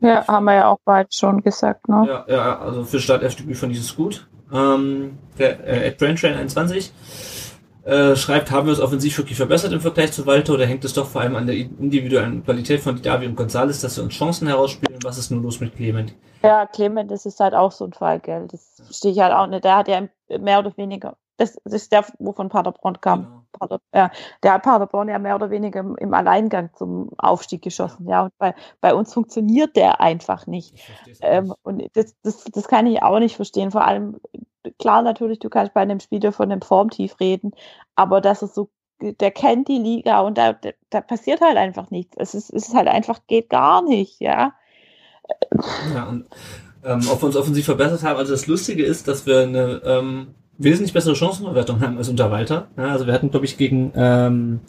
Ja, 0.00 0.26
haben 0.26 0.44
wir 0.44 0.54
ja 0.54 0.66
auch 0.66 0.80
bald 0.84 1.14
schon 1.14 1.40
gesagt, 1.40 1.88
ne? 1.88 2.04
Ja, 2.08 2.24
ja 2.26 2.58
also 2.58 2.82
für 2.82 2.98
Startelfdebüt 2.98 3.56
fand 3.56 3.74
ich 3.74 3.78
es 3.78 3.94
gut. 3.94 4.26
Ähm, 4.52 5.18
der 5.38 5.64
äh, 5.64 5.86
Ed 5.86 5.98
Braintrain 5.98 6.34
21 6.34 6.92
äh, 7.88 8.16
schreibt, 8.16 8.50
haben 8.50 8.66
wir 8.66 8.72
es 8.74 8.80
offensiv 8.80 9.16
wirklich 9.16 9.38
verbessert 9.38 9.72
im 9.72 9.80
Vergleich 9.80 10.12
zu 10.12 10.26
Walter 10.26 10.52
oder 10.52 10.66
hängt 10.66 10.84
es 10.84 10.92
doch 10.92 11.06
vor 11.06 11.22
allem 11.22 11.36
an 11.36 11.46
der 11.46 11.56
individuellen 11.56 12.44
Qualität 12.44 12.80
von 12.80 13.00
Davi 13.00 13.26
und 13.26 13.34
Gonzales, 13.34 13.80
dass 13.80 13.96
wir 13.96 14.04
uns 14.04 14.12
Chancen 14.12 14.46
herausspielen? 14.46 14.98
Was 15.02 15.16
ist 15.16 15.30
nun 15.30 15.42
los 15.42 15.58
mit 15.58 15.74
Clement? 15.74 16.14
Ja, 16.42 16.66
Clement, 16.66 17.10
das 17.10 17.24
ist 17.24 17.40
halt 17.40 17.54
auch 17.54 17.72
so 17.72 17.86
ein 17.86 17.94
Fall, 17.94 18.20
gell? 18.20 18.46
Das 18.50 18.82
verstehe 18.84 19.12
ich 19.12 19.20
halt 19.20 19.32
auch 19.32 19.46
nicht. 19.46 19.64
Der 19.64 19.76
hat 19.76 19.88
ja 19.88 20.06
mehr 20.38 20.58
oder 20.58 20.76
weniger, 20.76 21.16
das, 21.38 21.56
das 21.64 21.72
ist 21.72 21.92
der, 21.92 22.04
wovon 22.18 22.50
Paderborn 22.50 23.00
kam. 23.00 23.24
Genau. 23.24 23.37
Pader, 23.52 23.80
ja, 23.94 24.10
der 24.42 24.54
hat 24.54 24.62
Paderborn 24.62 25.08
ja 25.08 25.18
mehr 25.18 25.34
oder 25.34 25.50
weniger 25.50 25.80
im, 25.80 25.96
im 25.96 26.14
Alleingang 26.14 26.70
zum 26.76 27.10
Aufstieg 27.18 27.62
geschossen. 27.62 28.06
Ja, 28.06 28.18
ja 28.18 28.22
und 28.24 28.38
bei, 28.38 28.54
bei 28.80 28.94
uns 28.94 29.12
funktioniert 29.12 29.76
der 29.76 30.00
einfach 30.00 30.46
nicht. 30.46 30.74
Ähm, 31.20 31.54
und 31.62 31.82
das, 31.94 32.14
das, 32.22 32.44
das 32.44 32.68
kann 32.68 32.86
ich 32.86 33.02
auch 33.02 33.18
nicht 33.18 33.36
verstehen. 33.36 33.70
Vor 33.70 33.84
allem, 33.84 34.20
klar, 34.78 35.02
natürlich, 35.02 35.38
du 35.38 35.48
kannst 35.48 35.74
bei 35.74 35.80
einem 35.80 36.00
Spieler 36.00 36.32
von 36.32 36.50
einem 36.50 36.62
Formtief 36.62 37.20
reden, 37.20 37.52
aber 37.94 38.20
dass 38.20 38.42
es 38.42 38.54
so, 38.54 38.70
der 39.00 39.30
kennt 39.30 39.68
die 39.68 39.78
Liga 39.78 40.20
und 40.20 40.38
da, 40.38 40.56
da 40.90 41.00
passiert 41.00 41.40
halt 41.40 41.56
einfach 41.56 41.90
nichts. 41.90 42.16
Es 42.18 42.34
ist, 42.34 42.50
es 42.52 42.68
ist 42.68 42.74
halt 42.74 42.88
einfach, 42.88 43.20
geht 43.26 43.48
gar 43.50 43.82
nicht, 43.82 44.20
ja. 44.20 44.54
Ja, 45.94 46.08
und 46.08 46.26
ähm, 46.84 47.00
ob 47.10 47.20
wir 47.22 47.26
uns 47.26 47.36
offensiv 47.36 47.64
verbessert 47.64 48.02
haben. 48.02 48.18
Also 48.18 48.32
das 48.32 48.46
Lustige 48.46 48.84
ist, 48.84 49.08
dass 49.08 49.26
wir 49.26 49.40
eine 49.40 49.82
ähm, 49.84 50.34
wesentlich 50.58 50.92
bessere 50.92 51.16
Chancenverwertung 51.16 51.80
haben 51.80 51.96
als 51.96 52.08
unter 52.08 52.30
Walter. 52.30 52.68
Ja, 52.76 52.88
also 52.88 53.06
wir 53.06 53.14
hatten, 53.14 53.30
glaube 53.30 53.46
ich, 53.46 53.56
gegen 53.56 53.92
ähm, 53.94 54.60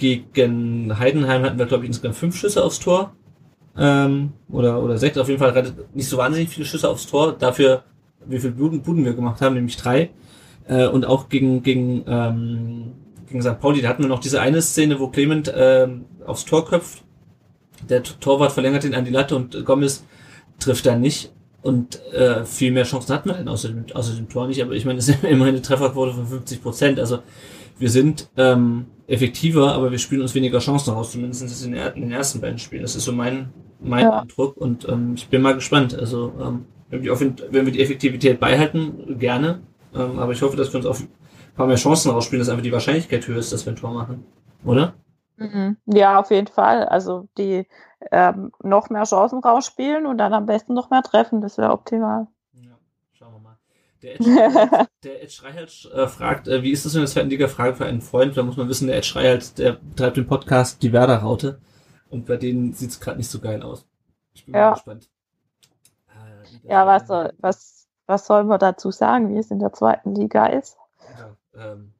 gegen 0.00 0.98
Heidenheim 0.98 1.44
hatten 1.44 1.58
wir, 1.58 1.66
glaube 1.66 1.84
ich, 1.84 1.88
insgesamt 1.88 2.16
fünf 2.16 2.36
Schüsse 2.36 2.64
aufs 2.64 2.80
Tor. 2.80 3.12
Ähm, 3.76 4.32
oder, 4.50 4.82
oder 4.82 4.98
sechs, 4.98 5.16
auf 5.18 5.28
jeden 5.28 5.38
Fall 5.38 5.74
nicht 5.94 6.08
so 6.08 6.16
wahnsinnig 6.16 6.48
viele 6.48 6.66
Schüsse 6.66 6.88
aufs 6.88 7.06
Tor. 7.06 7.36
Dafür, 7.38 7.84
wie 8.26 8.38
viele 8.38 8.52
Buden, 8.52 8.82
Buden 8.82 9.04
wir 9.04 9.14
gemacht 9.14 9.40
haben, 9.40 9.54
nämlich 9.54 9.76
drei. 9.76 10.10
Äh, 10.66 10.86
und 10.86 11.06
auch 11.06 11.28
gegen, 11.28 11.62
gegen, 11.62 12.04
ähm, 12.06 12.92
gegen 13.28 13.42
St. 13.42 13.60
Pauli, 13.60 13.82
da 13.82 13.88
hatten 13.88 14.02
wir 14.02 14.08
noch 14.08 14.20
diese 14.20 14.40
eine 14.40 14.62
Szene, 14.62 14.98
wo 14.98 15.08
Clement 15.08 15.52
ähm, 15.54 16.06
aufs 16.26 16.46
Tor 16.46 16.66
köpft. 16.66 17.04
Der 17.88 18.02
Torwart 18.02 18.52
verlängert 18.52 18.84
ihn 18.84 18.94
an 18.94 19.04
die 19.04 19.10
Latte 19.10 19.36
und 19.36 19.64
Gomez 19.64 20.04
trifft 20.58 20.86
dann 20.86 21.00
nicht. 21.00 21.32
Und 21.62 22.02
äh, 22.12 22.44
viel 22.44 22.72
mehr 22.72 22.84
Chancen 22.84 23.14
hat 23.14 23.26
man 23.26 23.36
denn 23.36 23.48
außer 23.48 23.68
dem, 23.68 23.84
außer 23.92 24.14
dem 24.14 24.28
Tor 24.28 24.46
nicht. 24.46 24.62
Aber 24.62 24.72
ich 24.72 24.84
meine, 24.84 24.98
es 24.98 25.08
ist 25.08 25.22
immer 25.24 25.46
eine 25.46 25.62
Trefferquote 25.62 26.14
von 26.14 26.26
50 26.26 26.62
Prozent. 26.62 26.98
Also 26.98 27.20
wir 27.78 27.90
sind 27.90 28.28
ähm, 28.36 28.86
effektiver, 29.06 29.72
aber 29.72 29.90
wir 29.90 29.98
spielen 29.98 30.22
uns 30.22 30.34
weniger 30.34 30.58
Chancen 30.58 30.92
raus, 30.92 31.12
zumindest 31.12 31.64
in, 31.64 31.74
in 31.74 32.02
den 32.02 32.12
ersten 32.12 32.40
beiden 32.40 32.58
Spielen. 32.58 32.82
Das 32.82 32.94
ist 32.94 33.04
so 33.04 33.12
mein, 33.12 33.50
mein 33.80 34.04
ja. 34.04 34.20
Eindruck 34.20 34.56
und 34.56 34.88
ähm, 34.88 35.14
ich 35.16 35.28
bin 35.28 35.42
mal 35.42 35.54
gespannt. 35.54 35.98
Also 35.98 36.32
ähm, 36.40 36.66
wenn, 36.90 37.02
wir 37.02 37.14
die, 37.14 37.42
wenn 37.50 37.66
wir 37.66 37.72
die 37.72 37.80
Effektivität 37.80 38.40
beihalten, 38.40 39.18
gerne. 39.18 39.60
Ähm, 39.94 40.18
aber 40.18 40.32
ich 40.32 40.42
hoffe, 40.42 40.56
dass 40.56 40.72
wir 40.72 40.78
uns 40.78 40.86
auf 40.86 41.00
ein 41.00 41.08
paar 41.56 41.66
mehr 41.66 41.76
Chancen 41.76 42.10
rausspielen, 42.10 42.40
dass 42.40 42.48
einfach 42.48 42.62
die 42.62 42.72
Wahrscheinlichkeit 42.72 43.26
höher 43.26 43.38
ist, 43.38 43.52
dass 43.52 43.66
wir 43.66 43.72
ein 43.72 43.76
Tor 43.76 43.92
machen. 43.92 44.24
Oder? 44.64 44.94
Mhm. 45.40 45.78
Ja, 45.86 46.20
auf 46.20 46.30
jeden 46.30 46.48
Fall. 46.48 46.84
Also 46.84 47.28
die 47.38 47.66
ähm, 48.12 48.52
noch 48.62 48.90
mehr 48.90 49.04
Chancen 49.04 49.40
rausspielen 49.40 50.06
und 50.06 50.18
dann 50.18 50.34
am 50.34 50.46
besten 50.46 50.74
noch 50.74 50.90
mehr 50.90 51.02
treffen. 51.02 51.40
Das 51.40 51.56
wäre 51.56 51.72
optimal. 51.72 52.26
Ja, 52.52 52.78
schauen 53.12 53.32
wir 53.32 53.40
mal. 53.40 53.58
Der 54.02 54.14
Ed 54.14 54.24
Schreihals, 54.24 54.88
der 55.02 55.22
Ed 55.22 55.32
Schreihals 55.32 55.88
äh, 55.92 56.06
fragt, 56.08 56.46
äh, 56.46 56.62
wie 56.62 56.72
ist 56.72 56.84
das 56.84 56.94
in 56.94 57.00
der 57.00 57.08
zweiten 57.08 57.30
Liga? 57.30 57.48
Frage 57.48 57.74
für 57.74 57.86
einen 57.86 58.02
Freund. 58.02 58.36
Da 58.36 58.42
muss 58.42 58.58
man 58.58 58.68
wissen, 58.68 58.86
der 58.86 58.98
Ed 58.98 59.06
Schreihals, 59.06 59.54
der 59.54 59.72
betreibt 59.72 60.18
den 60.18 60.26
Podcast 60.26 60.82
Die 60.82 60.92
Werder-Raute. 60.92 61.60
Und 62.10 62.26
bei 62.26 62.36
denen 62.36 62.74
sieht 62.74 62.90
es 62.90 63.00
gerade 63.00 63.16
nicht 63.16 63.30
so 63.30 63.40
geil 63.40 63.62
aus. 63.62 63.86
Ich 64.34 64.44
bin 64.44 64.54
ja. 64.54 64.68
mal 64.68 64.74
gespannt. 64.74 65.08
Äh, 66.08 66.68
ja, 66.68 66.86
was, 66.86 67.06
soll, 67.06 67.32
was, 67.38 67.88
was 68.06 68.26
sollen 68.26 68.48
wir 68.48 68.58
dazu 68.58 68.90
sagen, 68.90 69.34
wie 69.34 69.38
es 69.38 69.50
in 69.50 69.58
der 69.58 69.72
zweiten 69.72 70.14
Liga 70.14 70.46
ist? 70.46 70.76
Ja, 71.54 71.72
ähm, 71.72 71.94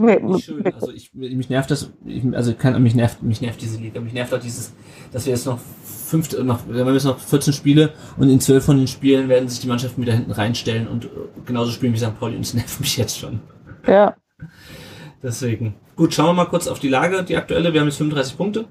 nicht 0.00 0.44
schön. 0.44 0.64
Also 0.66 0.92
ich, 0.92 1.12
mich 1.14 1.48
nervt 1.48 1.70
das, 1.70 1.92
ich, 2.04 2.22
also 2.32 2.54
kann, 2.54 2.82
mich 2.82 2.94
nervt, 2.94 3.22
mich 3.22 3.40
nervt 3.40 3.60
diese 3.60 3.78
Liga. 3.78 4.00
Mich 4.00 4.12
nervt 4.12 4.34
auch 4.34 4.40
dieses, 4.40 4.72
dass 5.12 5.26
wir 5.26 5.32
jetzt 5.32 5.46
noch 5.46 5.58
fünf, 5.84 6.36
noch, 6.42 6.60
wir 6.68 6.84
haben 6.84 6.92
jetzt 6.92 7.04
noch 7.04 7.18
14 7.18 7.52
Spiele 7.52 7.92
und 8.16 8.28
in 8.28 8.40
zwölf 8.40 8.64
von 8.64 8.76
den 8.76 8.88
Spielen 8.88 9.28
werden 9.28 9.48
sich 9.48 9.60
die 9.60 9.68
Mannschaften 9.68 10.02
wieder 10.02 10.12
hinten 10.12 10.32
reinstellen 10.32 10.88
und 10.88 11.08
genauso 11.46 11.70
spielen 11.70 11.92
wie 11.92 11.98
St. 11.98 12.18
Pauli 12.18 12.36
und 12.36 12.42
es 12.42 12.54
nervt 12.54 12.80
mich 12.80 12.96
jetzt 12.96 13.18
schon. 13.18 13.40
Ja. 13.86 14.16
Deswegen. 15.22 15.74
Gut, 15.96 16.14
schauen 16.14 16.26
wir 16.26 16.32
mal 16.32 16.46
kurz 16.46 16.66
auf 16.66 16.78
die 16.78 16.88
Lage, 16.88 17.22
die 17.24 17.36
aktuelle. 17.36 17.72
Wir 17.72 17.80
haben 17.80 17.88
jetzt 17.88 17.98
35 17.98 18.36
Punkte. 18.36 18.64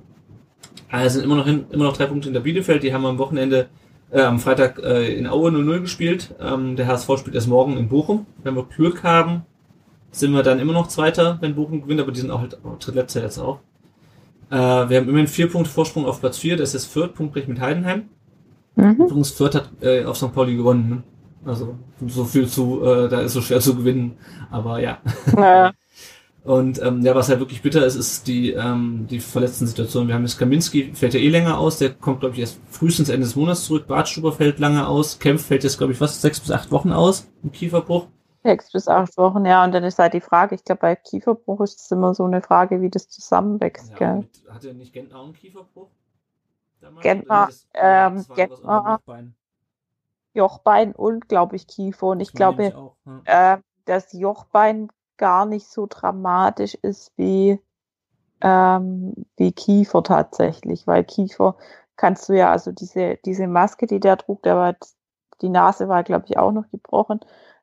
Also 0.89 1.15
sind 1.15 1.25
immer 1.25 1.35
noch 1.35 1.45
hin, 1.45 1.65
immer 1.69 1.85
noch 1.85 1.95
drei 1.95 2.07
Punkte 2.07 2.25
hinter 2.25 2.39
Bielefeld. 2.39 2.81
Die 2.81 2.93
haben 2.93 3.05
am 3.05 3.19
Wochenende, 3.19 3.69
äh, 4.11 4.21
am 4.21 4.39
Freitag 4.39 4.79
äh, 4.79 5.13
in 5.13 5.27
Aue 5.27 5.51
0-0 5.51 5.81
gespielt. 5.81 6.33
Ähm, 6.39 6.75
der 6.75 6.87
HSV 6.87 7.19
spielt 7.19 7.35
erst 7.35 7.47
morgen 7.47 7.77
in 7.77 7.87
Bochum. 7.87 8.25
Wenn 8.43 8.55
wir 8.55 8.63
Glück 8.63 9.03
haben, 9.03 9.45
sind 10.11 10.31
wir 10.33 10.43
dann 10.43 10.59
immer 10.59 10.73
noch 10.73 10.87
Zweiter, 10.87 11.37
wenn 11.41 11.55
Bochum 11.55 11.81
gewinnt, 11.81 12.01
aber 12.01 12.11
die 12.11 12.19
sind 12.19 12.31
auch 12.31 12.41
halt 12.41 12.57
drittletzter 12.79 13.21
jetzt 13.21 13.37
auch. 13.37 13.59
Äh, 14.49 14.55
wir 14.55 14.97
haben 14.97 15.07
immerhin 15.07 15.27
vier 15.27 15.49
Punkte 15.49 15.69
Vorsprung 15.69 16.05
auf 16.05 16.19
Platz 16.19 16.37
vier. 16.37 16.57
Das 16.57 16.73
ist 16.73 16.85
Fürth, 16.87 17.13
punktgleich 17.13 17.47
mit 17.47 17.59
Heidenheim. 17.59 18.09
Mhm. 18.75 18.91
Übrigens, 18.93 19.31
Fürth 19.31 19.55
hat 19.55 19.69
äh, 19.81 20.05
auf 20.05 20.17
St. 20.17 20.33
Pauli 20.33 20.55
gewonnen. 20.55 20.89
Ne? 20.89 21.03
Also 21.45 21.75
so 22.07 22.25
viel 22.25 22.47
zu, 22.47 22.83
äh, 22.83 23.09
da 23.09 23.21
ist 23.21 23.33
so 23.33 23.41
schwer 23.41 23.59
zu 23.59 23.75
gewinnen. 23.75 24.17
Aber 24.49 24.81
ja. 24.81 24.99
Ja. 25.37 25.71
Und 26.43 26.81
ähm, 26.81 27.01
ja, 27.01 27.13
was 27.13 27.29
halt 27.29 27.39
wirklich 27.39 27.61
bitter 27.61 27.85
ist, 27.85 27.95
ist 27.95 28.27
die, 28.27 28.53
ähm, 28.53 29.05
die 29.09 29.19
verletzten 29.19 29.67
Situation. 29.67 30.07
Wir 30.07 30.15
haben 30.15 30.23
jetzt 30.23 30.39
Kaminski, 30.39 30.91
fällt 30.93 31.13
ja 31.13 31.19
eh 31.19 31.29
länger 31.29 31.59
aus, 31.59 31.77
der 31.77 31.91
kommt, 31.91 32.21
glaube 32.21 32.33
ich, 32.33 32.41
erst 32.41 32.59
frühestens 32.71 33.09
Ende 33.09 33.27
des 33.27 33.35
Monats 33.35 33.65
zurück. 33.65 33.87
Bartstuber 33.87 34.31
fällt 34.31 34.57
lange 34.57 34.87
aus, 34.87 35.19
Kempf 35.19 35.45
fällt 35.45 35.63
jetzt, 35.63 35.77
glaube 35.77 35.93
ich, 35.93 35.99
fast 35.99 36.21
sechs 36.21 36.39
bis 36.39 36.49
acht 36.49 36.71
Wochen 36.71 36.91
aus 36.91 37.27
im 37.43 37.51
Kieferbruch. 37.51 38.07
Sechs 38.43 38.71
bis 38.71 38.87
acht 38.87 39.17
Wochen, 39.17 39.45
ja. 39.45 39.63
Und 39.63 39.73
dann 39.73 39.83
ist 39.83 39.99
halt 39.99 40.13
die 40.13 40.21
Frage, 40.21 40.55
ich 40.55 40.63
glaube, 40.63 40.79
bei 40.81 40.95
Kieferbruch 40.95 41.61
ist 41.61 41.81
es 41.81 41.91
immer 41.91 42.13
so 42.13 42.23
eine 42.23 42.41
Frage, 42.41 42.81
wie 42.81 42.89
das 42.89 43.09
zusammenwächst, 43.09 43.99
Ja, 43.99 44.15
mit, 44.15 44.43
hat 44.49 44.63
er 44.63 44.73
nicht 44.73 44.93
Gentner 44.93 45.19
auch 45.19 45.25
einen 45.25 45.33
Kieferbruch? 45.33 45.89
Damals? 46.79 47.03
Gentner, 47.03 47.49
ähm, 47.73 48.25
Gentner-. 48.35 48.99
Jochbein 50.33 50.93
und, 50.93 51.27
glaube 51.27 51.55
ich, 51.55 51.67
Kiefer. 51.67 52.07
Und 52.07 52.19
ich 52.21 52.33
glaube, 52.33 52.63
nämlich 52.63 52.75
auch, 52.75 52.95
ja. 53.27 53.55
äh, 53.55 53.57
dass 53.85 54.13
Jochbein 54.13 54.89
gar 55.17 55.45
nicht 55.45 55.67
so 55.67 55.85
dramatisch 55.89 56.75
ist 56.75 57.11
wie, 57.17 57.59
ähm, 58.41 59.13
wie 59.35 59.51
Kiefer 59.51 60.03
tatsächlich, 60.03 60.87
weil 60.87 61.03
Kiefer 61.03 61.57
kannst 61.97 62.29
du 62.29 62.33
ja, 62.33 62.51
also 62.51 62.71
diese, 62.71 63.17
diese 63.25 63.47
Maske, 63.47 63.85
die 63.85 63.99
der 63.99 64.17
trug, 64.17 64.41
der 64.43 64.55
war, 64.55 64.75
die 65.41 65.49
Nase 65.49 65.89
war, 65.89 66.03
glaube 66.03 66.25
ich, 66.27 66.37
auch 66.37 66.51
noch 66.51 66.69
gebrochen. 66.71 67.19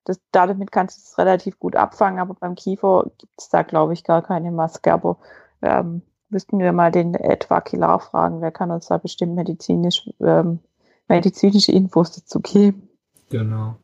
Das, 0.06 0.20
damit 0.32 0.72
kannst 0.72 0.98
du 0.98 1.02
es 1.04 1.18
relativ 1.18 1.58
gut 1.58 1.76
abfangen, 1.76 2.20
aber 2.20 2.34
beim 2.34 2.54
Kiefer 2.54 3.10
gibt 3.18 3.32
es 3.38 3.48
da, 3.48 3.62
glaube 3.62 3.92
ich, 3.92 4.04
gar 4.04 4.22
keine 4.22 4.50
Maske. 4.50 4.92
Aber 4.92 5.18
ähm, 5.62 6.02
müssten 6.30 6.58
wir 6.58 6.72
mal 6.72 6.90
den 6.90 7.14
Ed 7.14 7.50
Vakilar 7.50 8.00
fragen, 8.00 8.40
wer 8.40 8.50
kann 8.50 8.70
uns 8.70 8.86
da 8.86 8.98
bestimmt 8.98 9.34
medizinisch, 9.34 10.08
ähm, 10.20 10.60
medizinische 11.08 11.72
Infos 11.72 12.12
dazu 12.12 12.40
geben. 12.40 12.88
Genau. 13.30 13.76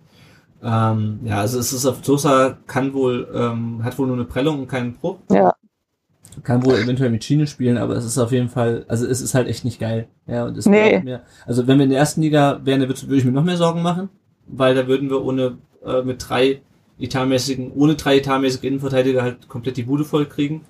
Ähm, 0.62 1.20
ja, 1.24 1.40
also 1.40 1.58
es 1.58 1.72
ist 1.72 1.86
auf 1.86 2.04
Sosa 2.04 2.56
kann 2.66 2.94
wohl, 2.94 3.28
ähm, 3.34 3.82
hat 3.82 3.98
wohl 3.98 4.06
nur 4.06 4.16
eine 4.16 4.24
Prellung 4.24 4.60
und 4.60 4.68
keinen 4.68 4.94
Bruch. 4.94 5.18
Ja. 5.30 5.54
Kann 6.44 6.64
wohl 6.64 6.74
eventuell 6.74 7.10
mit 7.10 7.24
Schiene 7.24 7.46
spielen, 7.46 7.76
aber 7.76 7.94
es 7.94 8.04
ist 8.04 8.16
auf 8.16 8.32
jeden 8.32 8.48
Fall, 8.48 8.86
also 8.88 9.06
es 9.06 9.20
ist 9.20 9.34
halt 9.34 9.48
echt 9.48 9.64
nicht 9.64 9.80
geil. 9.80 10.08
Ja, 10.26 10.44
und 10.44 10.56
es 10.56 10.66
Nee. 10.66 11.00
mehr, 11.00 11.22
also 11.46 11.66
wenn 11.66 11.78
wir 11.78 11.84
in 11.84 11.90
der 11.90 11.98
ersten 11.98 12.22
Liga 12.22 12.60
wären, 12.64 12.80
würde 12.80 13.16
ich 13.16 13.24
mir 13.24 13.32
noch 13.32 13.44
mehr 13.44 13.56
Sorgen 13.56 13.82
machen, 13.82 14.08
weil 14.46 14.74
da 14.74 14.86
würden 14.86 15.10
wir 15.10 15.22
ohne, 15.24 15.58
äh, 15.84 16.02
mit 16.02 16.28
drei 16.28 16.62
etatmäßigen, 16.98 17.72
ohne 17.72 17.94
drei 17.96 18.18
etatmäßige 18.18 18.64
Innenverteidiger 18.64 19.22
halt 19.22 19.48
komplett 19.48 19.76
die 19.76 19.84
Bude 19.84 20.04
voll 20.04 20.26
kriegen. 20.26 20.64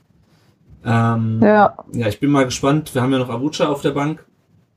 Ähm, 0.85 1.41
Ja, 1.41 1.77
ja, 1.93 2.09
ich 2.09 2.21
bin 2.21 2.31
mal 2.31 2.45
gespannt. 2.45 2.95
Wir 2.95 3.03
haben 3.03 3.13
ja 3.13 3.19
noch 3.19 3.29
Abucha 3.31 3.69
auf 3.69 3.83
der 3.83 3.93
Bank. 3.93 4.27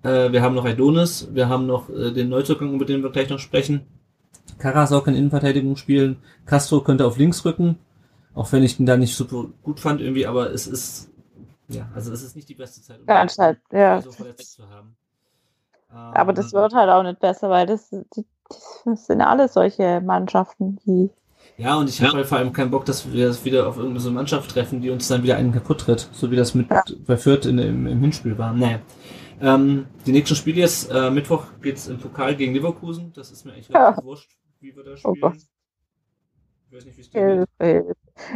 Äh, 0.04 0.32
wir 0.32 0.42
haben 0.42 0.56
noch 0.56 0.66
Adonis. 0.66 1.30
Wir 1.34 1.50
haben 1.50 1.66
noch 1.68 1.90
äh, 1.90 2.12
den 2.12 2.30
Neuzugang, 2.30 2.74
über 2.74 2.86
den 2.86 3.04
wir 3.04 3.12
gleich 3.12 3.30
noch 3.30 3.40
sprechen. 3.40 3.86
Karasau 4.58 5.02
kann 5.02 5.16
Innenverteidigung 5.16 5.76
spielen. 5.78 6.18
Castro 6.46 6.82
könnte 6.82 7.06
auf 7.06 7.18
links 7.18 7.46
rücken. 7.46 7.78
Auch 8.34 8.52
wenn 8.52 8.64
ich 8.64 8.80
ihn 8.80 8.86
da 8.86 8.98
nicht 8.98 9.16
super 9.16 9.46
gut 9.64 9.80
fand 9.80 10.02
irgendwie, 10.02 10.28
aber 10.28 10.52
es 10.52 10.68
ist, 10.68 11.10
ja, 11.70 11.90
also 11.96 12.12
es 12.14 12.24
ist 12.24 12.36
nicht 12.36 12.50
die 12.50 12.56
beste 12.56 12.82
Zeit, 12.82 13.02
um 13.02 13.08
Ganz 13.08 13.38
halt, 13.38 13.60
ja. 13.72 14.02
so 14.02 14.12
verletzt 14.12 14.54
zu 14.54 14.70
haben. 14.70 14.96
Aber 16.12 16.34
das 16.34 16.54
Ähm, 16.54 16.60
wird 16.60 16.74
halt 16.74 16.90
auch 16.90 17.04
nicht 17.04 17.20
besser, 17.20 17.50
weil 17.50 17.66
das, 17.66 17.90
die, 17.90 18.26
das 18.86 19.08
sind 19.08 19.22
alle 19.22 19.48
solche 19.48 20.02
Mannschaften, 20.02 20.78
die. 20.86 21.10
Ja, 21.58 21.76
und 21.78 21.90
ich 21.90 22.02
habe 22.02 22.18
halt 22.18 22.26
vor 22.28 22.38
allem 22.38 22.52
keinen 22.52 22.72
Bock, 22.72 22.86
dass 22.86 23.12
wir 23.12 23.28
das 23.28 23.46
wieder 23.46 23.68
auf 23.68 23.78
irgendeine 23.78 24.02
so 24.02 24.12
Mannschaft 24.12 24.52
treffen, 24.52 24.82
die 24.82 24.90
uns 24.90 25.08
dann 25.08 25.24
wieder 25.24 25.38
einen 25.38 25.54
kaputt 25.54 25.82
tritt, 25.82 26.10
so 26.12 26.30
wie 26.30 26.36
das 26.36 26.54
mit 26.54 26.70
Ja. 26.70 26.84
bei 27.08 27.16
Fürth 27.18 27.46
in, 27.46 27.58
im, 27.60 27.88
im 27.88 28.00
Hinspiel 28.02 28.38
war. 28.38 28.54
Naja. 28.54 28.80
Ähm, 29.42 29.86
die 30.06 30.12
nächsten 30.12 30.36
Spiele 30.36 30.62
jetzt, 30.62 30.92
äh, 30.92 31.10
Mittwoch 31.12 31.46
geht's 31.62 31.88
im 31.88 31.98
Pokal 31.98 32.36
gegen 32.36 32.54
Leverkusen. 32.54 33.14
Das 33.14 33.32
ist 33.32 33.46
mir 33.46 33.54
echt 33.54 33.70
Ja. 33.74 33.98
wurscht, 34.04 34.32
wie 34.60 34.76
wir 34.76 34.84
da 34.84 34.92
Oh 34.92 34.96
spielen. 35.14 35.22
Gott. 35.22 35.38
Ich 36.78 36.86
weiß 36.86 36.86
nicht, 36.86 36.98
wie 36.98 37.02
es 37.02 37.10
dir 37.10 37.48
geht. 37.48 37.50
Hilfe. 37.60 37.96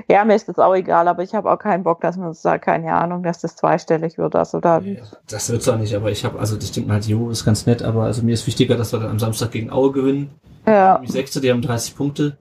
Ja, 0.10 0.26
mir 0.26 0.36
ist 0.36 0.48
das 0.50 0.60
auch 0.60 0.76
egal, 0.76 1.08
aber 1.08 1.24
ich 1.24 1.34
habe 1.34 1.52
auch 1.52 1.58
keinen 1.58 1.84
Bock, 1.84 2.02
dass 2.02 2.18
man 2.18 2.36
da, 2.44 2.58
keine 2.58 2.94
Ahnung, 2.94 3.24
dass 3.24 3.40
das 3.40 3.56
zweistellig 3.56 4.18
wird. 4.18 4.36
Also 4.36 4.60
da, 4.60 4.80
Nee, 4.80 5.02
Das 5.28 5.50
wird's 5.50 5.68
auch 5.70 5.78
nicht, 5.78 5.96
aber 5.96 6.12
ich 6.12 6.26
habe, 6.26 6.40
also 6.40 6.56
das 6.58 6.76
man 6.78 6.92
halt, 6.92 7.06
jo, 7.06 7.30
ist 7.30 7.46
ganz 7.46 7.66
nett, 7.66 7.82
aber 7.82 8.04
also 8.04 8.22
mir 8.22 8.34
ist 8.34 8.46
wichtiger, 8.48 8.76
dass 8.76 8.92
wir 8.92 9.00
dann 9.00 9.12
am 9.12 9.20
Samstag 9.20 9.52
gegen 9.52 9.72
Aue 9.72 9.92
gewinnen. 9.92 10.32
ja, 10.66 10.98
Die 11.00 11.12
Sechste, 11.12 11.40
die 11.42 11.52
haben 11.52 11.62
30 11.62 11.96
Punkte. 11.96 12.38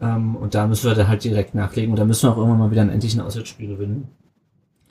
Ähm, 0.00 0.36
und 0.36 0.54
da 0.54 0.66
müssen 0.66 0.88
wir 0.88 0.94
dann 0.94 1.08
halt 1.08 1.22
direkt 1.24 1.54
nachlegen 1.54 1.90
und 1.92 1.98
da 1.98 2.04
müssen 2.04 2.26
wir 2.26 2.32
auch 2.32 2.38
irgendwann 2.38 2.58
mal 2.58 2.70
wieder 2.70 2.82
ein 2.82 2.90
endlich 2.90 3.14
ein 3.14 3.20
Auswärtsspiel 3.20 3.68
gewinnen. 3.68 4.08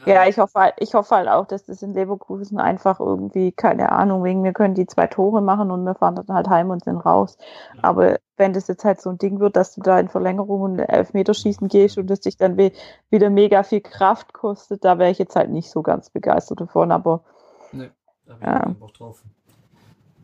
Ja, 0.06 0.26
ich 0.28 0.38
hoffe, 0.38 0.60
halt, 0.60 0.74
ich 0.80 0.94
hoffe 0.94 1.16
halt 1.16 1.28
auch, 1.28 1.46
dass 1.46 1.66
das 1.66 1.82
in 1.82 1.94
Leverkusen 1.94 2.60
einfach 2.60 3.00
irgendwie, 3.00 3.52
keine 3.52 3.92
Ahnung, 3.92 4.24
wegen 4.24 4.44
wir 4.44 4.54
können 4.54 4.74
die 4.76 4.88
zwei 4.88 5.08
Tore 5.08 5.42
machen 5.42 5.72
und 5.72 5.84
wir 5.84 5.96
fahren 5.96 6.16
dann 6.16 6.36
halt 6.36 6.48
heim 6.48 6.70
und 6.70 6.84
sind 6.84 6.98
raus. 6.98 7.38
Ja. 7.76 7.84
Aber 7.84 8.18
wenn 8.38 8.54
das 8.54 8.68
jetzt 8.68 8.86
halt 8.86 9.02
so 9.02 9.10
ein 9.10 9.18
Ding 9.18 9.40
wird, 9.40 9.56
dass 9.56 9.76
du 9.76 9.82
da 9.82 10.00
in 10.00 10.08
Verlängerung 10.08 10.62
und 10.62 10.80
Elfmeterschießen 10.80 11.68
gehst 11.68 11.98
und 11.98 12.08
das 12.08 12.22
dich 12.22 12.38
dann 12.38 12.58
wieder 12.58 13.30
mega 13.30 13.64
viel 13.64 13.82
Kraft 13.82 14.34
kostet, 14.34 14.86
da 14.86 14.98
wäre 14.98 15.12
ich 15.12 15.20
jetzt 15.20 15.36
halt 15.36 15.50
nicht 15.50 15.70
so 15.70 15.82
ganz 15.82 16.10
begeistert 16.10 16.62
davon, 16.62 16.92
aber 16.92 17.22
Da 17.74 18.34
hab 18.34 18.42
ich 18.42 18.48
Ja. 18.48 18.60
keinen 18.60 18.80
Bock 18.80 18.94
drauf. 18.94 19.24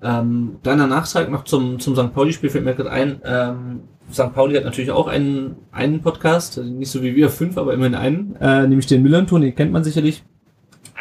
Ähm, 0.02 0.60
kleiner 0.62 0.88
Nachtrag 0.88 1.30
noch 1.30 1.46
zum, 1.46 1.80
zum 1.80 1.96
St. 1.96 2.14
Pauli-Spiel 2.14 2.50
fällt 2.50 2.66
mir 2.66 2.76
gerade 2.76 2.92
ein. 2.92 3.22
Ähm, 3.26 3.88
St. 4.12 4.34
Pauli 4.34 4.56
hat 4.56 4.64
natürlich 4.64 4.92
auch 4.92 5.08
einen, 5.08 5.56
einen 5.72 6.02
Podcast, 6.02 6.58
also 6.58 6.70
nicht 6.70 6.92
so 6.92 7.02
wie 7.02 7.16
wir 7.16 7.30
fünf, 7.30 7.58
aber 7.58 7.74
immerhin 7.74 7.96
einen, 7.96 8.36
äh, 8.40 8.68
nämlich 8.68 8.88
den 8.88 9.02
Müllern-Ton, 9.02 9.42
den 9.42 9.56
kennt 9.56 9.72
man 9.72 9.84
sicherlich. 9.84 10.24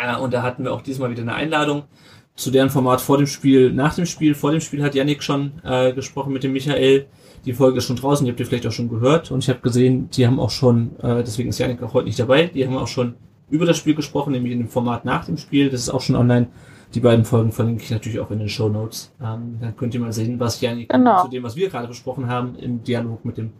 Äh, 0.00 0.18
und 0.18 0.32
da 0.32 0.42
hatten 0.42 0.64
wir 0.64 0.72
auch 0.72 0.82
diesmal 0.82 1.11
wieder 1.11 1.22
eine 1.22 1.34
Einladung 1.34 1.84
zu 2.36 2.50
deren 2.50 2.70
Format 2.70 3.00
vor 3.00 3.18
dem 3.18 3.26
Spiel, 3.26 3.72
nach 3.72 3.94
dem 3.94 4.07
Spiel. 4.07 4.34
Vor 4.34 4.50
dem 4.50 4.61
Spiel 4.61 4.82
hat 4.82 4.94
Yannick 4.94 5.22
schon 5.22 5.52
äh, 5.62 5.92
gesprochen 5.92 6.32
mit 6.32 6.42
dem 6.42 6.52
Michael. 6.52 7.07
Die 7.44 7.52
Folge 7.52 7.78
ist 7.78 7.84
schon 7.84 7.96
draußen, 7.96 8.24
die 8.24 8.32
habt 8.32 8.40
ihr 8.40 8.46
vielleicht 8.46 8.66
auch 8.66 8.72
schon 8.72 8.88
gehört. 8.88 9.30
Und 9.30 9.44
ich 9.44 9.48
habe 9.48 9.61
gesehen, 9.61 10.09
die 10.11 10.26
haben 10.26 10.40
auch 10.40 10.50
schon, 10.50 10.98
äh, 11.00 11.22
deswegen 11.22 11.50
ist 11.50 11.59
Yannick 11.59 11.82
auch 11.82 11.94
heute 11.94 12.07
nicht 12.07 12.18
dabei, 12.18 12.46
die 12.46 12.66
haben 12.66 12.76
auch 12.76 12.88
schon 12.88 13.14
über 13.50 13.66
das 13.66 13.76
Spiel 13.76 13.94
gesprochen, 13.94 14.32
nämlich 14.32 14.52
in 14.52 14.59
dem 14.59 14.68
Format 14.68 15.05
nach 15.05 15.26
dem 15.26 15.36
Spiel. 15.36 15.70
Das 15.70 15.80
ist 15.80 15.90
auch 15.90 16.00
schon 16.00 16.16
online. 16.16 16.48
Die 16.95 17.01
beiden 17.01 17.24
Folgen 17.24 17.51
verlinke 17.51 17.82
ich 17.82 17.90
natürlich 17.90 18.20
auch 18.20 18.30
in 18.30 18.38
den 18.38 18.49
Show 18.49 18.68
Notes. 18.68 19.12
Ähm, 19.20 19.59
dann 19.61 19.76
könnt 19.76 19.95
ihr 19.95 20.01
mal 20.01 20.12
sehen, 20.12 20.38
was 20.38 20.61
Janik 20.61 20.90
Genau. 20.90 21.24
zu 21.24 21.28
dem, 21.28 21.42
was 21.42 21.57
wir 21.57 21.68
gerade 21.68 21.88
besprochen 21.88 22.28
haben, 22.28 22.55
im 22.55 22.84
Dialog 22.84 23.24
mit 23.24 23.36
dem 23.36 23.53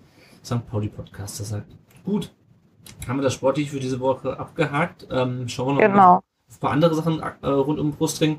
St. 0.45 0.64
Pauli 0.68 0.89
Podcaster 0.89 1.43
sagt. 1.43 1.66
Gut, 2.05 2.30
haben 3.09 3.18
wir 3.18 3.22
das 3.22 3.35
sportlich 3.35 3.70
für 3.70 3.80
diese 3.80 3.99
Woche 3.99 4.39
abgehakt. 4.39 5.09
Ähm, 5.11 5.49
schauen 5.49 5.66
wir 5.66 5.74
noch 5.74 5.93
genau. 5.93 6.14
auf 6.16 6.22
ein 6.57 6.61
paar 6.61 6.70
andere 6.70 6.95
Sachen 6.95 7.20
äh, 7.20 7.49
rund 7.49 7.80
um 7.80 7.91
Brustring. 7.91 8.39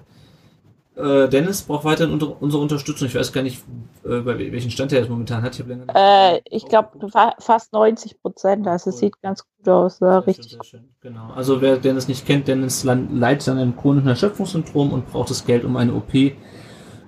Äh, 0.95 1.27
Dennis 1.29 1.63
braucht 1.63 1.83
weiterhin 1.83 2.13
unter, 2.13 2.41
unsere 2.41 2.61
Unterstützung. 2.61 3.07
Ich 3.07 3.15
weiß 3.15 3.33
gar 3.33 3.41
nicht, 3.41 3.63
äh, 4.05 4.19
bei 4.21 4.37
welchen 4.51 4.71
Stand 4.71 4.93
er 4.93 4.99
jetzt 4.99 5.09
momentan 5.09 5.41
hat. 5.41 5.59
Ich, 5.59 5.65
Äh, 5.93 6.41
ich 6.49 6.65
glaube 6.65 7.09
fa 7.09 7.33
fast 7.39 7.73
90 7.73 8.21
Prozent, 8.21 8.65
also 8.67 8.89
es 8.89 8.95
Cool. 8.95 8.99
sieht 9.01 9.21
ganz 9.21 9.43
gut 9.43 9.67
aus, 9.69 9.97
Sehr 9.97 10.11
schön, 10.13 10.23
richtig. 10.23 10.51
sehr 10.53 10.63
schön. 10.63 10.83
Genau. 11.01 11.31
Also 11.35 11.61
wer 11.61 11.77
Dennis 11.77 12.07
nicht 12.07 12.25
kennt, 12.25 12.47
Dennis 12.47 12.83
leidet 12.85 13.47
an 13.49 13.57
einem 13.57 13.75
chronischen 13.75 14.07
Erschöpfungssyndrom 14.09 14.93
und 14.93 15.11
braucht 15.11 15.29
das 15.29 15.45
Geld, 15.45 15.65
um 15.65 15.75
eine 15.75 15.93
OP 15.93 16.13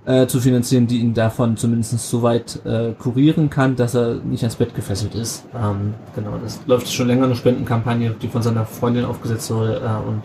äh, 0.05 0.27
zu 0.27 0.39
finanzieren, 0.39 0.87
die 0.87 0.99
ihn 0.99 1.13
davon 1.13 1.57
zumindest 1.57 1.97
so 2.09 2.21
weit 2.23 2.59
äh, 2.65 2.93
kurieren 2.93 3.49
kann, 3.49 3.75
dass 3.75 3.93
er 3.95 4.15
nicht 4.15 4.43
ans 4.43 4.55
Bett 4.55 4.73
gefesselt 4.75 5.15
ist. 5.15 5.45
Ähm, 5.53 5.93
genau, 6.15 6.37
das 6.43 6.59
läuft 6.65 6.91
schon 6.91 7.07
länger 7.07 7.25
eine 7.25 7.35
Spendenkampagne, 7.35 8.15
die 8.21 8.27
von 8.27 8.41
seiner 8.41 8.65
Freundin 8.65 9.05
aufgesetzt 9.05 9.49
wurde. 9.51 9.77
Äh, 9.81 10.07
und 10.09 10.23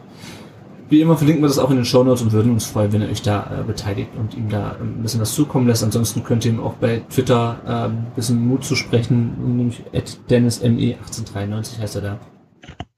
wie 0.93 1.01
immer 1.01 1.17
verlinken 1.17 1.43
wir 1.43 1.49
das 1.49 1.59
auch 1.59 1.71
in 1.71 1.77
den 1.77 1.85
Shownotes 1.87 2.23
und 2.23 2.33
würden 2.33 2.53
uns 2.53 2.67
freuen, 2.67 2.93
wenn 2.93 3.01
ihr 3.01 3.09
euch 3.09 3.23
da 3.23 3.61
äh, 3.61 3.65
beteiligt 3.65 4.11
und 4.15 4.35
ihm 4.35 4.51
da 4.51 4.77
ein 4.79 5.03
bisschen 5.03 5.23
was 5.23 5.35
zukommen 5.35 5.67
lässt. 5.67 5.83
Ansonsten 5.83 6.23
könnt 6.23 6.45
ihr 6.45 6.53
ihm 6.53 6.63
auch 6.63 6.75
bei 6.75 7.01
Twitter 7.11 7.57
ähm, 7.67 8.07
ein 8.07 8.13
bisschen 8.15 8.47
Mut 8.47 8.63
zu 8.63 8.77
sprechen, 8.77 9.57
nämlich 9.57 9.83
DennisME1893 9.93 11.81
heißt 11.81 11.97
er 11.97 12.03
da. 12.03 12.19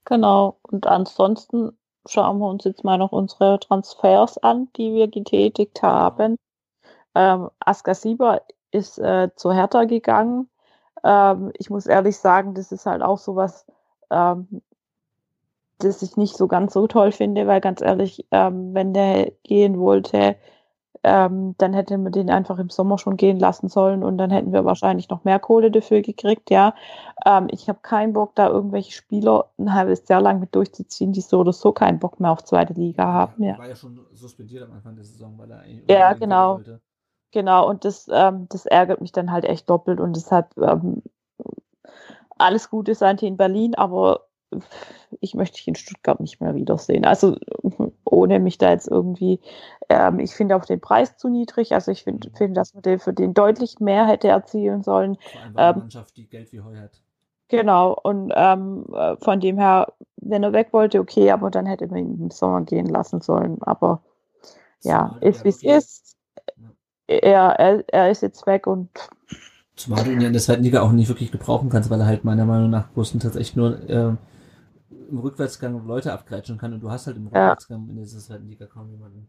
Genau. 0.05 0.59
Und 0.62 0.88
ansonsten 0.88 1.78
schauen 2.07 2.38
wir 2.38 2.49
uns 2.49 2.64
jetzt 2.64 2.82
mal 2.82 2.99
noch 2.99 3.12
unsere 3.12 3.61
Transfers 3.61 4.38
an, 4.38 4.68
die 4.76 4.92
wir 4.92 5.07
getätigt 5.09 5.82
haben. 5.82 6.36
Ähm, 7.14 7.49
Aska 7.61 7.95
Sieber 7.95 8.42
ist 8.72 8.99
äh, 8.99 9.30
zu 9.36 9.53
Hertha 9.53 9.84
gegangen. 9.84 10.49
Ähm, 11.05 11.53
ich 11.57 11.70
muss 11.70 11.86
ehrlich 11.86 12.18
sagen, 12.18 12.55
das 12.55 12.72
ist 12.72 12.86
halt 12.86 13.03
auch 13.03 13.18
sowas, 13.18 13.66
ähm, 14.11 14.62
das 15.79 16.03
ich 16.03 16.16
nicht 16.16 16.37
so 16.37 16.49
ganz 16.49 16.72
so 16.72 16.87
toll 16.87 17.12
finde, 17.12 17.47
weil 17.47 17.61
ganz 17.61 17.81
ehrlich, 17.81 18.27
ähm, 18.31 18.75
wenn 18.75 18.95
der 18.95 19.33
gehen 19.43 19.79
wollte, 19.79 20.37
ähm, 21.05 21.55
dann 21.59 21.75
hätten 21.75 22.03
wir 22.03 22.11
den 22.11 22.31
einfach 22.31 22.59
im 22.59 22.70
Sommer 22.70 22.97
schon 22.97 23.18
gehen 23.18 23.39
lassen 23.39 23.68
sollen 23.68 24.03
und 24.03 24.16
dann 24.16 24.31
hätten 24.31 24.55
wir 24.55 24.64
wahrscheinlich 24.64 25.11
noch 25.11 25.25
mehr 25.25 25.39
Kohle 25.39 25.70
dafür 25.70 26.01
gekriegt, 26.01 26.51
ja. 26.51 26.75
Ähm, 27.27 27.49
ich 27.51 27.68
habe 27.68 27.81
keinen 27.83 28.14
Bock, 28.14 28.35
da 28.35 28.49
irgendwelche 28.49 28.93
Spieler 28.93 29.51
ein 29.59 29.75
halbes 29.75 30.09
Jahr 30.09 30.22
lang 30.22 30.41
mit 30.41 30.55
durchzuziehen, 30.55 31.12
die 31.12 31.20
so 31.20 31.41
oder 31.41 31.53
so 31.53 31.72
keinen 31.72 31.99
Bock 31.99 32.20
mehr 32.20 32.31
auf 32.31 32.43
zweite 32.45 32.72
Liga 32.72 33.05
haben. 33.05 33.43
Ja, 33.43 33.59
War 33.59 33.68
ja 33.68 33.77
schon 33.77 34.01
suspendiert 34.12 34.64
am 34.64 34.72
Anfang 34.72 34.97
der 34.97 35.05
Saison, 35.05 35.37
weil 35.37 35.51
er 35.51 35.61
eigentlich 35.61 35.89
Ja, 35.91 36.14
genau. 36.14 36.57
wollte. 36.57 36.81
Genau, 37.33 37.68
und 37.68 37.85
das, 37.85 38.09
ähm, 38.11 38.47
das 38.49 38.64
ärgert 38.64 39.01
mich 39.01 39.12
dann 39.12 39.31
halt 39.31 39.45
echt 39.45 39.68
doppelt 39.68 40.01
und 40.01 40.16
deshalb 40.16 40.57
ähm, 40.57 41.03
alles 42.39 42.70
Gute 42.70 42.95
Santi 42.95 43.27
in 43.27 43.37
Berlin, 43.37 43.75
aber 43.75 44.24
ich 45.21 45.35
möchte 45.35 45.57
dich 45.57 45.69
in 45.69 45.75
Stuttgart 45.75 46.21
nicht 46.21 46.41
mehr 46.41 46.55
wiedersehen. 46.55 47.05
Also 47.05 47.37
ohne 48.05 48.41
mich 48.41 48.59
da 48.59 48.71
jetzt 48.71 48.89
irgendwie, 48.89 49.41
ähm, 49.89 50.19
ich 50.19 50.35
finde 50.35 50.57
auch 50.57 50.65
den 50.65 50.81
Preis 50.81 51.17
zu 51.17 51.29
niedrig. 51.29 51.73
Also 51.73 51.91
ich 51.91 52.05
finde, 52.05 52.31
finde, 52.31 52.55
dass 52.55 52.75
man 52.75 52.83
den 52.83 52.99
für 52.99 53.13
den 53.13 53.35
deutlich 53.35 53.81
mehr 53.81 54.07
hätte 54.07 54.29
erzielen 54.29 54.83
sollen. 54.83 55.17
Vor 55.17 55.41
allem, 55.41 55.55
Ähm, 55.57 55.79
Mannschaft, 55.79 56.17
die 56.17 56.29
Geld 56.29 56.53
wie 56.53 56.61
Heu 56.61 56.77
hat. 56.77 57.01
Genau, 57.49 57.93
und 58.03 58.33
ähm, 58.35 58.87
äh, 58.95 59.17
von 59.19 59.39
dem 59.39 59.59
her, 59.59 59.93
wenn 60.17 60.43
er 60.43 60.53
weg 60.53 60.73
wollte, 60.73 60.99
okay, 60.99 61.31
aber 61.31 61.51
dann 61.51 61.67
hätte 61.67 61.87
man 61.89 61.99
ihn 61.99 62.21
im 62.21 62.31
Sommer 62.31 62.63
gehen 62.63 62.87
lassen 62.87 63.21
sollen. 63.21 63.59
Aber 63.63 64.03
ja, 64.83 65.09
Zumal 65.09 65.25
ist 65.29 65.45
wie 65.45 65.49
es 65.49 65.63
ist. 65.63 66.17
Er, 67.07 67.51
er, 67.59 67.85
er 67.89 68.11
ist 68.11 68.23
jetzt 68.23 68.47
weg 68.47 68.67
und 68.67 68.89
Zumal 69.77 70.05
du 70.05 70.13
ihn 70.13 70.21
ja 70.21 70.29
in 70.29 70.33
der 70.33 70.43
zweiten 70.43 70.63
Liga 70.63 70.83
auch 70.83 70.93
nicht 70.93 71.09
wirklich 71.09 71.33
gebrauchen 71.33 71.69
kannst, 71.69 71.91
weil 71.91 72.01
er 72.01 72.07
halt 72.07 72.25
meiner 72.25 72.45
Meinung 72.45 72.71
nach 72.71 72.93
größtenteils 72.95 73.37
echt 73.37 73.57
nur 73.57 73.89
ähm, 73.91 74.19
im 75.11 75.19
Rückwärtsgang 75.19 75.87
Leute 75.87 76.13
abgrätschen 76.13 76.59
kann 76.59 76.73
und 76.73 76.81
du 76.81 76.91
hast 76.91 77.07
halt 77.07 77.17
im 77.17 77.25
Ja. 77.25 77.29
Rückwärtsgang 77.29 77.89
in 77.89 77.97
der 77.97 78.07
zweiten 78.07 78.49
Liga 78.49 78.67
kaum 78.67 78.91
jemanden. 78.91 79.29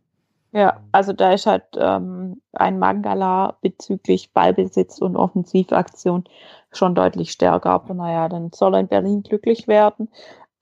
Ja, 0.52 0.80
also 0.94 1.12
da 1.12 1.34
ist 1.34 1.48
halt 1.48 1.64
ähm, 1.76 2.42
ein 2.54 2.80
Mangala 2.80 3.58
bezüglich 3.62 4.32
Ballbesitz 4.32 5.00
und 5.00 5.18
Offensivaktion 5.18 6.24
schon 6.72 6.96
deutlich 6.96 7.32
stärker. 7.32 7.72
Aber 7.72 7.94
naja, 7.94 8.30
dann 8.30 8.52
soll 8.54 8.74
er 8.74 8.80
in 8.80 8.88
Berlin 8.88 9.22
glücklich 9.22 9.68
werden. 9.68 10.08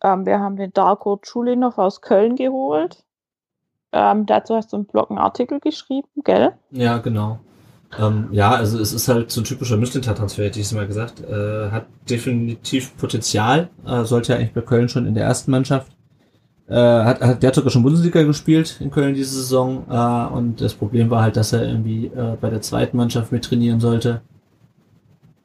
Ähm, 0.01 0.25
wir 0.25 0.39
haben 0.39 0.55
den 0.55 0.73
Darko 0.73 1.19
Schulinov 1.21 1.77
aus 1.77 2.01
Köln 2.01 2.35
geholt. 2.35 3.03
Ähm, 3.91 4.25
dazu 4.25 4.55
hast 4.55 4.73
du 4.73 4.77
im 4.77 4.85
Blog 4.85 5.11
einen 5.11 5.19
Artikel 5.19 5.59
geschrieben, 5.59 6.09
gell? 6.23 6.53
Ja, 6.71 6.97
genau. 6.97 7.39
Ähm, 7.99 8.29
ja, 8.31 8.51
also 8.51 8.79
es 8.79 8.93
ist 8.93 9.07
halt 9.07 9.31
so 9.31 9.41
ein 9.41 9.43
typischer 9.43 9.77
Müslinter-Transfer, 9.77 10.45
hätte 10.45 10.59
ich 10.59 10.65
es 10.65 10.73
mal 10.73 10.87
gesagt. 10.87 11.21
Äh, 11.21 11.69
hat 11.69 11.85
definitiv 12.09 12.95
Potenzial, 12.97 13.69
äh, 13.85 14.03
sollte 14.03 14.33
ja 14.33 14.39
eigentlich 14.39 14.53
bei 14.53 14.61
Köln 14.61 14.89
schon 14.89 15.05
in 15.05 15.13
der 15.13 15.25
ersten 15.25 15.51
Mannschaft. 15.51 15.91
Äh, 16.67 16.75
hat, 16.75 17.21
hat 17.21 17.43
der 17.43 17.49
hat 17.49 17.55
sogar 17.55 17.71
schon 17.71 17.83
Bundesliga 17.83 18.23
gespielt 18.23 18.77
in 18.79 18.89
Köln 18.89 19.13
diese 19.13 19.35
Saison 19.35 19.85
äh, 19.89 20.33
und 20.33 20.61
das 20.61 20.73
Problem 20.73 21.09
war 21.09 21.21
halt, 21.21 21.35
dass 21.35 21.53
er 21.53 21.67
irgendwie 21.67 22.07
äh, 22.07 22.37
bei 22.39 22.49
der 22.49 22.61
zweiten 22.61 22.97
Mannschaft 22.97 23.31
mit 23.31 23.43
trainieren 23.43 23.79
sollte. 23.79 24.21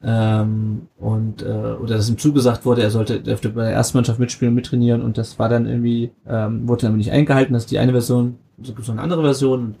Ähm, 0.01 0.87
und 0.97 1.41
äh, 1.41 1.45
oder 1.45 1.97
dass 1.97 2.09
ihm 2.09 2.17
zugesagt 2.17 2.65
wurde, 2.65 2.81
er 2.83 2.89
sollte 2.89 3.19
dürfte 3.19 3.49
bei 3.49 3.63
der 3.63 3.73
ersten 3.73 3.97
Mannschaft 3.97 4.17
mitspielen, 4.17 4.53
mittrainieren 4.53 5.01
und 5.01 5.17
das 5.17 5.37
war 5.39 5.49
dann 5.49 5.65
irgendwie, 5.65 6.11
ähm, 6.25 6.69
wurde 6.69 6.83
dann 6.83 6.95
nicht 6.95 7.11
eingehalten, 7.11 7.53
das 7.53 7.63
ist 7.63 7.71
die 7.71 7.79
eine 7.79 7.91
Version, 7.91 8.37
so 8.61 8.71
gibt 8.71 8.83
es 8.83 8.87
noch 8.87 8.95
eine 8.95 9.03
andere 9.03 9.23
Version. 9.23 9.75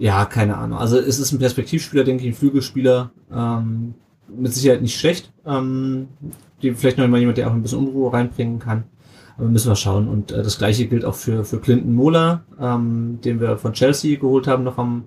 Ja, 0.00 0.24
keine 0.24 0.56
Ahnung. 0.56 0.78
Also 0.78 0.98
es 0.98 1.18
ist 1.18 1.30
ein 1.30 1.38
Perspektivspieler, 1.38 2.04
denke 2.04 2.22
ich, 2.22 2.30
ein 2.30 2.34
Flügelspieler, 2.34 3.10
ähm, 3.30 3.92
mit 4.34 4.54
Sicherheit 4.54 4.80
nicht 4.80 4.98
schlecht. 4.98 5.30
Ähm, 5.44 6.08
die 6.62 6.72
vielleicht 6.72 6.96
noch 6.96 7.06
mal 7.06 7.20
jemand, 7.20 7.36
der 7.36 7.48
auch 7.48 7.52
ein 7.52 7.60
bisschen 7.60 7.80
Unruhe 7.80 8.10
reinbringen 8.10 8.58
kann. 8.58 8.84
Aber 9.36 9.48
müssen 9.48 9.70
wir 9.70 9.76
schauen. 9.76 10.08
Und 10.08 10.32
äh, 10.32 10.42
das 10.42 10.56
gleiche 10.56 10.86
gilt 10.86 11.04
auch 11.04 11.14
für, 11.14 11.44
für 11.44 11.60
Clinton 11.60 11.94
Mola, 11.94 12.44
ähm, 12.58 13.18
den 13.22 13.40
wir 13.40 13.58
von 13.58 13.74
Chelsea 13.74 14.18
geholt 14.18 14.46
haben, 14.46 14.64
noch 14.64 14.78
am, 14.78 15.04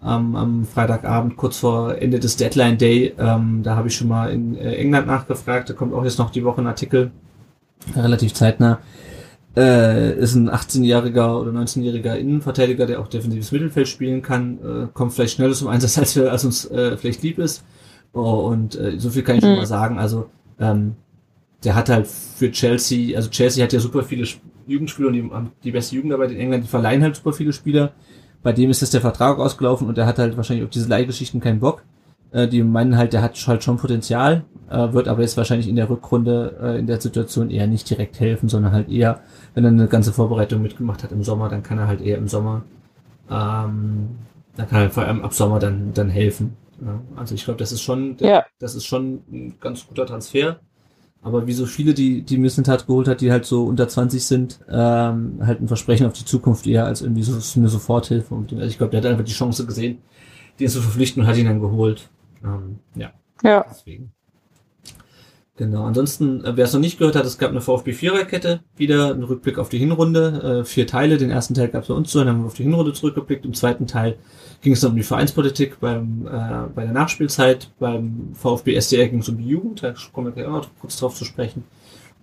am, 0.00 0.34
am 0.34 0.64
Freitagabend, 0.64 1.36
kurz 1.36 1.58
vor 1.58 1.96
Ende 1.96 2.18
des 2.18 2.36
Deadline 2.36 2.76
Day. 2.76 3.14
Ähm, 3.18 3.62
da 3.62 3.76
habe 3.76 3.86
ich 3.86 3.96
schon 3.96 4.08
mal 4.08 4.32
in 4.32 4.56
äh, 4.56 4.74
England 4.74 5.06
nachgefragt. 5.06 5.70
Da 5.70 5.74
kommt 5.74 5.94
auch 5.94 6.02
jetzt 6.02 6.18
noch 6.18 6.30
die 6.30 6.44
Woche 6.44 6.60
ein 6.60 6.66
Artikel, 6.66 7.12
relativ 7.94 8.34
zeitnah. 8.34 8.80
Äh, 9.58 10.12
ist 10.18 10.34
ein 10.36 10.48
18-jähriger 10.50 11.40
oder 11.40 11.50
19-jähriger 11.50 12.14
Innenverteidiger, 12.16 12.86
der 12.86 13.00
auch 13.00 13.08
defensives 13.08 13.50
Mittelfeld 13.50 13.88
spielen 13.88 14.22
kann. 14.22 14.58
Äh, 14.58 14.86
kommt 14.94 15.12
vielleicht 15.14 15.34
schneller 15.34 15.54
zum 15.54 15.68
Einsatz, 15.68 15.98
als, 16.02 16.14
wir, 16.16 16.30
als 16.30 16.44
uns 16.44 16.64
äh, 16.70 16.96
vielleicht 16.96 17.22
lieb 17.22 17.38
ist. 17.38 17.64
Oh, 18.12 18.48
und 18.50 18.76
äh, 18.78 18.98
so 18.98 19.10
viel 19.10 19.22
kann 19.22 19.36
ich 19.36 19.42
schon 19.42 19.52
Mhm. 19.52 19.58
mal 19.58 19.66
sagen. 19.66 19.98
Also 19.98 20.26
ähm, 20.60 20.94
der 21.64 21.74
hat 21.74 21.88
halt 21.88 22.06
für 22.06 22.50
Chelsea, 22.52 23.16
also 23.16 23.30
Chelsea 23.30 23.64
hat 23.64 23.72
ja 23.72 23.80
super 23.80 24.02
viele 24.04 24.22
Sp- 24.30 24.40
Jugendspieler 24.68 25.08
und 25.08 25.14
die 25.14 25.22
haben 25.30 25.50
die 25.64 25.72
beste 25.72 25.96
Jugendarbeit 25.96 26.30
in 26.30 26.36
England, 26.38 26.64
die 26.64 26.68
verleihen 26.68 27.02
halt 27.02 27.16
super 27.16 27.32
viele 27.32 27.52
Spieler. 27.52 27.92
Bei 28.42 28.52
dem 28.52 28.70
ist 28.70 28.80
jetzt 28.82 28.94
der 28.94 29.00
Vertrag 29.00 29.38
ausgelaufen 29.38 29.88
und 29.88 29.96
der 29.98 30.06
hat 30.06 30.18
halt 30.18 30.36
wahrscheinlich 30.36 30.64
auf 30.64 30.70
diese 30.70 30.88
Leihgeschichten 30.88 31.40
keinen 31.40 31.58
Bock. 31.58 31.82
Äh, 32.30 32.48
die 32.48 32.62
meinen 32.62 32.96
halt, 32.96 33.12
der 33.12 33.22
hat 33.22 33.36
halt 33.46 33.64
schon 33.64 33.78
Potenzial, 33.78 34.44
äh, 34.70 34.92
wird 34.92 35.08
aber 35.08 35.22
jetzt 35.22 35.36
wahrscheinlich 35.36 35.68
in 35.68 35.76
der 35.76 35.88
Rückrunde 35.88 36.56
äh, 36.62 36.78
in 36.78 36.86
der 36.86 37.00
Situation 37.00 37.50
eher 37.50 37.66
nicht 37.66 37.88
direkt 37.88 38.20
helfen, 38.20 38.48
sondern 38.48 38.72
halt 38.72 38.90
eher, 38.90 39.20
wenn 39.54 39.64
er 39.64 39.70
eine 39.70 39.88
ganze 39.88 40.12
Vorbereitung 40.12 40.60
mitgemacht 40.60 41.02
hat 41.02 41.12
im 41.12 41.22
Sommer, 41.24 41.48
dann 41.48 41.62
kann 41.62 41.78
er 41.78 41.88
halt 41.88 42.00
eher 42.02 42.18
im 42.18 42.28
Sommer, 42.28 42.62
ähm, 43.30 44.10
dann 44.56 44.68
kann 44.68 44.82
er 44.82 44.90
vor 44.90 45.04
allem 45.04 45.22
ab 45.22 45.32
Sommer 45.32 45.58
dann, 45.58 45.92
dann 45.94 46.10
helfen. 46.10 46.56
Ja, 46.84 47.00
also 47.16 47.34
ich 47.34 47.44
glaube, 47.44 47.58
das 47.58 47.72
ist 47.72 47.82
schon, 47.82 48.16
Ja. 48.20 48.44
das 48.58 48.74
ist 48.74 48.84
schon 48.84 49.22
ein 49.32 49.54
ganz 49.60 49.86
guter 49.86 50.06
Transfer. 50.06 50.60
Aber 51.20 51.46
wie 51.48 51.52
so 51.52 51.66
viele, 51.66 51.94
die, 51.94 52.22
die 52.22 52.38
Missentat 52.38 52.86
geholt 52.86 53.08
hat, 53.08 53.20
die 53.20 53.32
halt 53.32 53.44
so 53.44 53.64
unter 53.64 53.88
20 53.88 54.24
sind, 54.24 54.60
ähm, 54.70 55.40
halt 55.44 55.60
ein 55.60 55.66
Versprechen 55.66 56.06
auf 56.06 56.12
die 56.12 56.24
Zukunft 56.24 56.66
eher 56.66 56.84
als 56.84 57.02
irgendwie 57.02 57.24
so, 57.24 57.38
so 57.40 57.58
eine 57.58 57.68
Soforthilfe. 57.68 58.34
Und 58.34 58.52
also 58.52 58.66
ich 58.66 58.78
glaube, 58.78 58.92
der 58.92 59.00
hat 59.00 59.06
einfach 59.10 59.24
die 59.24 59.32
Chance 59.32 59.66
gesehen, 59.66 59.98
den 60.60 60.68
zu 60.68 60.80
verpflichten 60.80 61.22
und 61.22 61.28
hat 61.28 61.36
ihn 61.36 61.46
dann 61.46 61.60
geholt. 61.60 62.08
Ähm, 62.44 62.78
ja, 62.94 63.12
Ja. 63.42 63.64
deswegen. 63.68 64.12
Genau, 65.56 65.84
ansonsten, 65.84 66.44
äh, 66.44 66.56
wer 66.56 66.66
es 66.66 66.72
noch 66.72 66.80
nicht 66.80 66.98
gehört 66.98 67.16
hat, 67.16 67.26
es 67.26 67.36
gab 67.36 67.50
eine 67.50 67.60
VfB 67.60 67.92
Viererkette, 67.92 68.60
wieder 68.76 69.12
ein 69.12 69.24
Rückblick 69.24 69.58
auf 69.58 69.68
die 69.68 69.78
Hinrunde, 69.78 70.60
äh, 70.60 70.64
vier 70.64 70.86
Teile, 70.86 71.18
den 71.18 71.30
ersten 71.30 71.54
Teil 71.54 71.66
gab 71.66 71.82
es 71.82 71.88
bei 71.88 71.94
uns 71.94 72.12
so, 72.12 72.20
dann 72.20 72.28
haben 72.28 72.42
wir 72.42 72.46
auf 72.46 72.54
die 72.54 72.62
Hinrunde 72.62 72.92
zurückgeblickt, 72.92 73.44
im 73.44 73.54
zweiten 73.54 73.88
Teil 73.88 74.18
ging 74.60 74.74
es 74.74 74.80
dann 74.80 74.92
um 74.92 74.96
die 74.96 75.02
Vereinspolitik 75.02 75.80
beim, 75.80 76.28
äh, 76.28 76.68
bei 76.72 76.84
der 76.84 76.92
Nachspielzeit, 76.92 77.72
beim 77.80 78.30
VfB 78.34 78.76
SDR 78.76 79.08
ging 79.08 79.18
es 79.18 79.28
um 79.28 79.36
die 79.36 79.48
Jugend, 79.48 79.82
da 79.82 79.94
kommen 80.12 80.28
wir 80.28 80.32
gleich 80.32 80.46
auch 80.46 80.62
noch 80.62 80.68
kurz 80.80 80.96
drauf 80.96 81.16
zu 81.16 81.24
sprechen. 81.24 81.64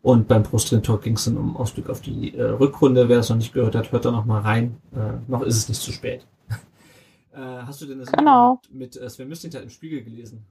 Und 0.01 0.27
beim 0.29 0.43
Prostrin 0.43 0.83
Talk 0.83 1.01
ging 1.01 1.15
es 1.15 1.25
dann 1.25 1.35
um 1.35 1.57
Ausblick 1.57 1.89
auf 1.89 1.99
die 1.99 2.35
äh, 2.35 2.43
Rückrunde. 2.43 3.09
Wer 3.09 3.17
das 3.17 3.29
noch 3.29 3.37
nicht 3.37 3.53
gehört 3.53 3.73
hat, 3.73 3.91
hört 3.91 4.05
da 4.05 4.11
noch 4.11 4.25
mal 4.25 4.39
rein. 4.39 4.77
Äh, 4.95 5.17
noch 5.27 5.41
ist 5.41 5.57
es 5.57 5.67
nicht 5.67 5.81
zu 5.81 5.91
spät. 5.91 6.27
Äh, 7.35 7.63
hast 7.65 7.81
du 7.81 7.85
denn 7.85 7.99
das 7.99 8.11
Genau. 8.11 8.59
mit, 8.69 8.95
mit 8.95 8.97
äh, 8.97 9.09
Sven 9.09 9.27
Mislintat 9.27 9.63
im 9.63 9.69
Spiegel 9.69 10.03
gelesen? 10.03 10.45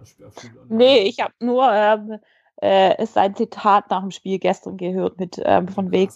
Auf 0.00 0.08
Spiegel? 0.08 0.60
Nee, 0.68 1.02
ich 1.02 1.20
habe 1.20 1.32
nur 1.40 1.70
ähm, 1.72 2.18
äh, 2.56 3.06
sein 3.06 3.34
Zitat 3.34 3.90
nach 3.90 4.00
dem 4.00 4.10
Spiel 4.10 4.38
gestern 4.38 4.76
gehört 4.76 5.18
mit 5.18 5.40
ähm, 5.44 5.68
von 5.68 5.90
Weg 5.90 6.10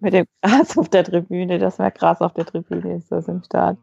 mit 0.00 0.12
dem 0.14 0.26
Gras 0.42 0.76
auf 0.78 0.88
der 0.88 1.04
Tribüne, 1.04 1.58
dass 1.58 1.78
mehr 1.78 1.90
Gras 1.90 2.20
auf 2.20 2.32
der 2.34 2.46
Tribüne 2.46 2.96
ist 2.96 3.10
das 3.12 3.28
im 3.28 3.42
Stadion. 3.42 3.82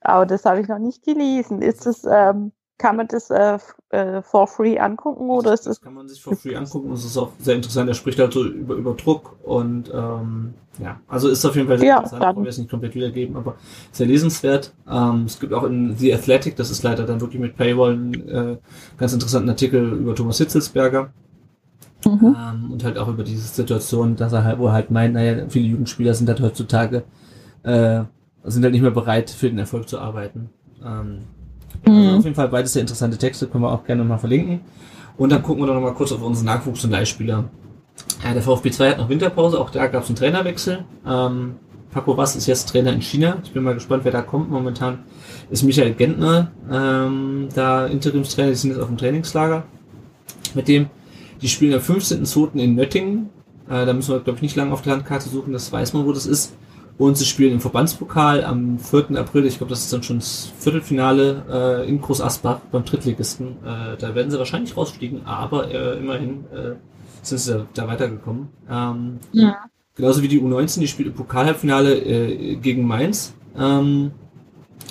Aber 0.00 0.26
das 0.26 0.44
habe 0.44 0.60
ich 0.60 0.68
noch 0.68 0.78
nicht 0.78 1.02
gelesen. 1.02 1.62
Ist 1.62 1.86
es, 1.86 2.04
ähm, 2.04 2.52
kann 2.78 2.96
man 2.96 3.06
das 3.06 3.30
äh, 3.30 3.58
äh, 3.90 4.22
for 4.22 4.46
free 4.46 4.78
angucken 4.78 5.30
oder 5.30 5.52
das, 5.52 5.60
ist 5.60 5.66
das 5.66 5.80
kann 5.80 5.94
man 5.94 6.08
sich 6.08 6.20
for 6.20 6.34
free 6.36 6.56
angucken. 6.56 6.92
Es 6.92 7.04
ist 7.04 7.16
auch 7.16 7.30
sehr 7.38 7.54
interessant. 7.54 7.88
Er 7.88 7.94
spricht 7.94 8.18
halt 8.18 8.32
so 8.32 8.44
über, 8.44 8.74
über 8.74 8.94
Druck 8.94 9.36
und 9.44 9.92
ähm, 9.94 10.54
ja, 10.80 11.00
also 11.06 11.28
ist 11.28 11.44
auf 11.44 11.54
jeden 11.54 11.68
Fall 11.68 11.78
sehr 11.78 11.88
Ja, 11.88 11.96
interessant. 11.98 12.36
Wollen 12.36 12.44
wir 12.44 12.50
es 12.50 12.58
nicht 12.58 12.70
komplett 12.70 12.94
wiedergeben, 12.94 13.36
aber 13.36 13.54
sehr 13.92 14.06
lesenswert. 14.06 14.72
Ähm, 14.90 15.24
es 15.26 15.38
gibt 15.38 15.52
auch 15.52 15.62
in 15.64 15.96
The 15.96 16.12
Athletic, 16.14 16.56
das 16.56 16.70
ist 16.70 16.82
leider 16.82 17.04
dann 17.04 17.20
wirklich 17.20 17.40
mit 17.40 17.56
Paywall, 17.56 17.92
einen 17.92 18.28
äh, 18.28 18.56
ganz 18.98 19.12
interessanten 19.12 19.48
Artikel 19.48 19.92
über 19.92 20.14
Thomas 20.14 20.38
Hitzelsberger. 20.38 21.12
Mhm. 22.04 22.36
Ähm, 22.36 22.72
und 22.72 22.84
halt 22.84 22.98
auch 22.98 23.08
über 23.08 23.22
diese 23.22 23.46
Situation, 23.46 24.16
dass 24.16 24.32
er 24.32 24.44
halt, 24.44 24.58
wo 24.58 24.66
er 24.66 24.72
halt 24.72 24.90
meint, 24.90 25.14
naja, 25.14 25.46
viele 25.48 25.66
Jugendspieler 25.66 26.12
sind 26.12 26.28
halt 26.28 26.40
heutzutage, 26.40 27.04
äh, 27.62 28.02
sind 28.42 28.62
halt 28.62 28.72
nicht 28.72 28.82
mehr 28.82 28.90
bereit, 28.90 29.30
für 29.30 29.48
den 29.48 29.58
Erfolg 29.58 29.88
zu 29.88 29.98
arbeiten. 29.98 30.50
Ähm, 30.84 31.20
also 31.86 31.98
Mhm. 32.10 32.18
auf 32.18 32.24
jeden 32.24 32.36
Fall 32.36 32.48
beides 32.48 32.72
sehr 32.72 32.80
interessante 32.82 33.18
Texte, 33.18 33.46
können 33.46 33.64
wir 33.64 33.72
auch 33.72 33.84
gerne 33.84 34.04
mal 34.04 34.18
verlinken. 34.18 34.60
Und 35.16 35.30
dann 35.30 35.42
gucken 35.42 35.62
wir 35.62 35.66
doch 35.68 35.74
noch 35.74 35.80
mal 35.82 35.94
kurz 35.94 36.12
auf 36.12 36.22
unseren 36.22 36.46
Nachwuchs- 36.46 36.84
und 36.84 36.90
Leihspieler. 36.90 37.44
Ja, 38.24 38.32
der 38.32 38.42
VfB 38.42 38.70
2 38.70 38.90
hat 38.90 38.98
noch 38.98 39.08
Winterpause, 39.08 39.60
auch 39.60 39.70
da 39.70 39.86
gab 39.86 40.02
es 40.02 40.08
einen 40.08 40.16
Trainerwechsel. 40.16 40.84
Ähm, 41.06 41.54
Paco 41.92 42.14
Bass 42.14 42.34
ist 42.34 42.46
jetzt 42.48 42.68
Trainer 42.68 42.92
in 42.92 43.00
China. 43.00 43.36
Ich 43.44 43.52
bin 43.52 43.62
mal 43.62 43.74
gespannt, 43.74 44.04
wer 44.04 44.10
da 44.10 44.22
kommt. 44.22 44.50
Momentan 44.50 45.00
ist 45.50 45.62
Michael 45.62 45.94
Gentner 45.94 46.50
ähm, 46.72 47.48
da 47.54 47.86
Interimstrainer, 47.86 48.48
die 48.50 48.56
sind 48.56 48.70
jetzt 48.70 48.80
auf 48.80 48.88
dem 48.88 48.96
Trainingslager. 48.96 49.62
Mit 50.54 50.66
dem, 50.66 50.86
die 51.40 51.48
spielen 51.48 51.74
am 51.74 51.80
15.02. 51.80 52.54
in 52.58 52.74
Nöttingen. 52.74 53.28
Äh, 53.68 53.86
da 53.86 53.92
müssen 53.92 54.12
wir, 54.12 54.20
glaube 54.20 54.38
ich, 54.38 54.42
nicht 54.42 54.56
lange 54.56 54.72
auf 54.72 54.82
der 54.82 54.94
Landkarte 54.94 55.28
suchen, 55.28 55.52
das 55.52 55.70
weiß 55.72 55.92
man, 55.92 56.04
wo 56.04 56.12
das 56.12 56.26
ist. 56.26 56.54
Und 56.96 57.16
sie 57.16 57.24
spielen 57.24 57.54
im 57.54 57.60
Verbandspokal 57.60 58.44
am 58.44 58.78
4. 58.78 59.18
April, 59.18 59.46
ich 59.46 59.58
glaube, 59.58 59.70
das 59.70 59.80
ist 59.80 59.92
dann 59.92 60.04
schon 60.04 60.18
das 60.20 60.52
Viertelfinale 60.58 61.42
äh, 61.84 61.88
in 61.88 62.00
Groß 62.00 62.20
Asbach 62.20 62.60
beim 62.70 62.84
Drittligisten. 62.84 63.56
Äh, 63.64 63.96
da 63.98 64.14
werden 64.14 64.30
sie 64.30 64.38
wahrscheinlich 64.38 64.76
rausfliegen, 64.76 65.26
aber 65.26 65.70
äh, 65.72 65.98
immerhin 65.98 66.44
äh, 66.54 66.74
sind 67.22 67.38
sie 67.38 67.66
da, 67.74 67.88
weitergekommen. 67.88 68.48
Ähm, 68.70 69.18
Ja. 69.32 69.56
Genauso 69.96 70.22
wie 70.22 70.28
die 70.28 70.40
U19, 70.40 70.80
die 70.80 70.88
spielt 70.88 71.08
im 71.08 71.14
Pokalhalbfinale 71.14 71.94
äh, 71.96 72.56
gegen 72.56 72.86
Mainz. 72.86 73.34
Ähm, 73.56 74.10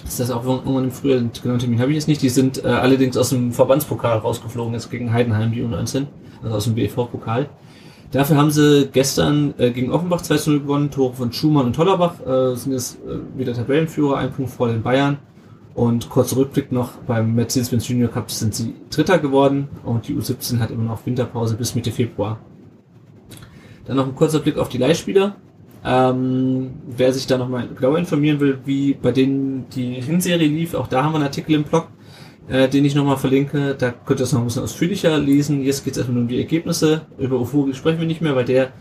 Ist 0.06 0.20
das 0.20 0.32
auch 0.32 0.46
irgendwann 0.46 0.86
im 0.86 0.92
Frühjahr? 0.92 1.20
Den 1.20 1.32
genauen 1.42 1.60
Termin 1.60 1.80
habe 1.80 1.92
ich 1.92 1.96
jetzt 1.96 2.08
nicht. 2.08 2.22
Die 2.22 2.30
sind 2.30 2.64
äh, 2.64 2.68
allerdings 2.68 3.16
aus 3.18 3.30
dem 3.30 3.52
Verbandspokal 3.52 4.18
rausgeflogen, 4.20 4.74
jetzt 4.74 4.90
gegen 4.92 5.12
Heidenheim, 5.14 5.52
die 5.52 5.62
U19, 5.62 6.08
also 6.42 6.56
aus 6.56 6.64
dem 6.66 6.76
BV-Pokal. 6.76 7.50
Dafür 8.14 8.38
haben 8.38 8.52
sie 8.52 8.90
gestern 8.94 9.56
äh, 9.58 9.72
gegen 9.72 9.92
Offenbach 9.92 10.22
2 10.22 10.52
0 10.52 10.60
gewonnen, 10.60 10.92
Tore 10.92 11.16
von 11.16 11.34
Schumann 11.34 11.66
und 11.66 11.76
Tollerbach, 11.76 12.22
äh, 12.24 12.56
sind 12.56 12.72
jetzt 12.74 13.00
äh, 13.08 13.38
wieder 13.38 13.54
Tabellenführer, 13.54 14.18
ein 14.18 14.32
Punkt 14.32 14.52
vor 14.52 14.68
den 14.68 14.84
Bayern. 14.84 15.18
Und 15.74 16.12
kurzer 16.12 16.38
Rückblick 16.38 16.72
noch, 16.72 16.92
beim 17.08 17.34
Mercedes-Benz 17.34 17.88
Junior 17.88 18.12
Cup 18.12 18.30
sind 18.30 18.54
sie 18.54 18.76
Dritter 18.92 19.18
geworden 19.18 19.68
und 19.84 20.08
die 20.08 20.14
U17 20.14 20.60
hat 20.60 20.70
immer 20.70 20.84
noch 20.84 21.04
Winterpause 21.04 21.56
bis 21.56 21.74
Mitte 21.74 21.92
Februar. 21.92 22.38
Dann 23.86 23.98
noch 23.98 24.06
ein 24.06 24.14
kurzer 24.14 24.40
Blick 24.40 24.60
auf 24.60 24.70
die 24.70 24.78
Leihspieler. 24.78 25.36
Ähm, 25.84 26.70
wer 26.96 27.12
sich 27.12 27.26
da 27.26 27.40
nochmal 27.40 27.68
genauer 27.68 27.98
informieren 27.98 28.40
will, 28.40 28.60
wie 28.64 28.94
bei 28.94 29.12
denen 29.12 29.66
die 29.76 29.96
Hinserie 29.96 30.48
lief, 30.48 30.76
auch 30.76 30.88
da 30.88 31.04
haben 31.04 31.14
wir 31.14 31.16
einen 31.16 31.26
Artikel 31.26 31.56
im 31.56 31.64
Blog, 31.64 31.88
äh, 32.48 32.68
den 32.68 32.86
ich 32.86 32.96
nochmal 32.96 33.18
verlinke. 33.18 33.76
Da 33.76 33.92
könnt 33.92 34.20
ihr 34.20 34.24
es 34.24 34.34
noch 34.34 34.42
ein 34.42 34.46
bisschen 34.46 34.64
ausführlicher 34.64 35.18
lesen. 35.18 35.64
Jetzt 35.64 35.84
geht 35.84 35.94
es 35.94 36.00
erstmal 36.00 36.22
um 36.22 36.28
die 36.28 36.40
Ergebnisse. 36.40 37.02
Über 37.18 37.40
Ufuri 37.40 37.74
sprechen 37.74 38.00
wir 38.00 38.08
nicht 38.08 38.22
mehr, 38.22 38.36
weil 38.36 38.46
der 38.46 38.72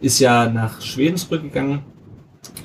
ist 0.00 0.18
ja 0.18 0.48
nach 0.48 0.80
Schweden 0.80 1.16
zurückgegangen. 1.16 1.80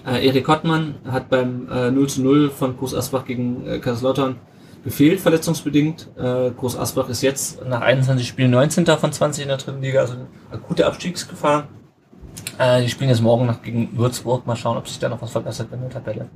Äh, 0.06 0.28
Erik 0.28 0.47
Hottmann 0.47 0.95
hat 1.06 1.30
beim 1.30 1.68
äh, 1.70 1.91
0 1.91 2.08
zu 2.08 2.22
0 2.22 2.49
von 2.49 2.78
Groß 2.78 2.95
Asbach 2.95 3.26
gegen 3.26 3.68
äh, 3.68 3.80
Kaiserslautern 3.80 4.38
gefehlt, 4.84 5.20
verletzungsbedingt. 5.20 6.10
Äh, 6.18 6.51
Groß 6.51 6.78
Asbach 6.78 7.10
ist 7.10 7.22
jetzt 7.22 7.66
nach 7.68 7.82
21 7.82 8.28
Spielen 8.28 8.51
19. 8.51 8.86
von 8.86 9.12
20 9.12 9.43
in 9.43 9.47
der 9.49 9.58
dritten 9.58 9.82
Liga, 9.82 10.01
also 10.01 10.14
eine 10.14 10.28
akute 10.51 10.86
Abstiegsgefahr. 10.86 11.68
Äh, 12.58 12.84
die 12.84 12.89
spielen 12.89 13.10
jetzt 13.10 13.22
morgen 13.22 13.47
noch 13.47 13.62
gegen 13.62 13.89
Würzburg. 13.97 14.45
Mal 14.45 14.56
schauen, 14.56 14.78
ob 14.78 14.88
sich 14.88 14.99
da 14.99 15.10
noch 15.10 15.22
was 15.22 15.32
verbessert 15.32 15.68
in 15.74 15.82
der 15.82 15.89
Tabelle. 15.89 16.30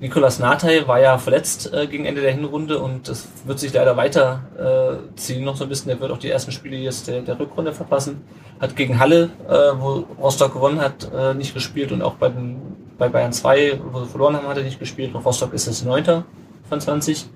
Nikolas 0.00 0.38
Natay 0.38 0.86
war 0.86 1.00
ja 1.00 1.18
verletzt 1.18 1.72
äh, 1.72 1.88
gegen 1.88 2.04
Ende 2.04 2.20
der 2.20 2.30
Hinrunde 2.30 2.78
und 2.78 3.08
das 3.08 3.26
wird 3.44 3.58
sich 3.58 3.72
leider 3.72 3.96
weiter 3.96 4.42
äh, 4.56 5.16
ziehen 5.16 5.44
noch 5.44 5.56
so 5.56 5.64
ein 5.64 5.68
bisschen. 5.68 5.90
Er 5.90 5.98
wird 5.98 6.12
auch 6.12 6.18
die 6.18 6.30
ersten 6.30 6.52
Spiele 6.52 6.76
jetzt 6.76 7.08
der, 7.08 7.22
der 7.22 7.38
Rückrunde 7.38 7.72
verpassen. 7.72 8.22
Hat 8.60 8.76
gegen 8.76 9.00
Halle, 9.00 9.30
äh, 9.48 9.52
wo 9.76 10.04
Rostock 10.22 10.52
gewonnen 10.52 10.80
hat, 10.80 11.10
äh, 11.12 11.34
nicht 11.34 11.52
gespielt 11.52 11.90
und 11.90 12.02
auch 12.02 12.14
bei, 12.14 12.28
den, 12.28 12.60
bei 12.96 13.08
Bayern 13.08 13.32
2, 13.32 13.80
wo 13.90 14.04
sie 14.04 14.06
verloren 14.06 14.36
haben, 14.36 14.46
hat 14.46 14.56
er 14.56 14.62
nicht 14.62 14.78
gespielt. 14.78 15.12
Und 15.16 15.24
Rostock 15.24 15.52
ist 15.52 15.66
jetzt 15.66 15.84
9. 15.84 16.22
von 16.68 16.80
20. 16.80 17.26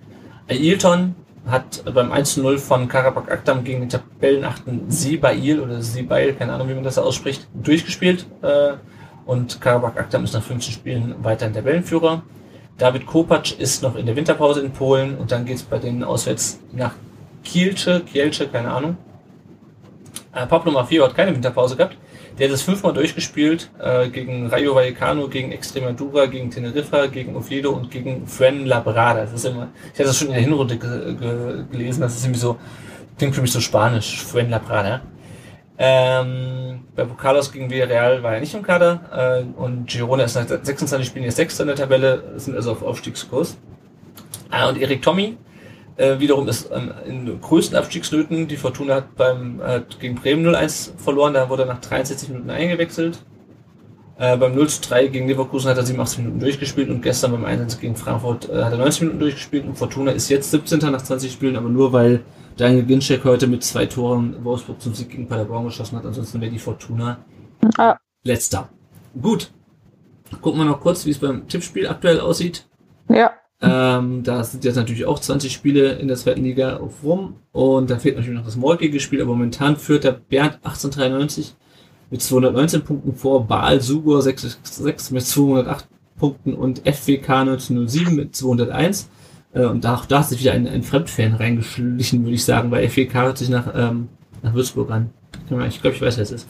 Ailton 0.49 1.17
hat 1.49 1.83
beim 1.93 2.13
1-0 2.13 2.59
von 2.59 2.87
Karabakh 2.87 3.29
Akdam 3.29 3.65
gegen 3.65 3.81
den 3.81 3.89
Tabellenachten 3.89 4.89
Sibail 4.89 5.59
oder 5.59 5.83
Sibail, 5.83 6.35
keine 6.35 6.53
Ahnung, 6.53 6.69
wie 6.69 6.75
man 6.75 6.85
das 6.85 6.97
ausspricht, 6.97 7.49
durchgespielt. 7.55 8.25
Äh, 8.43 8.75
und 9.27 9.61
Karabakh 9.61 9.99
Akdam 9.99 10.23
ist 10.23 10.35
nach 10.35 10.43
15 10.45 10.73
Spielen 10.73 11.15
weiter 11.25 11.47
in 11.47 11.55
Tabellenführer. 11.55 12.23
David 12.83 13.07
Kopacz 13.07 13.53
ist 13.53 13.85
noch 13.85 13.95
in 13.95 14.07
der 14.07 14.17
Winterpause 14.17 14.61
in 14.61 14.73
Polen 14.73 15.17
und 15.17 15.31
dann 15.31 15.45
geht's 15.45 15.63
bei 15.63 15.79
denen 15.79 16.03
auswärts 16.03 16.59
nach 16.73 16.95
Kielce, 17.45 18.01
Kielce, 18.01 18.49
keine 18.49 18.73
Ahnung. 18.73 18.97
Äh, 20.35 20.49
Pablo 20.49 20.73
Mafio 20.73 21.05
hat 21.05 21.15
keine 21.15 21.33
Winterpause 21.33 21.77
gehabt. 21.77 21.97
Der 22.37 22.49
hat 22.49 22.55
es 22.55 22.63
fünfmal 22.63 22.93
durchgespielt, 22.93 23.71
äh, 23.79 24.09
gegen 24.09 24.49
Rayo 24.49 24.75
Vallecano, 24.75 25.29
gegen 25.29 25.53
Extremadura, 25.53 26.27
gegen 26.27 26.51
Teneriffa, 26.51 27.07
gegen 27.07 27.37
Oviedo 27.37 27.71
und 27.71 27.89
gegen 27.89 28.27
Fuenlabrada. 28.27 29.21
Das 29.21 29.33
ist 29.33 29.45
immer, 29.45 29.69
ich 29.85 30.01
hatte 30.01 30.09
das 30.09 30.19
schon 30.19 30.27
in 30.27 30.35
der 30.35 30.43
Hinrunde 30.43 30.77
ge 30.77 31.15
ge 31.15 31.65
gelesen, 31.71 32.01
das 32.01 32.17
ist 32.17 32.25
irgendwie 32.25 32.41
so, 32.41 32.57
klingt 33.17 33.37
für 33.37 33.43
mich 33.43 33.53
so 33.53 33.61
spanisch, 33.61 34.25
Fuenlabrada. 34.25 35.03
Ähm, 35.85 36.85
bei 36.95 37.05
Pokalos 37.05 37.51
gegen 37.51 37.69
Villarreal 37.69 38.23
war 38.23 38.35
er 38.35 38.41
nicht 38.41 38.55
im 38.55 38.63
Kader 38.63 39.01
äh, 39.13 39.61
und 39.61 39.89
Girona 39.89 40.23
ist 40.23 40.37
nach 40.37 40.47
26 40.47 41.05
Spielen 41.09 41.25
jetzt 41.25 41.35
Sechster 41.35 41.65
in 41.65 41.67
der 41.67 41.77
Tabelle, 41.77 42.35
sind 42.37 42.55
also 42.55 42.71
auf 42.71 42.85
Aufstiegskurs. 42.85 43.59
Ah, 44.49 44.69
und 44.69 44.81
Erik 44.81 45.03
Tommy 45.03 45.39
äh, 45.97 46.21
wiederum 46.21 46.47
ist 46.47 46.71
ähm, 46.73 46.93
in 47.05 47.41
größten 47.41 47.77
Abstiegsnöten. 47.77 48.47
Die 48.47 48.57
Fortuna 48.57 48.95
hat 48.95 49.17
beim 49.17 49.61
äh, 49.61 49.81
gegen 49.99 50.15
Bremen 50.15 50.47
0-1 50.47 50.97
verloren, 50.99 51.35
da 51.35 51.49
wurde 51.49 51.65
er 51.65 51.67
nach 51.67 51.81
63 51.81 52.29
Minuten 52.29 52.51
eingewechselt. 52.51 53.25
Äh, 54.21 54.37
beim 54.37 54.55
0 54.55 54.69
3 54.83 55.09
gegen 55.09 55.27
Leverkusen 55.27 55.69
hat 55.69 55.79
er 55.79 55.85
87 55.85 56.19
Minuten 56.19 56.39
durchgespielt 56.39 56.91
und 56.91 57.03
gestern 57.03 57.33
beim 57.33 57.45
1 57.45 57.81
gegen 57.81 57.97
Frankfurt 57.97 58.49
äh, 58.49 58.63
hat 58.63 58.71
er 58.71 58.79
90 58.79 59.01
Minuten 59.01 59.19
durchgespielt 59.19 59.65
und 59.65 59.77
Fortuna 59.77 60.13
ist 60.13 60.29
jetzt 60.29 60.53
17. 60.53 60.79
nach 60.93 61.03
20 61.03 61.33
Spielen, 61.33 61.57
aber 61.57 61.69
nur 61.69 61.93
weil 61.93 62.21
Daniel 62.63 62.85
Ginczek 62.85 63.25
heute 63.25 63.49
mit 63.49 63.65
zwei 63.65 63.87
Toren 63.87 64.37
Wolfsburg 64.45 64.81
zum 64.81 64.95
Sieg 64.95 65.11
gegen 65.11 65.27
Paderborn 65.27 65.65
geschossen 65.65 65.99
hat. 65.99 66.07
Ansonsten 66.07 66.41
wäre 66.41 66.53
die 66.53 66.61
Fortuna 66.61 67.19
ah. 67.77 67.97
letzter. 68.23 68.69
Gut. 69.21 69.51
Gucken 70.41 70.61
wir 70.61 70.65
noch 70.65 70.81
kurz, 70.81 71.05
wie 71.05 71.11
es 71.11 71.19
beim 71.19 71.49
Tippspiel 71.49 71.89
aktuell 71.89 72.21
aussieht. 72.21 72.69
Ja. 73.09 73.33
Ähm, 73.61 74.23
da 74.23 74.45
sind 74.45 74.65
jetzt 74.65 74.77
natürlich 74.77 75.07
auch 75.07 75.19
20 75.19 75.53
Spiele 75.53 75.95
in 75.95 76.07
der 76.07 76.17
zweiten 76.17 76.45
Liga 76.45 76.77
auf 76.77 77.03
rum. 77.03 77.35
Und 77.51 77.91
da 77.91 77.99
fehlt 77.99 78.15
natürlich 78.15 78.39
noch 78.39 78.47
das 78.47 78.55
morgige 78.55 79.01
Spiel. 79.01 79.21
Aber 79.21 79.33
momentan 79.33 79.77
führt 79.77 80.05
der 80.05 80.13
Bernd 80.13 80.61
1893 80.63 81.57
mit 82.11 82.23
219 82.23 82.85
Punkten 82.85 83.17
vor, 83.17 83.45
Baal 83.45 83.81
Sugor 83.81 84.23
66 84.23 85.11
mit 85.11 85.27
208 85.27 85.89
Punkten 86.17 86.55
und 86.55 86.79
FWK 86.89 87.29
1907 87.29 88.15
mit 88.15 88.37
201. 88.37 89.09
Äh, 89.55 89.67
und 89.67 89.85
da, 89.85 90.03
da 90.09 90.21
hat 90.21 90.29
sich 90.29 90.41
wieder 90.41 90.53
ein, 90.53 90.67
ein 90.67 90.83
Fremdfan 90.83 91.35
reingeschlichen, 91.35 92.23
würde 92.23 92.35
ich 92.35 92.45
sagen, 92.45 92.71
weil 92.71 92.89
FWK 92.89 93.15
hört 93.15 93.39
sich 93.39 93.49
nach, 93.49 93.73
ähm, 93.75 94.09
nach 94.43 94.55
Würzburg 94.55 94.91
an. 94.91 95.13
Ich 95.69 95.81
glaube, 95.81 95.97
ich 95.97 96.03
weiß, 96.03 96.17
wer 96.17 96.23
es 96.23 96.31
ist. 96.31 96.49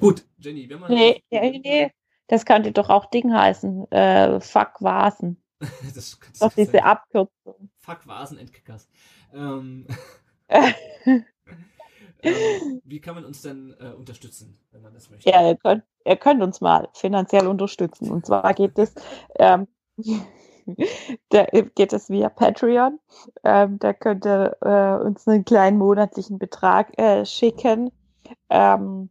Gut, 0.00 0.24
Jenny, 0.38 0.68
wenn 0.68 0.80
man. 0.80 0.92
Nee, 0.92 1.22
nee, 1.30 1.60
nee. 1.62 1.90
Das 2.28 2.44
könnte 2.44 2.72
doch 2.72 2.90
auch 2.90 3.06
Ding 3.06 3.32
heißen. 3.32 3.90
Äh, 3.92 4.40
Fuck 4.40 4.80
Vasen. 4.80 5.42
das 5.94 6.18
doch 6.40 6.52
diese 6.52 6.72
sein. 6.72 6.82
Abkürzung. 6.82 7.70
Fuck 7.78 8.06
Vasen 8.06 8.38
and 8.38 8.52
Kickers. 8.52 8.88
Ähm, 9.32 9.86
ähm, 10.48 11.24
wie 12.84 13.00
kann 13.00 13.14
man 13.14 13.24
uns 13.24 13.42
denn 13.42 13.74
äh, 13.80 13.90
unterstützen, 13.90 14.58
wenn 14.72 14.82
man 14.82 14.94
das 14.94 15.10
möchte? 15.10 15.28
Ja, 15.28 15.46
ihr 15.46 15.56
könnt, 15.56 15.84
ihr 16.04 16.16
könnt 16.16 16.42
uns 16.42 16.60
mal 16.60 16.88
finanziell 16.94 17.46
unterstützen. 17.46 18.10
Und 18.10 18.26
zwar 18.26 18.54
geht 18.54 18.78
es. 18.78 18.94
Ähm, 19.38 19.68
da 21.30 21.44
geht 21.44 21.92
es 21.92 22.10
via 22.10 22.28
Patreon. 22.28 22.98
Ähm, 23.44 23.78
da 23.78 23.92
könnt 23.92 24.26
ihr 24.26 24.56
äh, 24.60 25.04
uns 25.04 25.26
einen 25.26 25.44
kleinen 25.44 25.78
monatlichen 25.78 26.38
Betrag 26.38 26.98
äh, 26.98 27.24
schicken. 27.24 27.90
Ähm, 28.50 29.10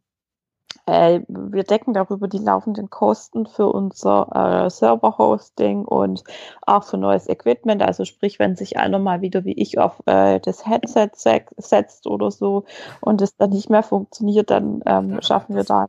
äh, 0.88 1.22
wir 1.28 1.64
decken 1.64 1.94
darüber 1.94 2.28
die 2.28 2.38
laufenden 2.38 2.90
Kosten 2.90 3.48
für 3.48 3.68
unser 3.68 4.66
äh, 4.66 4.70
Server-Hosting 4.70 5.86
und 5.86 6.24
auch 6.62 6.84
für 6.84 6.98
neues 6.98 7.28
Equipment. 7.28 7.82
Also 7.82 8.06
sprich, 8.06 8.38
wenn 8.40 8.56
sich 8.56 8.78
einer 8.78 9.00
mal 9.00 9.22
wieder 9.22 9.46
wie 9.46 9.54
ich 9.54 9.80
auf 9.80 10.02
äh, 10.06 10.40
das 10.40 10.66
Headset 10.66 11.12
setzt 11.58 12.06
oder 12.08 12.30
so 12.30 12.66
und 13.02 13.22
es 13.22 13.36
dann 13.36 13.50
nicht 13.50 13.70
mehr 13.70 13.84
funktioniert, 13.84 14.52
dann 14.52 14.82
ähm, 14.86 15.22
schaffen 15.22 15.56
wir 15.56 15.64
da 15.64 15.88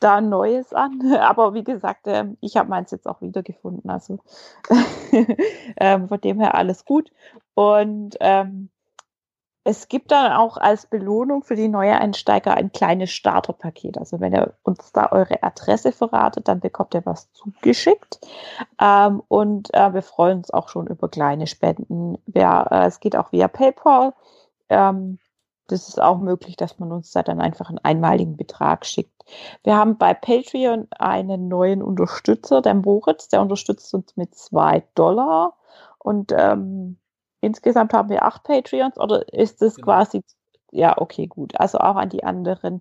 da 0.00 0.20
Neues 0.20 0.72
an. 0.72 1.00
Aber 1.20 1.54
wie 1.54 1.64
gesagt, 1.64 2.06
ähm, 2.06 2.36
ich 2.40 2.56
habe 2.56 2.68
meins 2.68 2.90
jetzt 2.90 3.06
auch 3.06 3.20
wiedergefunden. 3.20 3.90
Also 3.90 4.18
ähm, 5.76 6.08
von 6.08 6.20
dem 6.20 6.40
her 6.40 6.54
alles 6.54 6.84
gut. 6.84 7.10
Und 7.54 8.16
ähm, 8.20 8.70
es 9.64 9.88
gibt 9.88 10.12
dann 10.12 10.32
auch 10.32 10.56
als 10.56 10.86
Belohnung 10.86 11.42
für 11.42 11.54
die 11.54 11.68
neue 11.68 11.98
Einsteiger 11.98 12.54
ein 12.54 12.72
kleines 12.72 13.10
Starterpaket. 13.10 13.98
Also 13.98 14.18
wenn 14.18 14.32
ihr 14.32 14.54
uns 14.62 14.92
da 14.92 15.12
eure 15.12 15.42
Adresse 15.42 15.92
verratet, 15.92 16.48
dann 16.48 16.60
bekommt 16.60 16.94
ihr 16.94 17.04
was 17.04 17.30
zugeschickt. 17.32 18.18
Ähm, 18.80 19.22
und 19.28 19.74
äh, 19.74 19.92
wir 19.92 20.00
freuen 20.00 20.38
uns 20.38 20.50
auch 20.52 20.70
schon 20.70 20.86
über 20.86 21.10
kleine 21.10 21.46
Spenden. 21.46 22.16
Wer, 22.24 22.68
äh, 22.70 22.86
es 22.86 23.00
geht 23.00 23.14
auch 23.14 23.30
via 23.30 23.46
PayPal. 23.48 24.14
Ähm, 24.70 25.18
das 25.68 25.88
ist 25.88 26.00
auch 26.00 26.18
möglich, 26.18 26.56
dass 26.56 26.78
man 26.78 26.90
uns 26.92 27.12
da 27.12 27.22
dann 27.22 27.40
einfach 27.40 27.68
einen 27.68 27.78
einmaligen 27.78 28.36
Betrag 28.36 28.84
schickt. 28.84 29.24
Wir 29.62 29.76
haben 29.76 29.98
bei 29.98 30.14
Patreon 30.14 30.88
einen 30.98 31.48
neuen 31.48 31.82
Unterstützer, 31.82 32.62
der 32.62 32.74
Moritz, 32.74 33.28
der 33.28 33.42
unterstützt 33.42 33.92
uns 33.94 34.16
mit 34.16 34.34
zwei 34.34 34.82
Dollar. 34.94 35.54
Und 35.98 36.32
ähm, 36.36 36.96
insgesamt 37.40 37.92
haben 37.92 38.08
wir 38.08 38.24
acht 38.24 38.42
Patreons 38.44 38.98
oder 38.98 39.30
ist 39.32 39.62
es 39.62 39.76
genau. 39.76 39.86
quasi, 39.86 40.24
ja, 40.70 40.96
okay, 40.98 41.26
gut. 41.26 41.58
Also 41.60 41.78
auch 41.78 41.96
an 41.96 42.08
die 42.08 42.24
anderen 42.24 42.80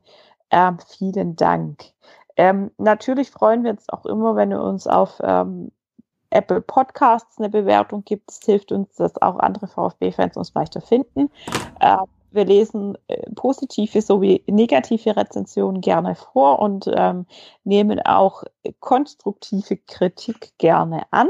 ähm, 0.49 0.77
vielen 0.87 1.35
Dank. 1.35 1.91
Ähm, 2.37 2.71
natürlich 2.77 3.31
freuen 3.31 3.63
wir 3.63 3.71
uns 3.71 3.89
auch 3.89 4.05
immer, 4.05 4.35
wenn 4.35 4.51
ihr 4.51 4.61
uns 4.61 4.87
auf 4.87 5.19
ähm, 5.21 5.71
Apple 6.29 6.61
Podcasts 6.61 7.37
eine 7.37 7.49
Bewertung 7.49 8.03
gibt. 8.05 8.31
Es 8.31 8.39
hilft 8.45 8.71
uns, 8.71 8.95
dass 8.95 9.21
auch 9.21 9.39
andere 9.39 9.67
VfB-Fans 9.67 10.37
uns 10.37 10.53
leichter 10.53 10.81
finden. 10.81 11.29
Ähm, 11.81 12.05
wir 12.37 12.45
lesen 12.45 12.97
äh, 13.07 13.29
positive 13.35 14.01
sowie 14.01 14.41
negative 14.47 15.17
Rezensionen 15.17 15.81
gerne 15.81 16.15
vor 16.15 16.59
und 16.59 16.89
ähm, 16.95 17.25
nehmen 17.65 17.99
auch 17.99 18.43
konstruktive 18.79 19.75
Kritik 19.75 20.53
gerne 20.57 21.01
an. 21.11 21.27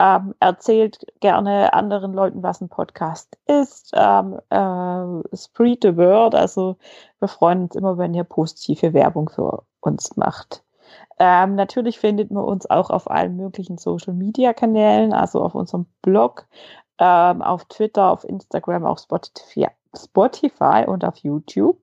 Ähm, 0.00 0.34
erzählt 0.40 1.06
gerne 1.20 1.72
anderen 1.74 2.12
Leuten, 2.12 2.42
was 2.42 2.60
ein 2.60 2.68
Podcast 2.68 3.38
ist. 3.46 3.92
Ähm, 3.94 4.40
äh, 4.50 5.36
spread 5.36 5.82
the 5.82 5.96
word. 5.96 6.34
Also 6.34 6.76
wir 7.20 7.28
freuen 7.28 7.64
uns 7.64 7.76
immer, 7.76 7.98
wenn 7.98 8.14
ihr 8.14 8.24
positive 8.24 8.94
Werbung 8.94 9.28
für 9.28 9.62
uns 9.80 10.16
macht. 10.16 10.64
Ähm, 11.18 11.54
natürlich 11.54 12.00
findet 12.00 12.30
man 12.30 12.42
uns 12.42 12.68
auch 12.68 12.90
auf 12.90 13.10
allen 13.10 13.36
möglichen 13.36 13.78
Social-Media-Kanälen, 13.78 15.12
also 15.12 15.40
auf 15.42 15.54
unserem 15.54 15.86
Blog, 16.02 16.46
ähm, 16.98 17.42
auf 17.42 17.64
Twitter, 17.66 18.10
auf 18.10 18.24
Instagram, 18.24 18.84
auf 18.84 19.00
Spotify, 19.00 19.68
Spotify 19.96 20.84
und 20.86 21.04
auf 21.04 21.16
YouTube. 21.18 21.78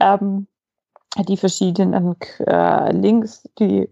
Ähm, 0.00 0.46
die 1.28 1.36
verschiedenen 1.36 2.16
äh, 2.46 2.92
Links, 2.92 3.48
die 3.58 3.88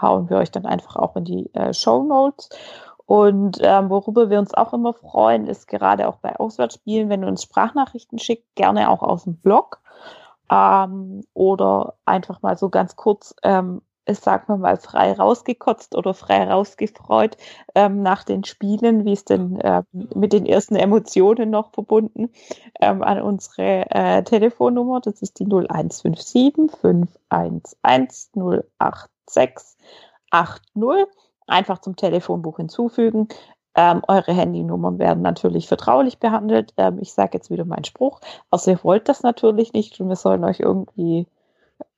hauen 0.00 0.30
wir 0.30 0.38
euch 0.38 0.50
dann 0.50 0.64
einfach 0.64 0.96
auch 0.96 1.16
in 1.16 1.24
die 1.24 1.54
äh, 1.54 1.74
Show 1.74 2.02
Notes. 2.02 2.48
Und 3.04 3.58
ähm, 3.60 3.90
worüber 3.90 4.30
wir 4.30 4.38
uns 4.38 4.54
auch 4.54 4.72
immer 4.72 4.94
freuen, 4.94 5.46
ist 5.46 5.66
gerade 5.66 6.08
auch 6.08 6.16
bei 6.16 6.36
Auswärtsspielen, 6.36 7.10
wenn 7.10 7.22
du 7.22 7.28
uns 7.28 7.42
Sprachnachrichten 7.42 8.18
schickt, 8.18 8.54
gerne 8.54 8.88
auch 8.88 9.02
aus 9.02 9.24
dem 9.24 9.36
Blog 9.36 9.80
ähm, 10.50 11.22
oder 11.34 11.94
einfach 12.06 12.40
mal 12.42 12.56
so 12.56 12.70
ganz 12.70 12.96
kurz 12.96 13.34
ähm, 13.42 13.82
sagen 14.08 14.44
wir 14.48 14.56
mal, 14.56 14.76
frei 14.76 15.12
rausgekotzt 15.12 15.94
oder 15.94 16.14
frei 16.14 16.44
rausgefreut 16.44 17.36
ähm, 17.74 18.02
nach 18.02 18.24
den 18.24 18.44
Spielen, 18.44 19.04
wie 19.04 19.12
es 19.12 19.24
denn 19.24 19.60
äh, 19.60 19.82
mit 19.92 20.32
den 20.32 20.46
ersten 20.46 20.76
Emotionen 20.76 21.50
noch 21.50 21.72
verbunden, 21.72 22.30
ähm, 22.80 23.02
an 23.02 23.20
unsere 23.22 23.90
äh, 23.90 24.22
Telefonnummer. 24.24 25.00
Das 25.00 25.22
ist 25.22 25.38
die 25.38 25.44
0157 25.44 26.70
511 26.80 27.62
086 27.82 29.76
80. 30.30 31.08
Einfach 31.46 31.78
zum 31.78 31.96
Telefonbuch 31.96 32.56
hinzufügen. 32.56 33.28
Ähm, 33.74 34.02
eure 34.06 34.32
Handynummern 34.32 34.98
werden 34.98 35.22
natürlich 35.22 35.66
vertraulich 35.66 36.18
behandelt. 36.18 36.74
Ähm, 36.76 36.98
ich 37.00 37.12
sage 37.12 37.30
jetzt 37.34 37.50
wieder 37.50 37.64
meinen 37.64 37.84
Spruch. 37.84 38.20
Außer 38.50 38.72
ihr 38.72 38.84
wollt 38.84 39.08
das 39.08 39.22
natürlich 39.22 39.72
nicht 39.72 39.98
und 40.00 40.08
wir 40.08 40.16
sollen 40.16 40.44
euch 40.44 40.60
irgendwie 40.60 41.26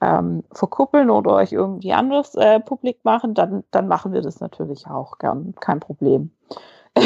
ähm, 0.01 0.45
verkuppeln 0.53 1.11
oder 1.11 1.33
euch 1.35 1.53
irgendwie 1.53 1.93
anders 1.93 2.35
äh, 2.35 2.61
publik 2.61 3.05
machen, 3.05 3.35
dann, 3.35 3.65
dann 3.71 3.89
machen 3.89 4.13
wir 4.13 4.23
das 4.23 4.41
natürlich 4.41 4.87
auch 4.87 5.19
gern. 5.19 5.55
Kein 5.61 5.81
Problem. 5.81 6.31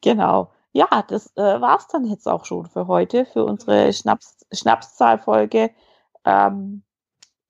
genau. 0.00 0.50
Ja, 0.72 1.04
das 1.08 1.36
äh, 1.36 1.60
war 1.60 1.78
es 1.78 1.88
dann 1.88 2.04
jetzt 2.04 2.28
auch 2.28 2.44
schon 2.44 2.66
für 2.66 2.86
heute, 2.86 3.24
für 3.26 3.44
unsere 3.44 3.92
Schnaps 3.92 4.46
Schnapszahlfolge 4.52 5.70
ähm, 6.24 6.82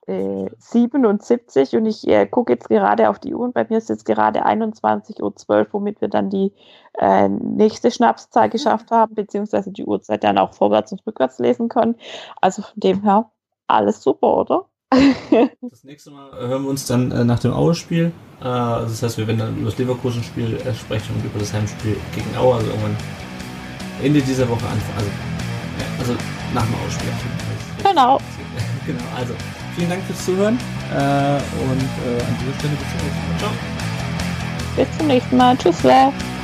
äh, 0.06 0.50
77. 0.58 1.76
Und 1.76 1.86
ich 1.86 2.06
äh, 2.08 2.26
gucke 2.26 2.52
jetzt 2.52 2.68
gerade 2.68 3.10
auf 3.10 3.18
die 3.18 3.34
Uhr 3.34 3.44
und 3.44 3.54
bei 3.54 3.66
mir 3.68 3.78
ist 3.78 3.88
jetzt 3.88 4.04
gerade 4.04 4.44
21.12 4.46 5.22
Uhr, 5.22 5.66
womit 5.72 6.00
wir 6.00 6.08
dann 6.08 6.30
die 6.30 6.52
äh, 6.98 7.28
nächste 7.28 7.90
Schnapszahl 7.90 8.50
geschafft 8.50 8.90
haben, 8.90 9.14
beziehungsweise 9.14 9.70
die 9.72 9.84
Uhrzeit 9.84 10.24
dann 10.24 10.38
auch 10.38 10.54
vorwärts 10.54 10.92
und 10.92 11.06
rückwärts 11.06 11.38
lesen 11.38 11.68
können. 11.68 11.96
Also 12.40 12.62
von 12.62 12.80
dem 12.80 13.02
her 13.02 13.30
alles 13.70 14.02
super, 14.02 14.36
oder? 14.38 14.64
das 14.90 15.84
nächste 15.84 16.10
Mal 16.10 16.32
hören 16.32 16.64
wir 16.64 16.70
uns 16.70 16.86
dann 16.86 17.12
äh, 17.12 17.24
nach 17.24 17.38
dem 17.38 17.52
Aue-Spiel. 17.52 18.12
Äh, 18.40 18.44
also 18.44 18.88
das 18.90 19.02
heißt, 19.02 19.18
wir 19.18 19.26
werden 19.28 19.38
dann 19.38 19.56
über 19.56 19.70
das 19.70 19.78
Leverkusen-Spiel 19.78 20.56
äh, 20.56 20.74
sprechen 20.74 21.14
und 21.14 21.24
über 21.24 21.38
das 21.38 21.52
Heimspiel 21.52 21.96
gegen 22.14 22.36
Aue, 22.36 22.56
also 22.56 22.66
irgendwann 22.68 22.96
Ende 24.02 24.20
dieser 24.20 24.48
Woche 24.48 24.66
anfangen. 24.66 24.96
Also, 24.96 25.10
ja, 25.78 25.98
also 25.98 26.12
nach 26.54 26.64
dem 26.64 26.74
Aue-Spiel. 26.74 27.12
Genau. 27.84 28.18
genau, 28.86 29.04
also 29.16 29.34
vielen 29.76 29.90
Dank 29.90 30.02
fürs 30.04 30.24
Zuhören 30.24 30.58
äh, 30.92 30.96
und 30.96 31.80
äh, 32.06 32.22
an 32.22 32.36
dieser 32.40 32.58
Stelle 32.58 32.74
bis 32.74 32.88
zum 32.90 32.98
nächsten 33.06 33.28
Mal. 33.28 33.38
Ciao. 33.38 33.52
Bis 34.76 34.98
zum 34.98 35.06
nächsten 35.06 35.36
Mal. 35.36 35.56
Tschüss. 35.56 36.39